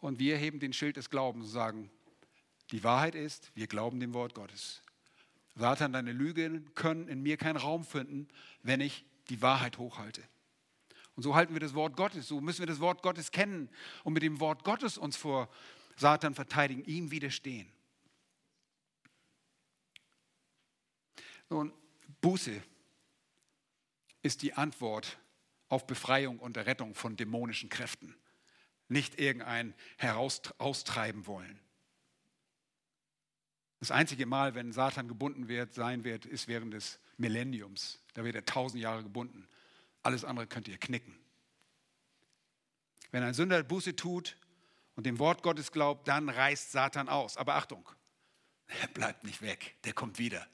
Und 0.00 0.18
wir 0.18 0.36
heben 0.36 0.60
den 0.60 0.72
Schild 0.72 0.96
des 0.96 1.10
Glaubens 1.10 1.46
und 1.46 1.52
sagen, 1.52 1.90
die 2.70 2.84
Wahrheit 2.84 3.14
ist, 3.14 3.50
wir 3.54 3.66
glauben 3.66 3.98
dem 4.00 4.12
Wort 4.12 4.34
Gottes. 4.34 4.82
Satan, 5.56 5.92
deine 5.92 6.12
Lügen 6.12 6.72
können 6.74 7.08
in 7.08 7.22
mir 7.22 7.36
keinen 7.36 7.56
Raum 7.56 7.84
finden, 7.84 8.28
wenn 8.62 8.80
ich 8.80 9.04
die 9.28 9.42
Wahrheit 9.42 9.78
hochhalte. 9.78 10.22
Und 11.14 11.22
so 11.22 11.34
halten 11.34 11.52
wir 11.52 11.60
das 11.60 11.74
Wort 11.74 11.96
Gottes, 11.96 12.28
so 12.28 12.40
müssen 12.40 12.60
wir 12.60 12.66
das 12.66 12.80
Wort 12.80 13.02
Gottes 13.02 13.32
kennen 13.32 13.68
und 14.04 14.12
mit 14.12 14.22
dem 14.22 14.38
Wort 14.40 14.64
Gottes 14.64 14.96
uns 14.96 15.16
vor 15.16 15.48
Satan 15.96 16.34
verteidigen, 16.34 16.84
ihm 16.84 17.10
widerstehen. 17.10 17.68
Nun, 21.50 21.72
Buße 22.20 22.62
ist 24.22 24.42
die 24.42 24.54
Antwort 24.54 25.18
auf 25.68 25.86
Befreiung 25.86 26.38
und 26.38 26.56
Errettung 26.56 26.94
von 26.94 27.16
dämonischen 27.16 27.68
Kräften, 27.68 28.14
nicht 28.88 29.18
irgendein 29.18 29.74
heraustreiben 29.96 31.26
wollen. 31.26 31.58
Das 33.80 33.90
einzige 33.90 34.26
Mal, 34.26 34.54
wenn 34.54 34.72
Satan 34.72 35.08
gebunden 35.08 35.48
wird, 35.48 35.72
sein 35.72 36.04
wird, 36.04 36.26
ist 36.26 36.48
während 36.48 36.74
des 36.74 36.98
Millenniums. 37.18 38.00
Da 38.14 38.24
wird 38.24 38.34
er 38.34 38.44
tausend 38.44 38.82
Jahre 38.82 39.02
gebunden. 39.02 39.46
Alles 40.02 40.24
andere 40.24 40.46
könnt 40.46 40.68
ihr 40.68 40.78
knicken. 40.78 41.14
Wenn 43.10 43.22
ein 43.22 43.34
Sünder 43.34 43.62
Buße 43.62 43.96
tut 43.96 44.36
und 44.94 45.04
dem 45.04 45.18
Wort 45.18 45.42
Gottes 45.42 45.72
glaubt, 45.72 46.08
dann 46.08 46.28
reißt 46.28 46.72
Satan 46.72 47.08
aus. 47.08 47.36
Aber 47.36 47.56
Achtung, 47.56 47.88
er 48.66 48.88
bleibt 48.88 49.24
nicht 49.24 49.42
weg, 49.42 49.76
der 49.84 49.92
kommt 49.92 50.18
wieder. 50.18 50.46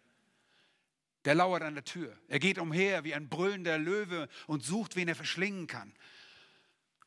Der 1.25 1.35
lauert 1.35 1.62
an 1.62 1.75
der 1.75 1.85
Tür. 1.85 2.17
Er 2.29 2.39
geht 2.39 2.59
umher 2.59 3.05
wie 3.05 3.15
ein 3.15 3.29
brüllender 3.29 3.79
Löwe 3.79 4.29
und 4.47 4.62
sucht, 4.62 4.97
wen 4.97 5.09
er 5.09 5.15
verschlingen 5.15 5.67
kann. 5.67 5.93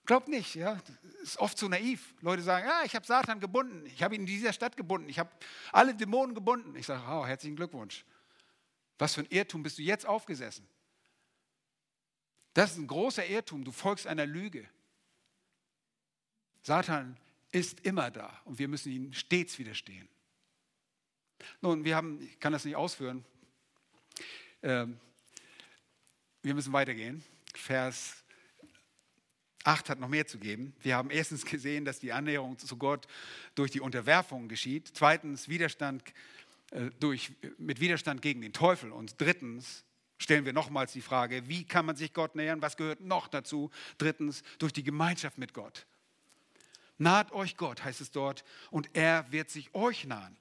Glaubt 0.06 0.28
nicht, 0.30 0.56
ja, 0.56 0.82
ist 1.22 1.38
oft 1.38 1.58
so 1.58 1.68
naiv. 1.68 2.16
Leute 2.22 2.42
sagen, 2.42 2.66
ja, 2.66 2.82
ich 2.86 2.96
habe 2.96 3.06
Satan 3.06 3.40
gebunden, 3.40 3.86
ich 3.86 4.02
habe 4.02 4.16
ihn 4.16 4.22
in 4.22 4.28
dieser 4.28 4.54
Stadt 4.54 4.78
gebunden, 4.78 5.10
ich 5.10 5.20
habe 5.20 5.30
alle 5.74 5.94
Dämonen 5.94 6.34
gebunden. 6.34 6.76
Ich 6.78 6.86
sage, 6.86 7.04
oh, 7.10 7.26
herzlichen 7.26 7.58
Glückwunsch. 7.58 8.06
Was 8.98 9.16
für 9.16 9.22
ein 9.22 9.28
Irrtum 9.30 9.64
bist 9.64 9.78
du 9.78 9.82
jetzt 9.82 10.06
aufgesessen? 10.06 10.68
Das 12.54 12.72
ist 12.72 12.78
ein 12.78 12.88
großer 12.88 13.26
Irrtum. 13.28 13.64
Du 13.64 13.72
folgst 13.72 14.08
einer 14.08 14.26
Lüge. 14.26 14.68
Satan 16.64 17.18
ist 17.52 17.82
immer 17.82 18.12
da 18.12 18.42
und 18.46 18.60
wir 18.60 18.68
müssen 18.68 18.92
ihm 18.92 19.14
stets 19.14 19.60
widerstehen. 19.60 20.10
Nun, 21.62 21.86
wir 21.86 21.96
haben, 21.96 22.22
ich 22.22 22.40
kann 22.40 22.52
das 22.52 22.66
nicht 22.66 22.76
ausführen, 22.76 23.24
ähm, 24.64 25.00
wir 26.42 26.54
müssen 26.56 26.74
weitergehen. 26.74 27.24
Vers 27.54 28.24
8 29.64 29.90
hat 29.90 30.00
noch 30.00 30.08
mehr 30.08 30.26
zu 30.26 30.40
geben. 30.40 30.76
Wir 30.82 30.96
haben 30.96 31.10
erstens 31.10 31.46
gesehen, 31.46 31.86
dass 31.86 32.00
die 32.00 32.14
Annäherung 32.14 32.58
zu 32.58 32.78
Gott 32.78 33.08
durch 33.56 33.72
die 33.72 33.82
Unterwerfung 33.82 34.48
geschieht. 34.48 34.92
Zweitens 34.94 35.50
Widerstand 35.50 36.04
durch, 37.00 37.32
mit 37.58 37.80
Widerstand 37.80 38.22
gegen 38.22 38.42
den 38.42 38.54
Teufel. 38.54 38.92
Und 38.92 39.20
drittens 39.20 39.86
stellen 40.18 40.46
wir 40.46 40.54
nochmals 40.54 40.94
die 40.94 41.02
Frage, 41.02 41.48
wie 41.48 41.66
kann 41.66 41.86
man 41.86 41.96
sich 41.96 42.14
Gott 42.14 42.36
nähern? 42.36 42.62
Was 42.62 42.78
gehört 42.78 43.02
noch 43.02 43.28
dazu? 43.28 43.72
Drittens 43.98 44.44
durch 44.60 44.74
die 44.74 44.84
Gemeinschaft 44.84 45.38
mit 45.38 45.54
Gott. 45.54 45.86
Naht 46.98 47.32
euch 47.32 47.58
Gott, 47.58 47.84
heißt 47.84 48.02
es 48.02 48.12
dort, 48.12 48.44
und 48.72 48.90
er 48.94 49.32
wird 49.32 49.50
sich 49.50 49.74
euch 49.76 50.06
nahen. 50.06 50.36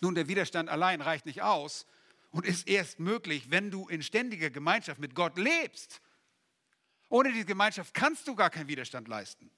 Nun, 0.00 0.14
der 0.14 0.28
Widerstand 0.28 0.68
allein 0.68 1.00
reicht 1.00 1.26
nicht 1.26 1.42
aus 1.42 1.86
und 2.30 2.46
ist 2.46 2.68
erst 2.68 3.00
möglich, 3.00 3.50
wenn 3.50 3.70
du 3.70 3.88
in 3.88 4.02
ständiger 4.02 4.50
Gemeinschaft 4.50 5.00
mit 5.00 5.14
Gott 5.14 5.36
lebst. 5.36 6.00
Ohne 7.08 7.32
diese 7.32 7.46
Gemeinschaft 7.46 7.92
kannst 7.92 8.28
du 8.28 8.36
gar 8.36 8.50
keinen 8.50 8.68
Widerstand 8.68 9.08
leisten. 9.08 9.50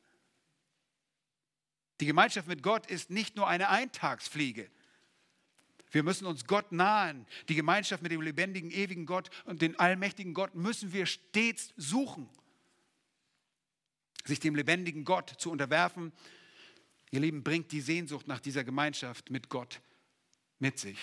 Die 2.01 2.07
Gemeinschaft 2.07 2.49
mit 2.49 2.63
Gott 2.63 2.87
ist 2.87 3.11
nicht 3.11 3.37
nur 3.37 3.47
eine 3.47 3.69
Eintagsfliege. 3.69 4.71
Wir 5.93 6.03
müssen 6.03 6.27
uns 6.27 6.47
Gott 6.47 6.73
nahen. 6.73 7.27
Die 7.49 7.55
Gemeinschaft 7.55 8.03
mit 8.03 8.11
dem 8.11 8.23
lebendigen, 8.23 8.71
ewigen 8.71 9.07
Gott 9.07 9.31
und 9.45 9.63
den 9.63 9.79
allmächtigen 9.79 10.35
Gott 10.35 10.55
müssen 10.55 10.93
wir 10.93 11.07
stets 11.07 11.73
suchen. 11.77 12.29
Sich 14.25 14.41
dem 14.41 14.55
lebendigen 14.55 15.05
Gott 15.05 15.35
zu 15.39 15.51
unterwerfen, 15.51 16.13
ihr 17.11 17.21
Lieben, 17.21 17.45
bringt 17.45 17.73
die 17.73 17.81
Sehnsucht 17.81 18.27
nach 18.27 18.41
dieser 18.41 18.65
Gemeinschaft 18.65 19.31
mit 19.31 19.49
Gott 19.49 19.81
mit 20.59 20.79
sich. 20.79 20.99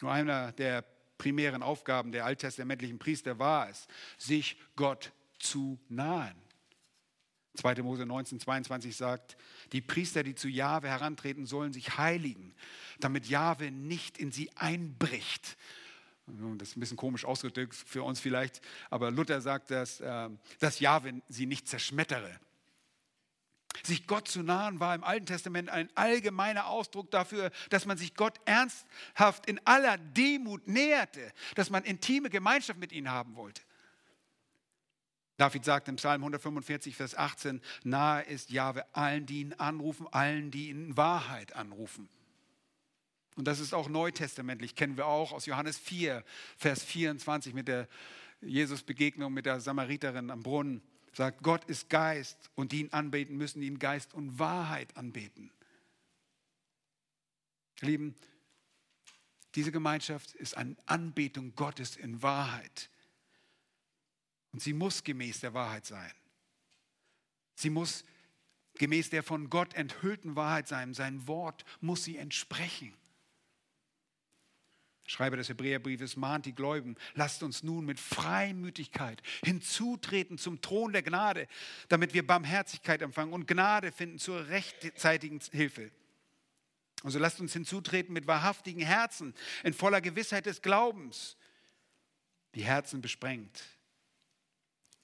Nur 0.00 0.12
einer 0.12 0.52
der 0.52 0.82
primären 1.18 1.62
Aufgaben 1.62 2.12
der 2.12 2.24
alttestamentlichen 2.24 2.98
Priester 2.98 3.38
war 3.38 3.68
es, 3.68 3.88
sich 4.16 4.56
Gott 4.76 5.12
zu 5.38 5.78
nahen. 5.88 6.47
2. 7.58 7.82
Mose 7.82 8.06
19, 8.06 8.40
22 8.40 8.96
sagt, 8.96 9.36
die 9.72 9.80
Priester, 9.80 10.22
die 10.22 10.34
zu 10.34 10.48
Jahwe 10.48 10.88
herantreten, 10.88 11.46
sollen 11.46 11.72
sich 11.72 11.98
heiligen, 11.98 12.54
damit 13.00 13.26
Jahwe 13.26 13.70
nicht 13.70 14.18
in 14.18 14.32
sie 14.32 14.50
einbricht. 14.56 15.56
Das 16.26 16.68
ist 16.68 16.76
ein 16.76 16.80
bisschen 16.80 16.96
komisch 16.96 17.24
ausgedrückt 17.24 17.74
für 17.74 18.02
uns 18.02 18.20
vielleicht, 18.20 18.60
aber 18.90 19.10
Luther 19.10 19.40
sagt, 19.40 19.70
dass, 19.70 20.00
äh, 20.00 20.28
dass 20.60 20.80
Jahwe 20.80 21.22
sie 21.28 21.46
nicht 21.46 21.68
zerschmettere. 21.68 22.38
Sich 23.82 24.06
Gott 24.06 24.28
zu 24.28 24.42
nahen 24.42 24.80
war 24.80 24.94
im 24.94 25.04
Alten 25.04 25.26
Testament 25.26 25.70
ein 25.70 25.88
allgemeiner 25.94 26.66
Ausdruck 26.66 27.10
dafür, 27.10 27.50
dass 27.70 27.86
man 27.86 27.96
sich 27.96 28.14
Gott 28.14 28.38
ernsthaft 28.44 29.46
in 29.46 29.60
aller 29.64 29.98
Demut 29.98 30.66
näherte, 30.66 31.32
dass 31.54 31.70
man 31.70 31.84
intime 31.84 32.28
Gemeinschaft 32.28 32.78
mit 32.78 32.92
ihm 32.92 33.08
haben 33.08 33.36
wollte. 33.36 33.62
David 35.38 35.64
sagt 35.64 35.88
im 35.88 35.96
Psalm 35.96 36.20
145, 36.22 36.96
Vers 36.96 37.16
18, 37.16 37.62
nahe 37.84 38.22
ist 38.24 38.50
Jahwe 38.50 38.84
allen, 38.94 39.24
die 39.24 39.40
ihn 39.40 39.54
anrufen, 39.54 40.06
allen, 40.08 40.50
die 40.50 40.68
ihn 40.68 40.88
in 40.88 40.96
Wahrheit 40.96 41.54
anrufen. 41.54 42.08
Und 43.36 43.46
das 43.46 43.60
ist 43.60 43.72
auch 43.72 43.88
neutestamentlich, 43.88 44.74
kennen 44.74 44.96
wir 44.96 45.06
auch 45.06 45.32
aus 45.32 45.46
Johannes 45.46 45.78
4, 45.78 46.24
Vers 46.56 46.82
24 46.82 47.54
mit 47.54 47.68
der 47.68 47.88
Jesus-Begegnung 48.40 49.32
mit 49.32 49.46
der 49.46 49.60
Samariterin 49.60 50.30
am 50.30 50.42
Brunnen 50.42 50.82
sagt, 51.12 51.42
Gott 51.42 51.64
ist 51.64 51.88
Geist 51.88 52.50
und 52.54 52.72
die 52.72 52.80
ihn 52.80 52.92
anbeten, 52.92 53.36
müssen 53.36 53.62
ihn 53.62 53.78
Geist 53.78 54.14
und 54.14 54.38
Wahrheit 54.38 54.96
anbeten. 54.96 55.50
Lieben, 57.80 58.14
diese 59.54 59.72
Gemeinschaft 59.72 60.34
ist 60.34 60.56
eine 60.56 60.76
Anbetung 60.86 61.54
Gottes 61.54 61.96
in 61.96 62.22
Wahrheit. 62.22 62.90
Und 64.58 64.62
sie 64.62 64.72
muss 64.72 65.04
gemäß 65.04 65.38
der 65.38 65.54
Wahrheit 65.54 65.86
sein. 65.86 66.10
Sie 67.54 67.70
muss 67.70 68.04
gemäß 68.74 69.08
der 69.08 69.22
von 69.22 69.50
Gott 69.50 69.72
enthüllten 69.74 70.34
Wahrheit 70.34 70.66
sein. 70.66 70.94
Sein 70.94 71.28
Wort 71.28 71.64
muss 71.80 72.02
sie 72.02 72.16
entsprechen. 72.16 72.92
Schreiber 75.06 75.36
des 75.36 75.48
Hebräerbriefes 75.48 76.16
mahnt 76.16 76.44
die 76.44 76.56
Gläubigen, 76.56 76.96
lasst 77.14 77.44
uns 77.44 77.62
nun 77.62 77.84
mit 77.84 78.00
Freimütigkeit 78.00 79.22
hinzutreten 79.44 80.38
zum 80.38 80.60
Thron 80.60 80.92
der 80.92 81.04
Gnade, 81.04 81.46
damit 81.88 82.12
wir 82.12 82.26
Barmherzigkeit 82.26 83.00
empfangen 83.00 83.34
und 83.34 83.46
Gnade 83.46 83.92
finden 83.92 84.18
zur 84.18 84.48
rechtzeitigen 84.48 85.38
Hilfe. 85.52 85.92
Also 87.04 87.20
lasst 87.20 87.38
uns 87.38 87.52
hinzutreten 87.52 88.12
mit 88.12 88.26
wahrhaftigen 88.26 88.82
Herzen, 88.82 89.34
in 89.62 89.72
voller 89.72 90.00
Gewissheit 90.00 90.46
des 90.46 90.62
Glaubens, 90.62 91.36
die 92.56 92.64
Herzen 92.64 93.00
besprengt, 93.00 93.77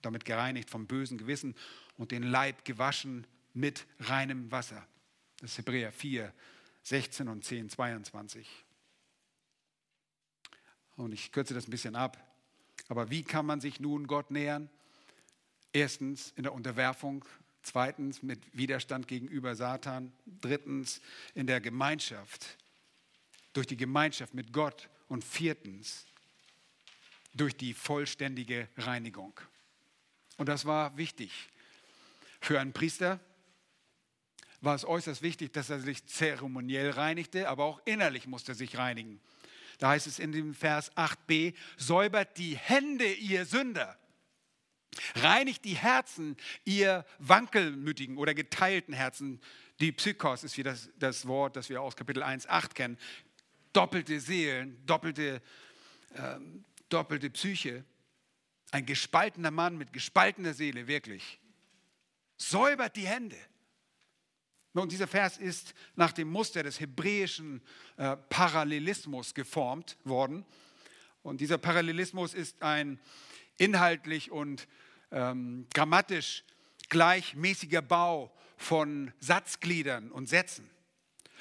damit 0.05 0.25
gereinigt 0.25 0.71
vom 0.71 0.87
bösen 0.87 1.19
Gewissen 1.19 1.55
und 1.97 2.11
den 2.11 2.23
Leib 2.23 2.65
gewaschen 2.65 3.27
mit 3.53 3.87
reinem 4.01 4.51
Wasser. 4.51 4.87
Das 5.41 5.53
ist 5.53 5.59
Hebräer 5.59 5.93
4, 5.93 6.33
16 6.83 7.29
und 7.29 7.45
10, 7.45 7.71
22. 7.71 8.49
Und 10.97 11.13
ich 11.13 11.33
kürze 11.33 11.55
das 11.55 11.67
ein 11.67 11.71
bisschen 11.71 11.97
ab. 11.97 12.23
Aber 12.89 13.11
wie 13.11 13.23
kann 13.23 13.47
man 13.47 13.61
sich 13.61 13.81
nun 13.81 14.07
Gott 14.07 14.31
nähern? 14.31 14.69
Erstens 15.73 16.33
in 16.37 16.45
der 16.45 16.53
Unterwerfung, 16.53 17.25
zweitens 17.63 18.23
mit 18.23 18.41
Widerstand 18.57 19.09
gegenüber 19.09 19.57
Satan, 19.57 20.13
drittens 20.41 21.01
in 21.35 21.47
der 21.47 21.61
Gemeinschaft, 21.61 22.59
durch 23.53 23.67
die 23.67 23.77
Gemeinschaft 23.77 24.35
mit 24.35 24.53
Gott 24.53 24.89
und 25.09 25.25
viertens 25.25 26.07
durch 27.35 27.57
die 27.57 27.75
vollständige 27.75 28.69
Reinigung. 28.77 29.39
Und 30.37 30.49
das 30.49 30.65
war 30.65 30.97
wichtig. 30.97 31.33
Für 32.41 32.61
einen 32.61 32.73
Priester 32.73 33.21
war 34.61 34.75
es 34.75 34.85
äußerst 34.85 35.23
wichtig, 35.23 35.53
dass 35.53 35.71
er 35.71 35.81
sich 35.81 36.07
zeremoniell 36.07 36.91
reinigte, 36.91 37.49
aber 37.49 37.65
auch 37.65 37.81
innerlich 37.85 38.27
musste 38.27 38.53
er 38.53 38.55
sich 38.55 38.79
reinigen. 38.79 39.21
Da 39.79 39.91
heißt 39.91 40.07
es 40.07 40.19
in 40.19 40.33
dem 40.33 40.55
Vers 40.55 40.97
8b, 40.97 41.55
säubert 41.77 42.39
die 42.39 42.57
Hände, 42.57 43.13
ihr 43.13 43.45
Sünder. 43.45 43.99
Reinigt 45.17 45.65
die 45.65 45.75
Herzen, 45.75 46.37
ihr 46.65 47.05
wankelmütigen 47.19 48.17
oder 48.17 48.33
geteilten 48.33 48.95
Herzen. 48.95 49.41
Die 49.81 49.91
Psychos 49.91 50.45
ist 50.45 50.57
wie 50.57 50.63
das, 50.63 50.89
das 50.99 51.27
Wort, 51.27 51.57
das 51.57 51.69
wir 51.69 51.83
aus 51.83 51.97
Kapitel 51.97 52.23
1, 52.23 52.49
8 52.49 52.75
kennen. 52.75 52.99
Doppelte 53.73 54.21
Seelen, 54.21 54.85
doppelte, 54.87 55.43
äh, 56.15 56.37
doppelte 56.89 57.29
Psyche. 57.31 57.85
Ein 58.75 58.87
gespaltener 58.87 59.53
Mann 59.53 59.79
mit 59.79 59.93
gespaltener 59.93 60.53
Seele, 60.53 60.89
wirklich. 60.89 61.39
Säubert 62.37 62.97
die 62.97 63.07
Hände. 63.07 63.37
Und 64.73 64.91
dieser 64.91 65.07
Vers 65.07 65.39
ist 65.39 65.75
nach 65.95 66.11
dem 66.11 66.29
Muster 66.29 66.65
des 66.65 66.81
hebräischen 66.81 67.63
äh, 67.97 68.17
Parallelismus 68.17 69.33
geformt 69.33 69.97
worden. 70.03 70.45
Und 71.23 71.41
dieser 71.41 71.57
Parallelismus 71.57 72.35
ist 72.35 72.65
ein 72.65 72.99
inhaltlich 73.59 74.33
und 74.33 74.67
ähm, 75.13 75.69
grammatisch 75.73 76.43
gleichmäßiger 76.89 77.81
Bau 77.81 78.37
von 78.57 79.13
Satzgliedern 79.21 80.11
und 80.11 80.29
Sätzen. 80.29 80.69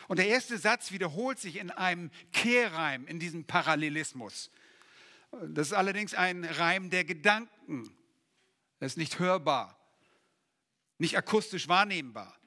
Und 0.08 0.20
der 0.20 0.28
erste 0.28 0.60
Satz 0.60 0.92
wiederholt 0.92 1.40
sich 1.40 1.56
in 1.56 1.72
einem 1.72 2.12
Kehrreim 2.32 3.08
in 3.08 3.18
diesem 3.18 3.46
Parallelismus. 3.46 4.52
Das 5.42 5.68
ist 5.68 5.74
allerdings 5.74 6.14
ein 6.14 6.46
Reim 6.46 6.90
der 6.90 7.04
Gedanken. 7.04 7.96
Das 8.80 8.94
ist 8.94 8.98
nicht 8.98 9.20
hörbar, 9.20 9.80
nicht 10.98 11.18
akustisch 11.18 11.68
wahrnehmbar. 11.68 12.38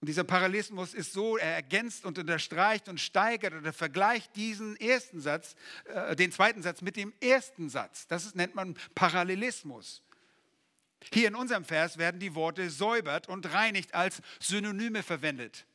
Und 0.00 0.08
dieser 0.08 0.24
Parallelismus 0.24 0.94
ist 0.94 1.12
so, 1.12 1.36
er 1.36 1.54
ergänzt 1.54 2.04
und 2.04 2.18
unterstreicht 2.18 2.88
und 2.88 3.00
steigert 3.00 3.52
oder 3.52 3.72
vergleicht 3.72 4.36
diesen 4.36 4.76
ersten 4.76 5.20
Satz, 5.20 5.56
äh, 5.86 6.14
den 6.14 6.30
zweiten 6.30 6.62
Satz 6.62 6.82
mit 6.82 6.96
dem 6.96 7.12
ersten 7.20 7.68
Satz. 7.68 8.06
Das 8.06 8.24
ist, 8.24 8.36
nennt 8.36 8.54
man 8.54 8.76
Parallelismus. 8.94 10.02
Hier 11.12 11.28
in 11.28 11.34
unserem 11.34 11.64
Vers 11.64 11.98
werden 11.98 12.20
die 12.20 12.34
Worte 12.34 12.70
säubert 12.70 13.28
und 13.28 13.52
reinigt 13.52 13.94
als 13.94 14.20
Synonyme 14.40 15.02
verwendet. 15.02 15.66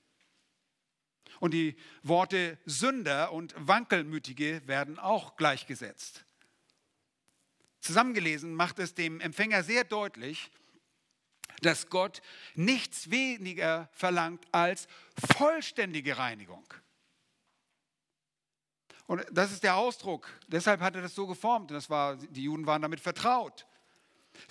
Und 1.39 1.53
die 1.53 1.75
Worte 2.01 2.57
Sünder 2.65 3.31
und 3.31 3.53
Wankelmütige 3.57 4.61
werden 4.65 4.99
auch 4.99 5.35
gleichgesetzt. 5.35 6.25
Zusammengelesen 7.81 8.55
macht 8.55 8.79
es 8.79 8.93
dem 8.93 9.19
Empfänger 9.19 9.63
sehr 9.63 9.83
deutlich, 9.83 10.51
dass 11.61 11.89
Gott 11.89 12.21
nichts 12.55 13.11
weniger 13.11 13.89
verlangt 13.93 14.45
als 14.51 14.87
vollständige 15.37 16.17
Reinigung. 16.17 16.65
Und 19.05 19.25
das 19.31 19.51
ist 19.51 19.63
der 19.63 19.75
Ausdruck. 19.75 20.29
Deshalb 20.47 20.81
hat 20.81 20.95
er 20.95 21.01
das 21.01 21.13
so 21.13 21.27
geformt. 21.27 21.71
Das 21.71 21.89
war, 21.89 22.15
die 22.15 22.43
Juden 22.43 22.65
waren 22.65 22.81
damit 22.81 22.99
vertraut. 22.99 23.67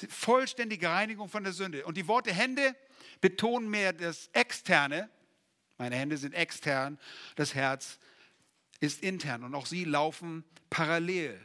Vollständige 0.08 0.88
Reinigung 0.88 1.28
von 1.28 1.42
der 1.42 1.52
Sünde. 1.52 1.84
Und 1.86 1.96
die 1.96 2.06
Worte 2.06 2.32
Hände 2.32 2.76
betonen 3.20 3.68
mehr 3.68 3.92
das 3.92 4.28
Externe. 4.32 5.10
Meine 5.78 5.96
Hände 5.96 6.16
sind 6.16 6.34
extern, 6.34 6.98
das 7.36 7.54
Herz 7.54 7.98
ist 8.80 9.02
intern. 9.02 9.44
Und 9.44 9.54
auch 9.54 9.66
sie 9.66 9.84
laufen 9.84 10.44
parallel. 10.70 11.38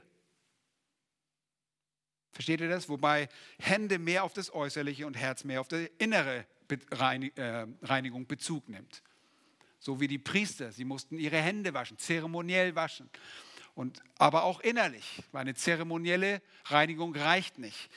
Versteht 2.31 2.61
ihr 2.61 2.69
das? 2.69 2.87
Wobei 2.87 3.29
Hände 3.59 3.97
mehr 3.97 4.23
auf 4.23 4.33
das 4.33 4.53
Äußerliche 4.53 5.07
und 5.07 5.15
Herz 5.15 5.43
mehr 5.43 5.59
auf 5.59 5.67
die 5.67 5.89
innere 5.97 6.45
äh, 6.69 7.65
Reinigung 7.81 8.27
Bezug 8.27 8.69
nimmt. 8.69 9.01
So 9.79 9.99
wie 9.99 10.07
die 10.07 10.17
Priester, 10.17 10.71
sie 10.71 10.85
mussten 10.85 11.17
ihre 11.17 11.37
Hände 11.37 11.73
waschen, 11.73 11.97
zeremoniell 11.97 12.75
waschen. 12.75 13.09
Und, 13.73 14.01
aber 14.17 14.43
auch 14.43 14.59
innerlich, 14.59 15.23
weil 15.31 15.41
eine 15.41 15.53
zeremonielle 15.53 16.41
Reinigung 16.65 17.15
reicht 17.15 17.59
nicht. 17.59 17.89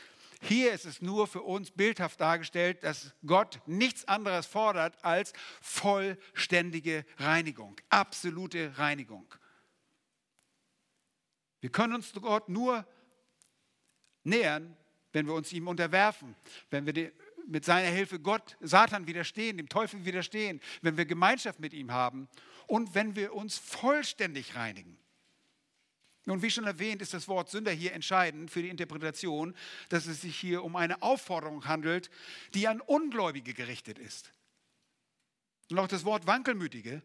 Hier 0.43 0.72
ist 0.72 0.86
es 0.86 1.03
nur 1.03 1.26
für 1.26 1.43
uns 1.43 1.70
bildhaft 1.70 2.20
dargestellt, 2.20 2.82
dass 2.82 3.14
Gott 3.26 3.61
nichts 3.66 4.07
anderes 4.07 4.47
fordert 4.47 5.03
als 5.05 5.34
vollständige 5.61 7.05
Reinigung, 7.18 7.76
absolute 7.91 8.76
Reinigung. 8.78 9.32
Wir 11.61 11.70
können 11.70 11.95
uns 11.95 12.12
Gott 12.14 12.49
nur 12.49 12.86
nähern, 14.24 14.76
wenn 15.12 15.26
wir 15.26 15.34
uns 15.34 15.53
ihm 15.53 15.68
unterwerfen, 15.68 16.34
wenn 16.70 16.86
wir 16.86 17.12
mit 17.47 17.64
seiner 17.64 17.88
Hilfe 17.88 18.18
Gott, 18.20 18.57
Satan 18.61 19.07
widerstehen, 19.07 19.57
dem 19.57 19.68
Teufel 19.68 20.05
widerstehen, 20.05 20.61
wenn 20.82 20.97
wir 20.97 21.05
Gemeinschaft 21.05 21.61
mit 21.61 21.74
ihm 21.74 21.93
haben 21.93 22.28
und 22.66 22.95
wenn 22.95 23.16
wir 23.16 23.34
uns 23.34 23.59
vollständig 23.59 24.55
reinigen. 24.55 25.00
Nun, 26.27 26.43
wie 26.43 26.51
schon 26.51 26.64
erwähnt, 26.64 27.01
ist 27.01 27.14
das 27.14 27.29
Wort 27.29 27.51
Sünder 27.51 27.73
hier 27.73 27.93
entscheidend 27.93 28.51
für 28.51 28.62
die 28.62 28.68
Interpretation, 28.68 29.55
dass 29.89 30.07
es 30.07 30.21
sich 30.21 30.37
hier 30.37 30.62
um 30.62 30.77
eine 30.77 31.03
Aufforderung 31.03 31.66
handelt, 31.66 32.11
die 32.55 32.68
an 32.68 32.81
Ungläubige 32.81 33.55
gerichtet 33.55 33.99
ist. 33.99 34.33
Und 35.71 35.79
auch 35.79 35.89
das 35.89 36.05
Wort 36.05 36.27
Wankelmütige 36.27 37.03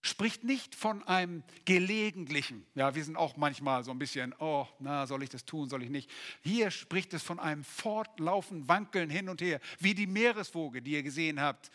spricht 0.00 0.44
nicht 0.44 0.74
von 0.74 1.02
einem 1.04 1.42
gelegentlichen. 1.64 2.66
Ja, 2.74 2.94
wir 2.94 3.04
sind 3.04 3.16
auch 3.16 3.36
manchmal 3.36 3.84
so 3.84 3.90
ein 3.90 3.98
bisschen, 3.98 4.34
oh, 4.38 4.66
na, 4.78 5.06
soll 5.06 5.22
ich 5.22 5.30
das 5.30 5.44
tun, 5.44 5.68
soll 5.68 5.82
ich 5.82 5.90
nicht. 5.90 6.10
Hier 6.42 6.70
spricht 6.70 7.14
es 7.14 7.22
von 7.22 7.40
einem 7.40 7.64
fortlaufenden 7.64 8.68
Wankeln 8.68 9.08
hin 9.08 9.28
und 9.28 9.40
her, 9.40 9.60
wie 9.78 9.94
die 9.94 10.06
Meereswoge, 10.06 10.82
die 10.82 10.92
ihr 10.92 11.02
gesehen 11.02 11.40
habt 11.40 11.70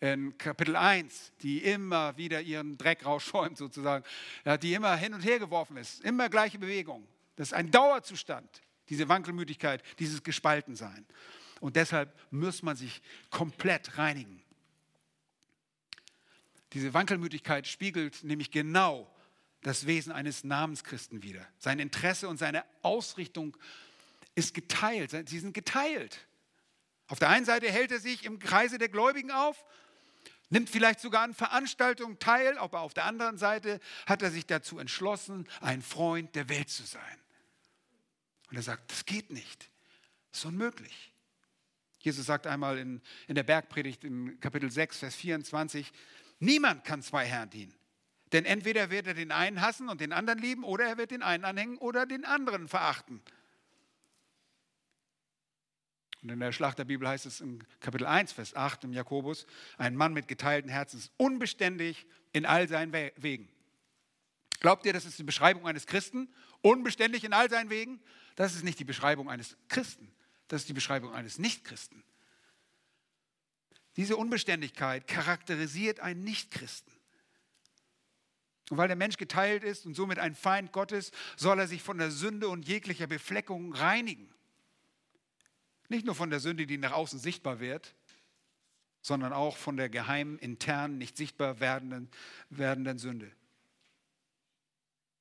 in 0.00 0.36
Kapitel 0.38 0.76
1, 0.76 1.32
die 1.42 1.62
immer 1.62 2.16
wieder 2.16 2.40
ihren 2.40 2.76
Dreck 2.76 3.04
rausschäumt 3.04 3.56
sozusagen, 3.56 4.04
ja, 4.44 4.56
die 4.56 4.74
immer 4.74 4.94
hin 4.96 5.14
und 5.14 5.20
her 5.20 5.38
geworfen 5.38 5.76
ist, 5.76 6.04
immer 6.04 6.28
gleiche 6.28 6.58
Bewegung. 6.58 7.06
Das 7.36 7.48
ist 7.48 7.54
ein 7.54 7.70
Dauerzustand, 7.70 8.62
diese 8.88 9.08
Wankelmütigkeit, 9.08 9.82
dieses 9.98 10.22
Gespaltensein. 10.22 11.06
Und 11.60 11.76
deshalb 11.76 12.14
muss 12.30 12.62
man 12.62 12.76
sich 12.76 13.00
komplett 13.30 13.98
reinigen. 13.98 14.42
Diese 16.72 16.92
Wankelmütigkeit 16.92 17.66
spiegelt 17.66 18.22
nämlich 18.22 18.50
genau 18.50 19.10
das 19.62 19.86
Wesen 19.86 20.12
eines 20.12 20.44
Namenschristen 20.44 21.22
wider. 21.22 21.46
Sein 21.58 21.78
Interesse 21.78 22.28
und 22.28 22.36
seine 22.36 22.64
Ausrichtung 22.82 23.56
ist 24.34 24.54
geteilt. 24.54 25.10
Sie 25.28 25.38
sind 25.38 25.54
geteilt. 25.54 26.26
Auf 27.08 27.18
der 27.18 27.30
einen 27.30 27.46
Seite 27.46 27.70
hält 27.70 27.92
er 27.92 27.98
sich 27.98 28.24
im 28.24 28.38
Kreise 28.38 28.78
der 28.78 28.88
Gläubigen 28.88 29.30
auf, 29.30 29.64
nimmt 30.50 30.70
vielleicht 30.70 31.00
sogar 31.00 31.22
an 31.22 31.34
Veranstaltungen 31.34 32.18
teil, 32.18 32.58
aber 32.58 32.80
auf 32.80 32.94
der 32.94 33.04
anderen 33.04 33.38
Seite 33.38 33.80
hat 34.06 34.22
er 34.22 34.30
sich 34.30 34.46
dazu 34.46 34.78
entschlossen, 34.78 35.48
ein 35.60 35.82
Freund 35.82 36.34
der 36.34 36.48
Welt 36.48 36.70
zu 36.70 36.84
sein. 36.84 37.18
Und 38.50 38.56
er 38.56 38.62
sagt, 38.62 38.90
das 38.92 39.04
geht 39.04 39.30
nicht, 39.30 39.70
das 40.30 40.40
ist 40.40 40.46
unmöglich. 40.46 41.12
Jesus 41.98 42.26
sagt 42.26 42.46
einmal 42.46 42.78
in, 42.78 43.02
in 43.26 43.34
der 43.34 43.42
Bergpredigt 43.42 44.04
im 44.04 44.38
Kapitel 44.38 44.70
6, 44.70 44.98
Vers 44.98 45.14
24, 45.16 45.92
Niemand 46.38 46.84
kann 46.84 47.02
zwei 47.02 47.24
Herren 47.24 47.50
dienen. 47.50 47.74
Denn 48.32 48.44
entweder 48.44 48.90
wird 48.90 49.06
er 49.06 49.14
den 49.14 49.32
einen 49.32 49.60
hassen 49.60 49.88
und 49.88 50.00
den 50.00 50.12
anderen 50.12 50.38
lieben, 50.38 50.64
oder 50.64 50.84
er 50.84 50.98
wird 50.98 51.10
den 51.10 51.22
einen 51.22 51.44
anhängen 51.44 51.78
oder 51.78 52.06
den 52.06 52.24
anderen 52.24 52.68
verachten. 52.68 53.22
Und 56.26 56.32
in 56.32 56.40
der 56.40 56.50
Schlachterbibel 56.50 57.06
heißt 57.06 57.24
es 57.24 57.40
im 57.40 57.60
Kapitel 57.78 58.04
1, 58.04 58.32
Vers 58.32 58.56
8 58.56 58.82
im 58.82 58.92
Jakobus, 58.92 59.46
ein 59.78 59.94
Mann 59.94 60.12
mit 60.12 60.26
geteilten 60.26 60.68
Herzen 60.68 60.98
ist 60.98 61.12
unbeständig 61.18 62.04
in 62.32 62.44
all 62.44 62.66
seinen 62.66 62.92
Wegen. 62.92 63.48
Glaubt 64.58 64.84
ihr, 64.86 64.92
das 64.92 65.04
ist 65.04 65.20
die 65.20 65.22
Beschreibung 65.22 65.68
eines 65.68 65.86
Christen? 65.86 66.28
Unbeständig 66.62 67.22
in 67.22 67.32
all 67.32 67.48
seinen 67.48 67.70
Wegen? 67.70 68.00
Das 68.34 68.56
ist 68.56 68.64
nicht 68.64 68.80
die 68.80 68.84
Beschreibung 68.84 69.30
eines 69.30 69.56
Christen. 69.68 70.10
Das 70.48 70.62
ist 70.62 70.68
die 70.68 70.72
Beschreibung 70.72 71.14
eines 71.14 71.38
Nichtchristen. 71.38 72.02
Diese 73.96 74.16
Unbeständigkeit 74.16 75.06
charakterisiert 75.06 76.00
einen 76.00 76.24
Nichtchristen. 76.24 76.92
Und 78.70 78.78
weil 78.78 78.88
der 78.88 78.96
Mensch 78.96 79.16
geteilt 79.16 79.62
ist 79.62 79.86
und 79.86 79.94
somit 79.94 80.18
ein 80.18 80.34
Feind 80.34 80.72
Gottes, 80.72 81.12
soll 81.36 81.60
er 81.60 81.68
sich 81.68 81.84
von 81.84 81.98
der 81.98 82.10
Sünde 82.10 82.48
und 82.48 82.66
jeglicher 82.66 83.06
Befleckung 83.06 83.72
reinigen. 83.72 84.28
Nicht 85.88 86.06
nur 86.06 86.14
von 86.14 86.30
der 86.30 86.40
Sünde, 86.40 86.66
die 86.66 86.78
nach 86.78 86.92
außen 86.92 87.18
sichtbar 87.18 87.60
wird, 87.60 87.94
sondern 89.02 89.32
auch 89.32 89.56
von 89.56 89.76
der 89.76 89.88
geheimen, 89.88 90.38
internen, 90.38 90.98
nicht 90.98 91.16
sichtbar 91.16 91.60
werdenden, 91.60 92.10
werdenden 92.50 92.98
Sünde. 92.98 93.30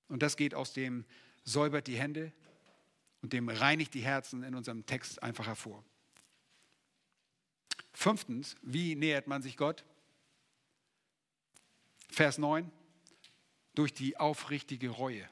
Und 0.08 0.24
das 0.24 0.38
geht 0.38 0.54
aus 0.54 0.74
dem 0.74 1.06
säubert 1.44 1.88
die 1.88 1.98
Hände 1.98 2.32
und 3.22 3.34
dem 3.34 3.50
reinigt 3.50 3.94
die 3.94 4.02
Herzen 4.02 4.44
in 4.44 4.56
unserem 4.56 4.86
Text 4.86 5.22
einfach 5.22 5.48
hervor. 5.48 5.84
Fünftens, 7.94 8.56
wie 8.62 8.96
nähert 8.96 9.28
man 9.28 9.42
sich 9.42 9.56
Gott? 9.58 9.86
Vers 12.10 12.38
9, 12.38 12.72
durch 13.74 13.94
die 13.94 14.18
aufrichtige 14.18 14.90
Reue. 14.90 15.30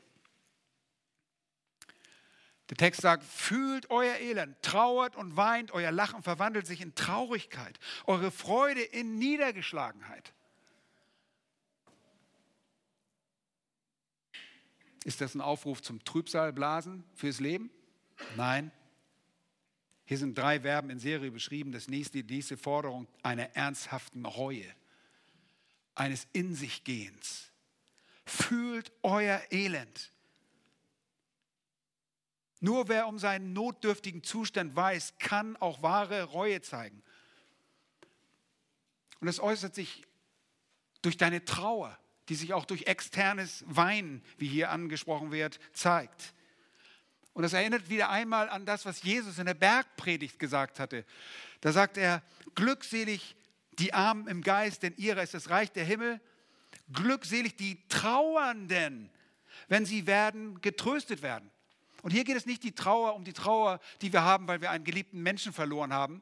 Der 2.74 2.88
Text 2.88 3.02
sagt, 3.02 3.24
fühlt 3.24 3.92
euer 3.92 4.16
Elend, 4.16 4.60
trauert 4.64 5.16
und 5.16 5.38
weint, 5.38 5.70
euer 5.74 5.92
Lachen 5.92 6.24
verwandelt 6.24 6.66
sich 6.66 6.82
in 6.82 6.96
Traurigkeit, 6.96 7.80
eure 8.08 8.32
Freude 8.32 8.82
in 8.82 9.20
Niedergeschlagenheit. 9.20 10.34
Ist 15.04 15.22
das 15.22 15.36
ein 15.36 15.42
Aufruf 15.42 15.84
zum 15.84 16.04
Trübsalblasen 16.04 17.04
fürs 17.14 17.40
Leben? 17.40 17.70
Nein. 18.38 18.72
Hier 20.06 20.18
sind 20.18 20.36
drei 20.36 20.62
Verben 20.62 20.90
in 20.90 20.98
Serie 20.98 21.30
beschrieben. 21.30 21.74
Das 21.74 21.88
nächste, 21.88 22.24
die 22.24 22.34
nächste 22.34 22.58
Forderung 22.58 23.08
einer 23.22 23.56
ernsthaften 23.56 24.26
Reue, 24.26 24.66
eines 25.94 26.26
In 26.34 26.56
sich 26.56 26.84
Gehens. 26.84 27.52
Fühlt 28.26 28.92
euer 29.04 29.44
Elend. 29.52 30.13
Nur 32.64 32.88
wer 32.88 33.08
um 33.08 33.20
seinen 33.20 33.52
notdürftigen 33.52 34.24
Zustand 34.24 34.74
weiß, 34.74 35.16
kann 35.20 35.58
auch 35.58 35.84
wahre 35.84 36.24
Reue 36.24 36.62
zeigen. 36.62 37.04
Und 39.20 39.28
es 39.28 39.42
äußert 39.42 39.76
sich 39.76 40.04
durch 41.02 41.18
deine 41.18 41.44
Trauer, 41.44 42.00
die 42.30 42.36
sich 42.36 42.54
auch 42.54 42.64
durch 42.64 42.84
externes 42.84 43.66
Weinen, 43.68 44.24
wie 44.38 44.48
hier 44.48 44.72
angesprochen 44.72 45.34
wird, 45.34 45.60
zeigt. 45.74 46.34
Und 47.34 47.44
das 47.44 47.52
erinnert 47.52 47.90
wieder 47.90 48.10
einmal 48.10 48.48
an 48.48 48.66
das, 48.66 48.86
was 48.86 49.04
Jesus 49.04 49.40
in 49.40 49.46
der 49.46 49.56
Bergpredigt 49.56 50.40
gesagt 50.40 50.80
hatte. 50.80 51.04
Da 51.60 51.74
sagt 51.74 51.98
er, 51.98 52.24
glückselig 52.56 53.36
die 53.74 53.94
Armen 53.94 54.30
im 54.30 54.42
Geist, 54.42 54.84
denn 54.84 54.96
ihrer 54.96 55.22
ist 55.22 55.34
das 55.34 55.50
Reich 55.50 55.74
der 55.74 55.84
Himmel. 55.84 56.22
Glückselig 56.94 57.58
die 57.58 57.86
Trauernden, 57.90 59.10
wenn 59.68 59.86
sie 59.86 60.08
werden 60.08 60.62
getröstet 60.62 61.22
werden. 61.22 61.52
Und 62.04 62.12
hier 62.12 62.26
geht 62.26 62.36
es 62.36 62.46
nicht 62.46 62.64
die 62.64 62.74
Trauer 62.74 63.16
um 63.16 63.24
die 63.24 63.34
Trauer, 63.34 63.80
die 64.02 64.14
wir 64.14 64.24
haben, 64.24 64.48
weil 64.48 64.62
wir 64.62 64.70
einen 64.70 64.84
geliebten 64.84 65.24
Menschen 65.24 65.54
verloren 65.54 65.94
haben, 65.94 66.22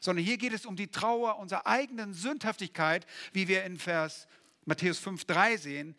sondern 0.00 0.24
hier 0.24 0.38
geht 0.38 0.52
es 0.52 0.64
um 0.64 0.76
die 0.76 0.86
Trauer 0.86 1.38
unserer 1.38 1.66
eigenen 1.66 2.14
Sündhaftigkeit, 2.14 3.04
wie 3.32 3.48
wir 3.48 3.64
in 3.64 3.76
Vers 3.76 4.28
Matthäus 4.64 5.04
5,3 5.04 5.58
sehen, 5.58 5.96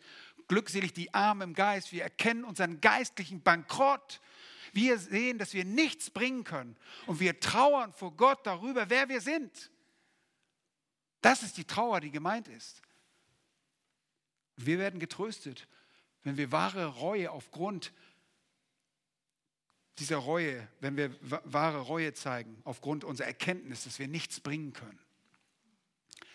glückselig 0.48 0.94
die 0.94 1.12
Armen 1.12 1.50
im 1.50 1.54
Geist. 1.54 1.92
Wir 1.92 2.04
erkennen 2.04 2.42
unseren 2.42 2.80
geistlichen 2.80 3.42
Bankrott. 3.42 4.20
Wir 4.72 4.98
sehen, 4.98 5.36
dass 5.36 5.52
wir 5.52 5.66
nichts 5.66 6.08
bringen 6.08 6.44
können. 6.44 6.76
Und 7.06 7.20
wir 7.20 7.38
trauern 7.38 7.92
vor 7.92 8.16
Gott 8.16 8.46
darüber, 8.46 8.88
wer 8.88 9.10
wir 9.10 9.20
sind. 9.20 9.70
Das 11.20 11.42
ist 11.42 11.58
die 11.58 11.64
Trauer, 11.64 12.00
die 12.00 12.10
gemeint 12.10 12.48
ist. 12.48 12.80
Wir 14.56 14.78
werden 14.78 15.00
getröstet, 15.00 15.68
wenn 16.22 16.38
wir 16.38 16.50
wahre 16.50 16.86
Reue 16.86 17.30
aufgrund 17.30 17.92
dieser 20.00 20.16
Reue, 20.16 20.66
wenn 20.80 20.96
wir 20.96 21.14
wahre 21.20 21.80
Reue 21.80 22.14
zeigen, 22.14 22.60
aufgrund 22.64 23.04
unserer 23.04 23.28
Erkenntnis, 23.28 23.84
dass 23.84 23.98
wir 23.98 24.08
nichts 24.08 24.40
bringen 24.40 24.72
können, 24.72 24.98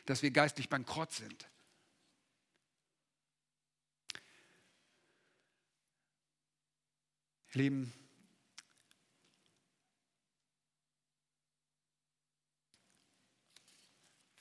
dass 0.05 0.22
wir 0.22 0.32
geistlich 0.32 0.70
bankrott 0.70 1.11
sind. 1.11 1.49
Lieben, 7.53 7.93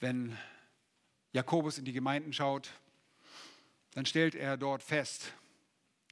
wenn 0.00 0.36
Jakobus 1.32 1.78
in 1.78 1.84
die 1.84 1.92
Gemeinden 1.92 2.32
schaut, 2.32 2.70
dann 3.92 4.04
stellt 4.04 4.34
er 4.34 4.56
dort 4.56 4.82
fest, 4.82 5.32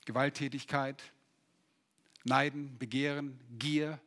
Gewalttätigkeit, 0.04 1.02
Neiden, 2.24 2.78
Begehren, 2.78 3.40
Gier, 3.58 4.00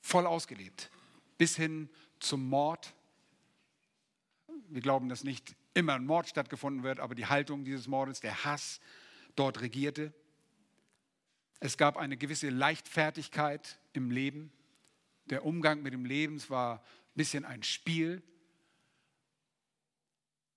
voll 0.00 0.26
ausgelebt, 0.26 0.90
bis 1.38 1.56
hin 1.56 1.88
zum 2.20 2.48
Mord. 2.48 2.94
Wir 4.68 4.82
glauben, 4.82 5.08
dass 5.08 5.24
nicht 5.24 5.56
immer 5.72 5.94
ein 5.94 6.06
Mord 6.06 6.28
stattgefunden 6.28 6.82
wird, 6.82 7.00
aber 7.00 7.14
die 7.14 7.26
Haltung 7.26 7.64
dieses 7.64 7.86
Mordes, 7.86 8.20
der 8.20 8.44
Hass 8.44 8.80
dort 9.34 9.60
regierte. 9.60 10.12
Es 11.60 11.78
gab 11.78 11.96
eine 11.96 12.16
gewisse 12.16 12.50
Leichtfertigkeit 12.50 13.78
im 13.92 14.10
Leben. 14.10 14.52
Der 15.26 15.44
Umgang 15.44 15.82
mit 15.82 15.94
dem 15.94 16.04
Leben 16.04 16.42
war 16.50 16.80
ein 16.80 17.14
bisschen 17.14 17.44
ein 17.44 17.62
Spiel. 17.62 18.22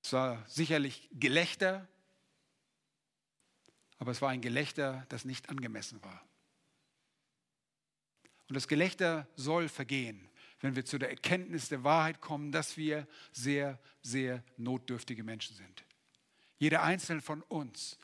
Es 0.04 0.14
war 0.14 0.44
sicherlich 0.48 1.10
Gelächter, 1.14 1.88
aber 3.98 4.12
es 4.12 4.22
war 4.22 4.30
ein 4.30 4.42
Gelächter, 4.42 5.06
das 5.10 5.26
nicht 5.26 5.50
angemessen 5.50 6.04
war. 6.04 6.27
Und 8.48 8.56
das 8.56 8.68
Gelächter 8.68 9.28
soll 9.36 9.68
vergehen, 9.70 10.28
wenn 10.62 10.76
wir 10.76 10.86
zu 10.86 10.98
der 10.98 11.10
Erkenntnis 11.10 11.70
der 11.70 11.84
Wahrheit 11.84 12.22
kommen, 12.22 12.52
dass 12.52 12.78
wir 12.78 13.08
sehr, 13.32 13.80
sehr 14.02 14.44
notdürftige 14.58 15.24
Menschen 15.24 15.56
sind. 15.56 15.84
Jeder 16.58 16.84
einzelne 16.84 17.22
von 17.22 17.42
uns 17.44 18.00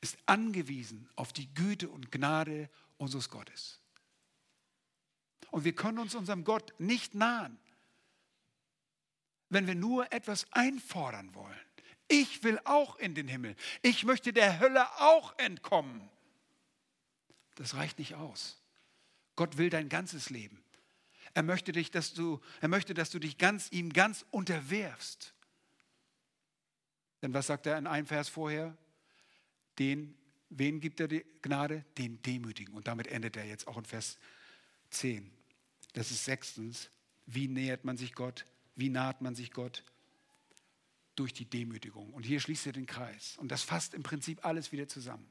ist 0.00 0.18
angewiesen 0.26 1.08
auf 1.14 1.32
die 1.32 1.52
Güte 1.54 1.88
und 1.88 2.10
Gnade 2.10 2.68
unseres 2.96 3.28
Gottes. 3.28 3.80
Und 5.50 5.64
wir 5.64 5.74
können 5.74 5.98
uns 5.98 6.14
unserem 6.14 6.44
Gott 6.44 6.72
nicht 6.78 7.14
nahen, 7.14 7.58
wenn 9.50 9.66
wir 9.66 9.74
nur 9.74 10.10
etwas 10.12 10.46
einfordern 10.52 11.34
wollen. 11.34 11.60
Ich 12.08 12.42
will 12.42 12.58
auch 12.64 12.96
in 12.96 13.14
den 13.14 13.28
Himmel. 13.28 13.54
Ich 13.82 14.04
möchte 14.04 14.32
der 14.32 14.58
Hölle 14.60 14.90
auch 15.00 15.38
entkommen. 15.38 16.08
Das 17.54 17.74
reicht 17.74 17.98
nicht 17.98 18.14
aus. 18.14 18.61
Gott 19.36 19.56
will 19.58 19.70
dein 19.70 19.88
ganzes 19.88 20.30
Leben. 20.30 20.62
Er 21.34 21.42
möchte, 21.42 21.72
dich, 21.72 21.90
dass 21.90 22.12
du, 22.12 22.40
er 22.60 22.68
möchte, 22.68 22.94
dass 22.94 23.10
du 23.10 23.18
dich 23.18 23.38
ganz, 23.38 23.68
ihm 23.70 23.92
ganz 23.92 24.26
unterwerfst. 24.30 25.34
Denn 27.22 27.32
was 27.32 27.46
sagt 27.46 27.66
er 27.66 27.78
in 27.78 27.86
einem 27.86 28.06
Vers 28.06 28.28
vorher? 28.28 28.76
Den, 29.78 30.14
wen 30.50 30.80
gibt 30.80 31.00
er 31.00 31.08
die 31.08 31.24
Gnade? 31.40 31.84
Den 31.96 32.20
Demütigen. 32.22 32.74
Und 32.74 32.88
damit 32.88 33.06
endet 33.06 33.36
er 33.36 33.46
jetzt 33.46 33.66
auch 33.66 33.78
in 33.78 33.84
Vers 33.84 34.18
10. 34.90 35.30
Das 35.94 36.10
ist 36.10 36.24
sechstens, 36.24 36.90
wie 37.26 37.48
nähert 37.48 37.84
man 37.84 37.96
sich 37.96 38.14
Gott? 38.14 38.44
Wie 38.74 38.88
naht 38.88 39.22
man 39.22 39.34
sich 39.34 39.52
Gott? 39.52 39.84
Durch 41.14 41.32
die 41.32 41.44
Demütigung. 41.44 42.12
Und 42.12 42.24
hier 42.24 42.40
schließt 42.40 42.66
er 42.66 42.72
den 42.72 42.86
Kreis. 42.86 43.36
Und 43.38 43.48
das 43.48 43.62
fasst 43.62 43.94
im 43.94 44.02
Prinzip 44.02 44.44
alles 44.44 44.72
wieder 44.72 44.88
zusammen. 44.88 45.30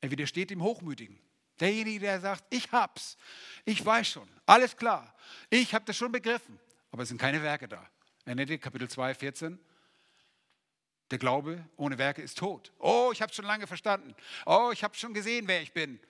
Er 0.00 0.10
widersteht 0.10 0.50
dem 0.50 0.62
Hochmütigen. 0.62 1.18
Derjenige, 1.60 2.00
der 2.00 2.20
sagt, 2.20 2.44
ich 2.50 2.70
hab's, 2.72 3.16
ich 3.64 3.84
weiß 3.84 4.08
schon, 4.08 4.28
alles 4.44 4.76
klar, 4.76 5.14
ich 5.48 5.74
habe 5.74 5.84
das 5.84 5.96
schon 5.96 6.12
begriffen, 6.12 6.58
aber 6.90 7.02
es 7.02 7.08
sind 7.08 7.18
keine 7.18 7.42
Werke 7.42 7.68
da. 7.68 7.88
Ihr 8.26 8.58
Kapitel 8.58 8.88
2, 8.88 9.14
14? 9.14 9.58
Der 11.10 11.18
Glaube 11.18 11.64
ohne 11.76 11.98
Werke 11.98 12.20
ist 12.20 12.38
tot. 12.38 12.72
Oh, 12.78 13.10
ich 13.12 13.22
habe 13.22 13.32
schon 13.32 13.44
lange 13.44 13.66
verstanden. 13.66 14.14
Oh, 14.44 14.70
ich 14.72 14.82
habe 14.82 14.96
schon 14.96 15.14
gesehen, 15.14 15.46
wer 15.46 15.62
ich 15.62 15.72
bin. 15.72 16.00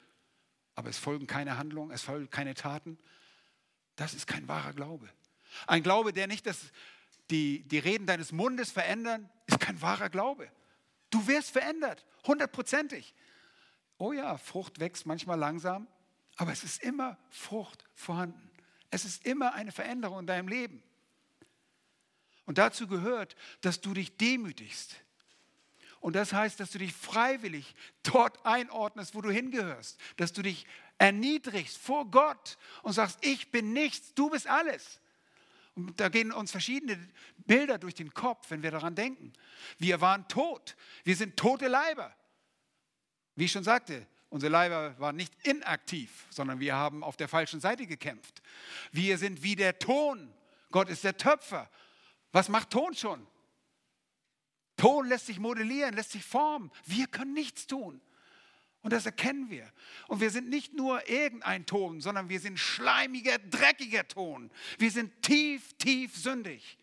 Aber 0.75 0.89
es 0.89 0.99
folgen 0.99 1.27
keine 1.27 1.59
Handlungen, 1.59 1.91
es 1.91 2.03
folgen 2.03 2.31
keine 2.31 2.55
Taten. 2.55 2.99
Das 3.97 4.15
ist 4.15 4.27
kein 4.27 4.49
wahrer 4.49 4.73
Glaube. 4.73 5.09
Ein 5.67 5.83
Glaube, 5.83 6.13
der 6.13 6.27
nicht 6.27 6.47
das, 6.47 6.73
die, 7.31 7.63
die 7.69 7.79
Reden 7.79 8.07
deines 8.07 8.33
Mundes 8.33 8.71
verändern, 8.71 9.29
ist 9.47 9.61
kein 9.61 9.81
wahrer 9.83 10.09
Glaube. 10.09 10.51
Du 11.11 11.27
wirst 11.27 11.51
verändert, 11.51 12.05
hundertprozentig. 12.27 13.15
Oh 13.99 14.13
ja, 14.13 14.37
Frucht 14.37 14.79
wächst 14.79 15.07
manchmal 15.07 15.39
langsam, 15.39 15.87
aber 16.37 16.53
es 16.53 16.65
ist 16.65 16.83
immer 16.83 17.17
Frucht 17.31 17.85
vorhanden. 17.95 18.51
Es 18.91 19.05
ist 19.05 19.25
immer 19.27 19.55
eine 19.55 19.73
Veränderung 19.73 20.21
in 20.21 20.27
deinem 20.27 20.49
Leben. 20.49 20.83
Und 22.45 22.59
dazu 22.59 22.87
gehört, 22.87 23.37
dass 23.63 23.81
du 23.81 23.95
dich 23.95 24.17
demütigst. 24.17 24.97
Und 26.01 26.15
das 26.15 26.33
heißt, 26.33 26.61
dass 26.61 26.71
du 26.71 26.79
dich 26.79 26.93
freiwillig 26.93 27.75
dort 28.05 28.45
einordnest, 28.47 29.15
wo 29.15 29.23
du 29.23 29.31
hingehörst. 29.31 29.99
Dass 30.17 30.33
du 30.33 30.43
dich 30.43 30.67
erniedrigst 30.99 31.77
vor 31.77 32.11
Gott 32.11 32.59
und 32.83 32.93
sagst, 32.93 33.19
ich 33.23 33.51
bin 33.51 33.73
nichts, 33.73 34.15
du 34.15 34.31
bist 34.31 34.47
alles. 34.47 35.01
Und 35.75 35.99
da 36.01 36.09
gehen 36.09 36.33
uns 36.33 36.53
verschiedene 36.53 36.97
Bilder 37.39 37.79
durch 37.79 37.95
den 37.95 38.15
Kopf, 38.15 38.51
wenn 38.51 38.63
wir 38.63 38.71
daran 38.71 38.95
denken. 38.95 39.33
Wir 39.79 40.01
waren 40.01 40.27
tot. 40.29 40.77
Wir 41.05 41.17
sind 41.17 41.37
tote 41.37 41.69
Leiber. 41.69 42.15
Wie 43.37 43.45
ich 43.45 43.53
schon 43.53 43.65
sagte, 43.65 44.07
unsere 44.31 44.51
Leiber 44.51 44.99
waren 44.99 45.15
nicht 45.15 45.33
inaktiv, 45.47 46.27
sondern 46.31 46.59
wir 46.59 46.75
haben 46.75 47.05
auf 47.05 47.17
der 47.17 47.29
falschen 47.29 47.61
Seite 47.61 47.87
gekämpft. 47.87 48.43
Wir 48.91 49.19
sind 49.19 49.43
wie 49.43 49.55
der 49.55 49.79
Ton. 49.79 50.33
Gott 50.73 50.89
ist 50.89 51.05
der 51.05 51.17
Töpfer. 51.17 51.71
Was 52.33 52.49
macht 52.49 52.71
Ton 52.71 52.95
schon? 52.95 53.27
Ton 54.77 55.07
lässt 55.07 55.27
sich 55.27 55.39
modellieren, 55.39 55.95
lässt 55.95 56.13
sich 56.13 56.25
formen. 56.25 56.71
Wir 56.85 57.07
können 57.07 57.33
nichts 57.33 57.67
tun. 57.67 58.01
Und 58.83 58.93
das 58.93 59.07
erkennen 59.07 59.51
wir. 59.51 59.71
Und 60.07 60.21
wir 60.21 60.31
sind 60.31 60.49
nicht 60.49 60.75
nur 60.75 61.09
irgendein 61.09 61.67
Ton, 61.67 62.01
sondern 62.01 62.29
wir 62.29 62.41
sind 62.41 62.59
schleimiger, 62.59 63.39
dreckiger 63.39 64.07
Ton. 64.07 64.51
Wir 64.79 64.91
sind 64.91 65.23
tief, 65.23 65.73
tief 65.75 66.17
sündig. 66.17 66.79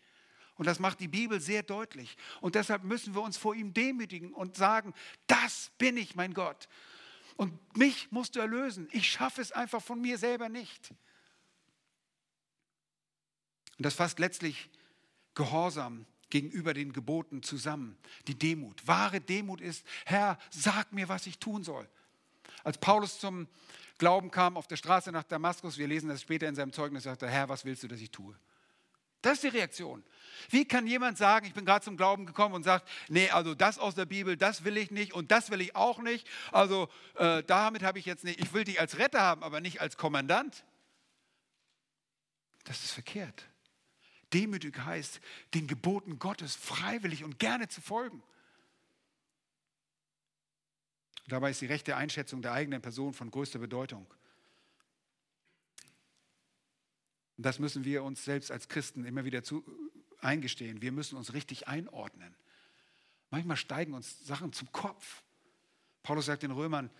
Und 0.56 0.66
das 0.66 0.78
macht 0.78 1.00
die 1.00 1.08
Bibel 1.08 1.40
sehr 1.40 1.62
deutlich. 1.62 2.16
Und 2.40 2.54
deshalb 2.54 2.84
müssen 2.84 3.14
wir 3.14 3.22
uns 3.22 3.36
vor 3.36 3.54
ihm 3.54 3.74
demütigen 3.74 4.32
und 4.32 4.56
sagen, 4.56 4.94
das 5.26 5.72
bin 5.78 5.96
ich, 5.96 6.14
mein 6.14 6.32
Gott. 6.32 6.68
Und 7.36 7.76
mich 7.76 8.10
musst 8.12 8.36
du 8.36 8.40
erlösen. 8.40 8.88
Ich 8.92 9.10
schaffe 9.10 9.40
es 9.40 9.50
einfach 9.50 9.82
von 9.82 10.00
mir 10.00 10.18
selber 10.18 10.48
nicht. 10.48 10.90
Und 13.76 13.86
das 13.86 13.94
fasst 13.94 14.18
letztlich 14.20 14.70
Gehorsam 15.34 16.06
gegenüber 16.30 16.74
den 16.74 16.92
Geboten 16.92 17.42
zusammen. 17.42 17.98
Die 18.28 18.38
Demut. 18.38 18.86
Wahre 18.86 19.20
Demut 19.20 19.60
ist, 19.60 19.84
Herr, 20.06 20.38
sag 20.50 20.92
mir, 20.92 21.08
was 21.08 21.26
ich 21.26 21.38
tun 21.38 21.64
soll. 21.64 21.88
Als 22.62 22.78
Paulus 22.78 23.18
zum 23.18 23.48
Glauben 23.98 24.30
kam 24.30 24.56
auf 24.56 24.66
der 24.66 24.76
Straße 24.76 25.12
nach 25.12 25.24
Damaskus, 25.24 25.78
wir 25.78 25.88
lesen 25.88 26.08
das 26.08 26.22
später 26.22 26.48
in 26.48 26.54
seinem 26.54 26.72
Zeugnis, 26.72 27.04
sagte 27.04 27.26
er, 27.26 27.32
Herr, 27.32 27.48
was 27.48 27.64
willst 27.64 27.82
du, 27.82 27.88
dass 27.88 28.00
ich 28.00 28.10
tue? 28.10 28.34
Das 29.24 29.34
ist 29.34 29.44
die 29.44 29.56
Reaktion. 29.56 30.04
Wie 30.50 30.66
kann 30.66 30.86
jemand 30.86 31.16
sagen, 31.16 31.46
ich 31.46 31.54
bin 31.54 31.64
gerade 31.64 31.82
zum 31.82 31.96
Glauben 31.96 32.26
gekommen 32.26 32.54
und 32.54 32.62
sagt, 32.62 32.86
nee, 33.08 33.30
also 33.30 33.54
das 33.54 33.78
aus 33.78 33.94
der 33.94 34.04
Bibel, 34.04 34.36
das 34.36 34.64
will 34.64 34.76
ich 34.76 34.90
nicht 34.90 35.14
und 35.14 35.30
das 35.30 35.50
will 35.50 35.62
ich 35.62 35.74
auch 35.74 35.98
nicht. 35.98 36.28
Also 36.52 36.90
äh, 37.14 37.42
damit 37.44 37.82
habe 37.82 37.98
ich 37.98 38.04
jetzt 38.04 38.24
nicht, 38.24 38.38
ich 38.38 38.52
will 38.52 38.64
dich 38.64 38.80
als 38.80 38.98
Retter 38.98 39.22
haben, 39.22 39.42
aber 39.42 39.62
nicht 39.62 39.80
als 39.80 39.96
Kommandant. 39.96 40.66
Das 42.64 42.84
ist 42.84 42.92
verkehrt. 42.92 43.48
Demütig 44.34 44.78
heißt, 44.78 45.22
den 45.54 45.68
Geboten 45.68 46.18
Gottes 46.18 46.54
freiwillig 46.54 47.24
und 47.24 47.38
gerne 47.38 47.68
zu 47.68 47.80
folgen. 47.80 48.22
Dabei 51.28 51.50
ist 51.50 51.62
die 51.62 51.66
rechte 51.66 51.96
Einschätzung 51.96 52.42
der 52.42 52.52
eigenen 52.52 52.82
Person 52.82 53.14
von 53.14 53.30
größter 53.30 53.58
Bedeutung. 53.58 54.06
Und 57.36 57.46
das 57.46 57.58
müssen 57.58 57.84
wir 57.84 58.02
uns 58.04 58.24
selbst 58.24 58.50
als 58.50 58.68
Christen 58.68 59.04
immer 59.04 59.24
wieder 59.24 59.42
zu, 59.42 59.64
eingestehen. 60.20 60.82
Wir 60.82 60.92
müssen 60.92 61.16
uns 61.16 61.32
richtig 61.34 61.68
einordnen. 61.68 62.34
Manchmal 63.30 63.56
steigen 63.56 63.94
uns 63.94 64.24
Sachen 64.26 64.52
zum 64.52 64.70
Kopf. 64.72 65.22
Paulus 66.02 66.26
sagt 66.26 66.42
den 66.42 66.50
Römern, 66.50 66.90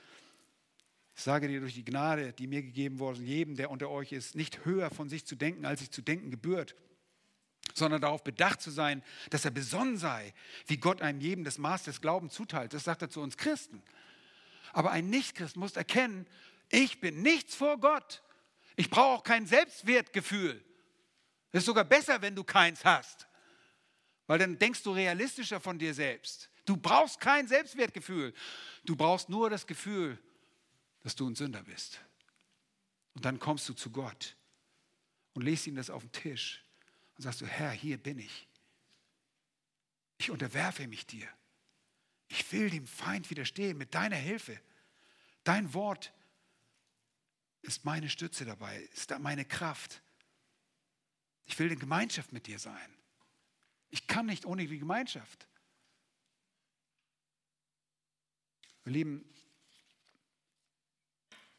ich 1.17 1.23
sage 1.23 1.47
dir 1.47 1.61
durch 1.61 1.75
die 1.75 1.85
Gnade, 1.85 2.33
die 2.33 2.47
mir 2.47 2.63
gegeben 2.63 2.99
wurde, 2.99 3.23
jedem, 3.23 3.55
der 3.55 3.71
unter 3.71 3.89
euch 3.89 4.11
ist, 4.11 4.35
nicht 4.35 4.65
höher 4.65 4.91
von 4.91 5.09
sich 5.09 5.25
zu 5.27 5.37
denken, 5.37 5.65
als 5.65 5.81
sich 5.81 5.91
zu 5.91 6.03
denken 6.03 6.31
gebührt, 6.31 6.75
sondern 7.73 8.01
darauf 8.01 8.25
bedacht 8.25 8.61
zu 8.61 8.71
sein, 8.71 9.03
dass 9.31 9.45
er 9.45 9.53
besonnen 9.53 9.97
sei, 9.97 10.35
wie 10.67 10.77
Gott 10.77 11.03
einem 11.03 11.21
jedem 11.21 11.45
das 11.45 11.59
Maß 11.59 11.85
des 11.85 12.01
Glaubens 12.01 12.35
zuteilt. 12.35 12.73
Das 12.73 12.85
sagt 12.85 13.03
er 13.03 13.11
zu 13.11 13.21
uns 13.21 13.37
Christen. 13.37 13.83
Aber 14.73 14.91
ein 14.91 15.09
Nichtchrist 15.09 15.57
muss 15.57 15.77
erkennen, 15.77 16.27
ich 16.69 17.01
bin 17.01 17.23
nichts 17.23 17.55
vor 17.55 17.79
Gott. 17.79 18.23
Ich 18.77 18.91
brauche 18.91 19.19
auch 19.19 19.23
kein 19.23 19.47
Selbstwertgefühl. 19.47 20.63
Es 21.53 21.61
ist 21.61 21.67
sogar 21.67 21.85
besser, 21.85 22.21
wenn 22.23 22.35
du 22.35 22.43
keins 22.43 22.85
hast, 22.85 23.29
weil 24.27 24.39
dann 24.39 24.59
denkst 24.59 24.83
du 24.83 24.93
realistischer 24.93 25.61
von 25.61 25.79
dir 25.79 25.95
selbst. 25.95 26.51
Du 26.65 26.77
brauchst 26.77 27.21
kein 27.21 27.47
Selbstwertgefühl. 27.47 28.35
Du 28.85 28.97
brauchst 28.97 29.29
nur 29.29 29.51
das 29.51 29.67
Gefühl, 29.67 30.19
dass 31.03 31.15
du 31.15 31.29
ein 31.29 31.35
Sünder 31.35 31.63
bist. 31.63 32.01
Und 33.15 33.25
dann 33.25 33.39
kommst 33.39 33.69
du 33.69 33.75
zu 33.75 33.91
Gott 33.91 34.37
und 35.35 35.43
legst 35.43 35.67
ihm 35.67 35.77
das 35.77 35.91
auf 35.91 36.03
den 36.03 36.13
Tisch 36.13 36.65
und 37.17 37.23
sagst 37.23 37.41
du, 37.41 37.47
Herr, 37.47 37.71
hier 37.71 37.99
bin 37.99 38.19
ich. 38.19 38.49
Ich 40.19 40.31
unterwerfe 40.31 40.89
mich 40.89 41.07
dir. 41.07 41.29
Ich 42.29 42.51
will 42.53 42.71
dem 42.71 42.87
Feind 42.87 43.31
widerstehen 43.31 43.77
mit 43.77 43.95
deiner 43.95 44.17
Hilfe. 44.17 44.59
Dein 45.45 45.75
Wort 45.75 46.13
ist 47.65 47.85
meine 47.85 48.09
Stütze 48.09 48.45
dabei, 48.45 48.79
ist 48.93 49.17
meine 49.19 49.45
Kraft. 49.45 50.03
Ich 51.47 51.59
will 51.59 51.71
in 51.71 51.79
Gemeinschaft 51.79 52.33
mit 52.33 52.47
dir 52.47 52.59
sein. 52.59 52.97
Ich 53.91 54.07
kann 54.07 54.27
nicht 54.27 54.47
ohne 54.47 54.67
die 54.67 54.79
Gemeinschaft. 54.79 55.47
Wir 58.85 58.93
lieben, 58.93 59.25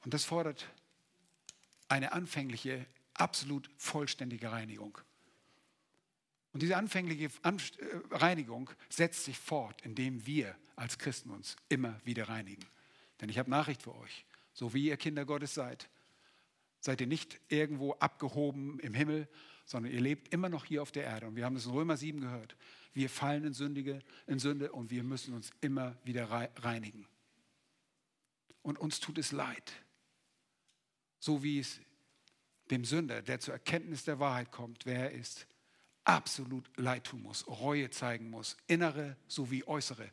und 0.04 0.14
das 0.14 0.26
fordert 0.26 0.68
eine 1.88 2.12
anfängliche, 2.12 2.86
absolut 3.14 3.70
vollständige 3.78 4.52
Reinigung. 4.52 4.98
Und 6.52 6.62
diese 6.62 6.78
anfängliche 6.78 7.26
äh, 7.26 7.58
Reinigung 8.12 8.70
setzt 8.90 9.26
sich 9.26 9.38
fort, 9.38 9.82
indem 9.82 10.26
wir 10.26 10.56
als 10.76 10.98
Christen 10.98 11.32
uns 11.32 11.58
immer 11.68 12.00
wieder 12.06 12.30
reinigen. 12.30 12.66
Denn 13.20 13.30
ich 13.30 13.40
habe 13.40 13.50
Nachricht 13.50 13.84
für 13.84 13.96
euch. 13.96 14.26
So 14.54 14.74
wie 14.74 14.88
ihr 14.88 14.98
Kinder 14.98 15.26
Gottes 15.26 15.54
seid, 15.54 15.90
seid 16.86 17.02
ihr 17.02 17.08
nicht 17.08 17.42
irgendwo 17.48 17.94
abgehoben 17.94 18.80
im 18.80 18.94
Himmel, 18.94 19.28
sondern 19.66 19.92
ihr 19.92 20.02
lebt 20.02 20.32
immer 20.32 20.50
noch 20.50 20.66
hier 20.66 20.84
auf 20.84 20.92
der 20.92 21.04
Erde. 21.04 21.26
Und 21.26 21.36
wir 21.36 21.44
haben 21.44 21.56
es 21.56 21.66
in 21.66 21.72
Römer 21.72 21.98
7 21.98 22.22
gehört. 22.22 22.56
Wir 22.94 23.10
fallen 23.10 23.44
in, 23.44 23.54
Sündige, 23.54 24.04
in 24.28 24.38
Sünde 24.38 24.72
und 24.72 24.92
wir 24.92 25.04
müssen 25.04 25.34
uns 25.34 25.50
immer 25.62 25.98
wieder 26.04 26.30
reinigen. 26.30 27.08
Und 28.62 28.78
uns 28.78 29.00
tut 29.00 29.18
es 29.18 29.32
leid. 29.32 29.74
So 31.18 31.42
wie 31.42 31.58
es 31.58 31.82
dem 32.70 32.86
Sünder, 32.86 33.24
der 33.24 33.40
zur 33.40 33.56
Erkenntnis 33.56 34.04
der 34.04 34.20
Wahrheit 34.20 34.52
kommt, 34.52 34.86
wer 34.86 35.12
er 35.12 35.12
ist, 35.12 35.48
absolut 36.04 36.70
leid 36.78 37.06
tun 37.06 37.24
muss, 37.24 37.48
Reue 37.48 37.90
zeigen 37.90 38.30
muss, 38.30 38.58
innere 38.68 39.18
sowie 39.28 39.64
äußere. 39.64 40.12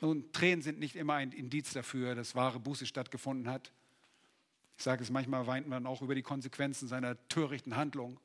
Nun, 0.00 0.30
Tränen 0.30 0.62
sind 0.62 0.78
nicht 0.78 0.94
immer 0.94 1.14
ein 1.14 1.32
Indiz 1.32 1.72
dafür, 1.72 2.14
dass 2.14 2.36
wahre 2.36 2.60
Buße 2.60 2.86
stattgefunden 2.86 3.48
hat. 3.48 3.72
Ich 4.76 4.84
sage 4.84 5.02
es, 5.02 5.10
manchmal 5.10 5.46
weint 5.46 5.68
man 5.68 5.86
auch 5.86 6.02
über 6.02 6.14
die 6.14 6.22
Konsequenzen 6.22 6.88
seiner 6.88 7.16
törichten 7.28 7.76
Handlung. 7.76 8.18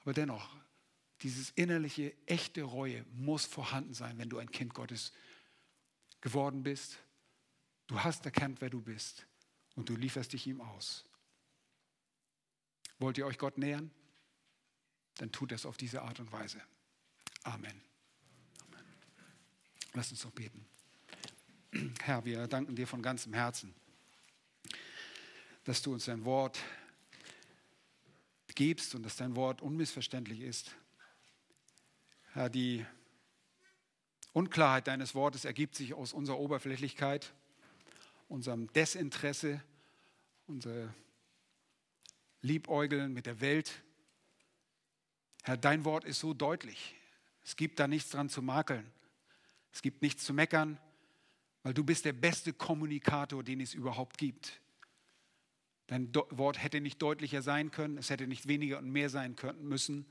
Aber 0.00 0.12
dennoch, 0.12 0.56
dieses 1.22 1.50
innerliche, 1.50 2.14
echte 2.26 2.62
Reue 2.62 3.04
muss 3.12 3.44
vorhanden 3.44 3.94
sein, 3.94 4.18
wenn 4.18 4.30
du 4.30 4.38
ein 4.38 4.50
Kind 4.50 4.74
Gottes 4.74 5.12
geworden 6.20 6.62
bist. 6.62 6.98
Du 7.86 8.00
hast 8.00 8.24
erkannt, 8.24 8.60
wer 8.60 8.70
du 8.70 8.80
bist 8.80 9.26
und 9.74 9.88
du 9.88 9.96
lieferst 9.96 10.32
dich 10.32 10.46
ihm 10.46 10.60
aus. 10.60 11.04
Wollt 12.98 13.18
ihr 13.18 13.26
euch 13.26 13.38
Gott 13.38 13.58
nähern? 13.58 13.90
Dann 15.16 15.32
tut 15.32 15.52
das 15.52 15.66
auf 15.66 15.76
diese 15.76 16.02
Art 16.02 16.20
und 16.20 16.32
Weise. 16.32 16.60
Amen. 17.42 17.82
Amen. 18.66 18.84
Lass 19.92 20.10
uns 20.10 20.22
doch 20.22 20.30
beten. 20.30 20.66
Herr, 22.02 22.24
wir 22.24 22.46
danken 22.46 22.76
dir 22.76 22.86
von 22.86 23.02
ganzem 23.02 23.32
Herzen, 23.32 23.74
dass 25.64 25.82
du 25.82 25.92
uns 25.92 26.06
dein 26.06 26.24
Wort 26.24 26.58
gibst 28.54 28.94
und 28.94 29.02
dass 29.04 29.16
dein 29.16 29.36
Wort 29.36 29.62
unmissverständlich 29.62 30.40
ist. 30.40 30.76
Herr, 32.32 32.50
die 32.50 32.84
Unklarheit 34.32 34.86
deines 34.86 35.14
Wortes 35.14 35.44
ergibt 35.44 35.74
sich 35.74 35.94
aus 35.94 36.12
unserer 36.12 36.38
Oberflächlichkeit, 36.38 37.32
unserem 38.28 38.72
Desinteresse, 38.72 39.62
unser 40.46 40.94
Liebäugeln 42.42 43.12
mit 43.12 43.26
der 43.26 43.40
Welt. 43.40 43.82
Herr, 45.42 45.56
dein 45.56 45.84
Wort 45.84 46.04
ist 46.04 46.20
so 46.20 46.34
deutlich. 46.34 46.94
Es 47.42 47.56
gibt 47.56 47.80
da 47.80 47.88
nichts 47.88 48.10
dran 48.10 48.28
zu 48.28 48.42
makeln. 48.42 48.90
Es 49.72 49.82
gibt 49.82 50.02
nichts 50.02 50.24
zu 50.24 50.32
meckern, 50.32 50.78
weil 51.62 51.74
du 51.74 51.84
bist 51.84 52.04
der 52.04 52.12
beste 52.12 52.52
Kommunikator, 52.52 53.42
den 53.42 53.60
es 53.60 53.74
überhaupt 53.74 54.18
gibt. 54.18 54.60
Dein 55.90 56.14
Wort 56.14 56.62
hätte 56.62 56.80
nicht 56.80 57.02
deutlicher 57.02 57.42
sein 57.42 57.72
können, 57.72 57.98
es 57.98 58.10
hätte 58.10 58.28
nicht 58.28 58.46
weniger 58.46 58.78
und 58.78 58.92
mehr 58.92 59.10
sein 59.10 59.34
können 59.34 59.66
müssen. 59.66 60.06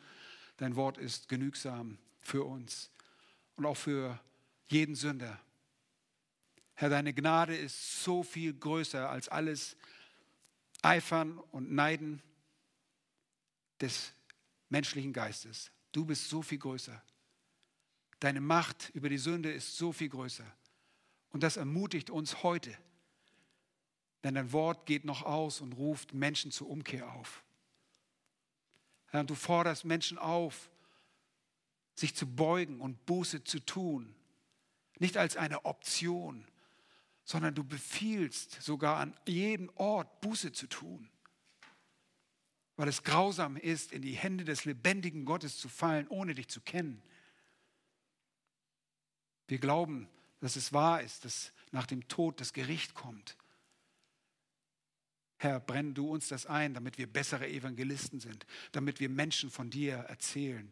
Dein 0.57 0.75
Wort 0.75 0.97
ist 0.97 1.29
genügsam 1.29 1.97
für 2.19 2.43
uns 2.43 2.91
und 3.55 3.65
auch 3.65 3.77
für 3.77 4.19
jeden 4.67 4.95
Sünder. 4.95 5.39
Herr, 6.73 6.89
deine 6.89 7.13
Gnade 7.13 7.55
ist 7.55 8.03
so 8.03 8.23
viel 8.23 8.53
größer 8.53 9.09
als 9.09 9.29
alles 9.29 9.77
Eifern 10.81 11.37
und 11.37 11.71
Neiden 11.71 12.21
des 13.79 14.11
menschlichen 14.67 15.13
Geistes. 15.13 15.71
Du 15.93 16.03
bist 16.03 16.27
so 16.27 16.41
viel 16.41 16.59
größer. 16.59 17.01
Deine 18.19 18.41
Macht 18.41 18.89
über 18.93 19.07
die 19.07 19.17
Sünde 19.17 19.49
ist 19.49 19.77
so 19.77 19.93
viel 19.93 20.09
größer. 20.09 20.45
Und 21.29 21.41
das 21.41 21.55
ermutigt 21.55 22.09
uns 22.09 22.43
heute 22.43 22.77
denn 24.23 24.35
dein 24.35 24.51
Wort 24.51 24.85
geht 24.85 25.05
noch 25.05 25.23
aus 25.23 25.61
und 25.61 25.73
ruft 25.73 26.13
Menschen 26.13 26.51
zur 26.51 26.69
Umkehr 26.69 27.11
auf. 27.13 27.43
Herr, 29.07 29.23
du 29.23 29.35
forderst 29.35 29.85
Menschen 29.85 30.17
auf, 30.17 30.69
sich 31.95 32.15
zu 32.15 32.27
beugen 32.27 32.81
und 32.81 33.05
Buße 33.05 33.43
zu 33.43 33.59
tun. 33.59 34.15
Nicht 34.99 35.17
als 35.17 35.37
eine 35.37 35.65
Option, 35.65 36.45
sondern 37.23 37.55
du 37.55 37.63
befiehlst 37.63 38.61
sogar 38.61 38.97
an 38.97 39.15
jedem 39.27 39.69
Ort 39.75 40.21
Buße 40.21 40.51
zu 40.51 40.67
tun. 40.67 41.09
Weil 42.75 42.87
es 42.87 43.03
grausam 43.03 43.57
ist, 43.57 43.91
in 43.91 44.01
die 44.01 44.13
Hände 44.13 44.45
des 44.45 44.65
lebendigen 44.65 45.25
Gottes 45.25 45.57
zu 45.57 45.69
fallen, 45.69 46.07
ohne 46.07 46.33
dich 46.35 46.47
zu 46.47 46.61
kennen. 46.61 47.01
Wir 49.47 49.59
glauben, 49.59 50.07
dass 50.39 50.55
es 50.55 50.71
wahr 50.73 51.01
ist, 51.01 51.25
dass 51.25 51.51
nach 51.71 51.85
dem 51.85 52.07
Tod 52.07 52.39
das 52.39 52.53
Gericht 52.53 52.93
kommt. 52.93 53.37
Herr, 55.41 55.61
brenn 55.61 55.93
du 55.93 56.09
uns 56.09 56.27
das 56.27 56.45
ein, 56.45 56.73
damit 56.73 56.97
wir 56.97 57.07
bessere 57.07 57.47
Evangelisten 57.47 58.19
sind, 58.19 58.45
damit 58.73 58.99
wir 58.99 59.07
Menschen 59.07 59.49
von 59.49 59.69
dir 59.69 59.95
erzählen, 59.95 60.69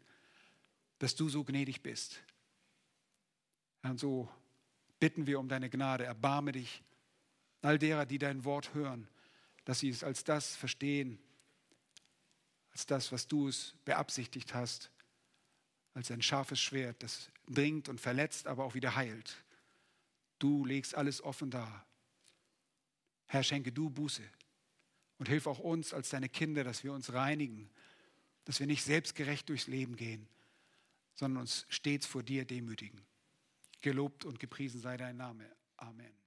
dass 0.99 1.15
du 1.15 1.29
so 1.29 1.45
gnädig 1.45 1.81
bist. 1.81 2.19
Herr, 3.81 3.91
und 3.91 3.99
so 3.99 4.29
bitten 4.99 5.25
wir 5.25 5.39
um 5.39 5.47
deine 5.47 5.69
Gnade. 5.69 6.03
Erbarme 6.03 6.51
dich 6.51 6.83
all 7.61 7.79
derer, 7.79 8.05
die 8.05 8.19
dein 8.19 8.43
Wort 8.43 8.73
hören, 8.73 9.07
dass 9.63 9.79
sie 9.79 9.89
es 9.89 10.03
als 10.03 10.25
das 10.25 10.57
verstehen, 10.57 11.17
als 12.71 12.85
das, 12.85 13.13
was 13.13 13.25
du 13.25 13.47
es 13.47 13.73
beabsichtigt 13.85 14.53
hast, 14.53 14.91
als 15.93 16.11
ein 16.11 16.21
scharfes 16.21 16.59
Schwert, 16.59 17.01
das 17.03 17.29
bringt 17.45 17.87
und 17.87 18.01
verletzt, 18.01 18.47
aber 18.47 18.65
auch 18.65 18.75
wieder 18.75 18.97
heilt. 18.97 19.45
Du 20.39 20.65
legst 20.65 20.93
alles 20.93 21.23
offen 21.23 21.51
dar. 21.51 21.85
Herr, 23.27 23.43
schenke 23.43 23.71
du 23.71 23.89
Buße. 23.89 24.23
Und 25.19 25.27
hilf 25.29 25.47
auch 25.47 25.59
uns 25.59 25.93
als 25.93 26.09
deine 26.09 26.29
Kinder, 26.29 26.63
dass 26.63 26.83
wir 26.83 26.93
uns 26.93 27.13
reinigen, 27.13 27.69
dass 28.45 28.59
wir 28.59 28.67
nicht 28.67 28.83
selbstgerecht 28.83 29.49
durchs 29.49 29.67
Leben 29.67 29.95
gehen, 29.95 30.27
sondern 31.15 31.41
uns 31.41 31.65
stets 31.69 32.05
vor 32.05 32.23
dir 32.23 32.45
demütigen. 32.45 33.01
Gelobt 33.81 34.25
und 34.25 34.39
gepriesen 34.39 34.79
sei 34.79 34.97
dein 34.97 35.17
Name. 35.17 35.49
Amen. 35.77 36.26